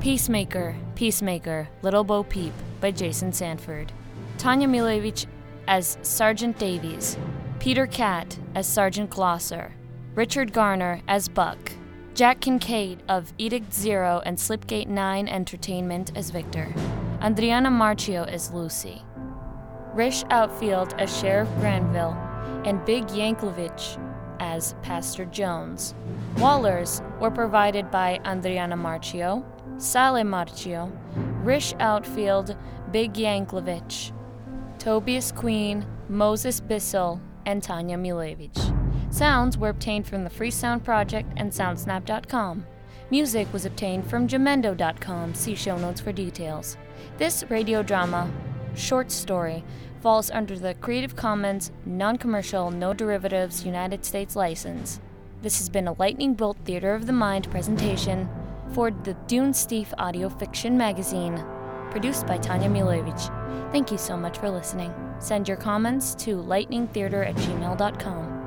Peacemaker, 0.00 0.76
Peacemaker, 0.94 1.68
Little 1.82 2.04
Bo 2.04 2.22
Peep 2.22 2.52
by 2.80 2.90
Jason 2.90 3.32
Sanford. 3.32 3.92
Tanja 4.38 4.66
Milojevic 4.66 5.26
as 5.68 5.98
Sergeant 6.02 6.58
Davies. 6.58 7.16
Peter 7.58 7.86
Catt 7.86 8.38
as 8.54 8.66
Sergeant 8.66 9.10
Glosser. 9.10 9.72
Richard 10.14 10.52
Garner 10.52 11.00
as 11.08 11.28
Buck. 11.28 11.72
Jack 12.14 12.40
Kincaid 12.40 13.02
of 13.08 13.32
Edict 13.38 13.72
Zero 13.72 14.22
and 14.24 14.36
Slipgate 14.36 14.88
9 14.88 15.28
Entertainment 15.28 16.12
as 16.16 16.30
Victor. 16.30 16.74
Adriana 17.22 17.70
Marchio 17.70 18.26
as 18.26 18.50
Lucy. 18.52 19.02
Rish 19.94 20.24
Outfield 20.30 20.94
as 20.98 21.16
Sheriff 21.16 21.48
Granville. 21.60 22.16
And 22.64 22.84
Big 22.84 23.06
Anklevich 23.08 23.98
as 24.40 24.74
Pastor 24.82 25.24
Jones. 25.26 25.94
Wallas 26.38 27.02
were 27.20 27.30
provided 27.30 27.90
by 27.90 28.18
Adriana 28.26 28.76
Marchio, 28.76 29.44
Sale 29.80 30.24
Marchio, 30.24 30.90
Rish 31.44 31.74
Outfield, 31.78 32.56
Big 32.90 33.12
Anklevich, 33.14 34.12
Tobias 34.80 35.30
Queen, 35.30 35.84
Moses 36.08 36.58
Bissell, 36.58 37.20
and 37.44 37.62
Tanja 37.62 37.98
Milojevic. 38.00 39.12
Sounds 39.12 39.58
were 39.58 39.68
obtained 39.68 40.06
from 40.06 40.24
the 40.24 40.30
Free 40.30 40.50
Sound 40.50 40.82
Project 40.82 41.30
and 41.36 41.52
Soundsnap.com. 41.52 42.64
Music 43.10 43.52
was 43.52 43.66
obtained 43.66 44.08
from 44.08 44.26
Jamendo.com. 44.26 45.34
See 45.34 45.54
show 45.54 45.76
notes 45.76 46.00
for 46.00 46.12
details. 46.12 46.78
This 47.18 47.44
radio 47.50 47.82
drama, 47.82 48.32
short 48.74 49.12
story, 49.12 49.62
falls 50.00 50.30
under 50.30 50.58
the 50.58 50.72
Creative 50.74 51.14
Commons 51.14 51.70
non 51.84 52.16
commercial, 52.16 52.70
no 52.70 52.94
derivatives 52.94 53.66
United 53.66 54.06
States 54.06 54.34
license. 54.34 54.98
This 55.42 55.58
has 55.58 55.68
been 55.68 55.88
a 55.88 55.96
Lightning 55.98 56.32
Bolt 56.32 56.56
Theater 56.64 56.94
of 56.94 57.06
the 57.06 57.12
Mind 57.12 57.50
presentation 57.50 58.30
for 58.72 58.90
the 58.90 59.14
Dunesteef 59.26 59.92
Audio 59.98 60.30
Fiction 60.30 60.78
magazine, 60.78 61.44
produced 61.90 62.26
by 62.26 62.38
Tanja 62.38 62.70
Milojevic. 62.70 63.39
Thank 63.72 63.90
you 63.90 63.98
so 63.98 64.16
much 64.16 64.38
for 64.38 64.50
listening. 64.50 64.92
Send 65.18 65.46
your 65.46 65.56
comments 65.56 66.14
to 66.16 66.36
lightningtheater 66.36 67.26
at 67.26 67.34
gmail.com. 67.36 68.39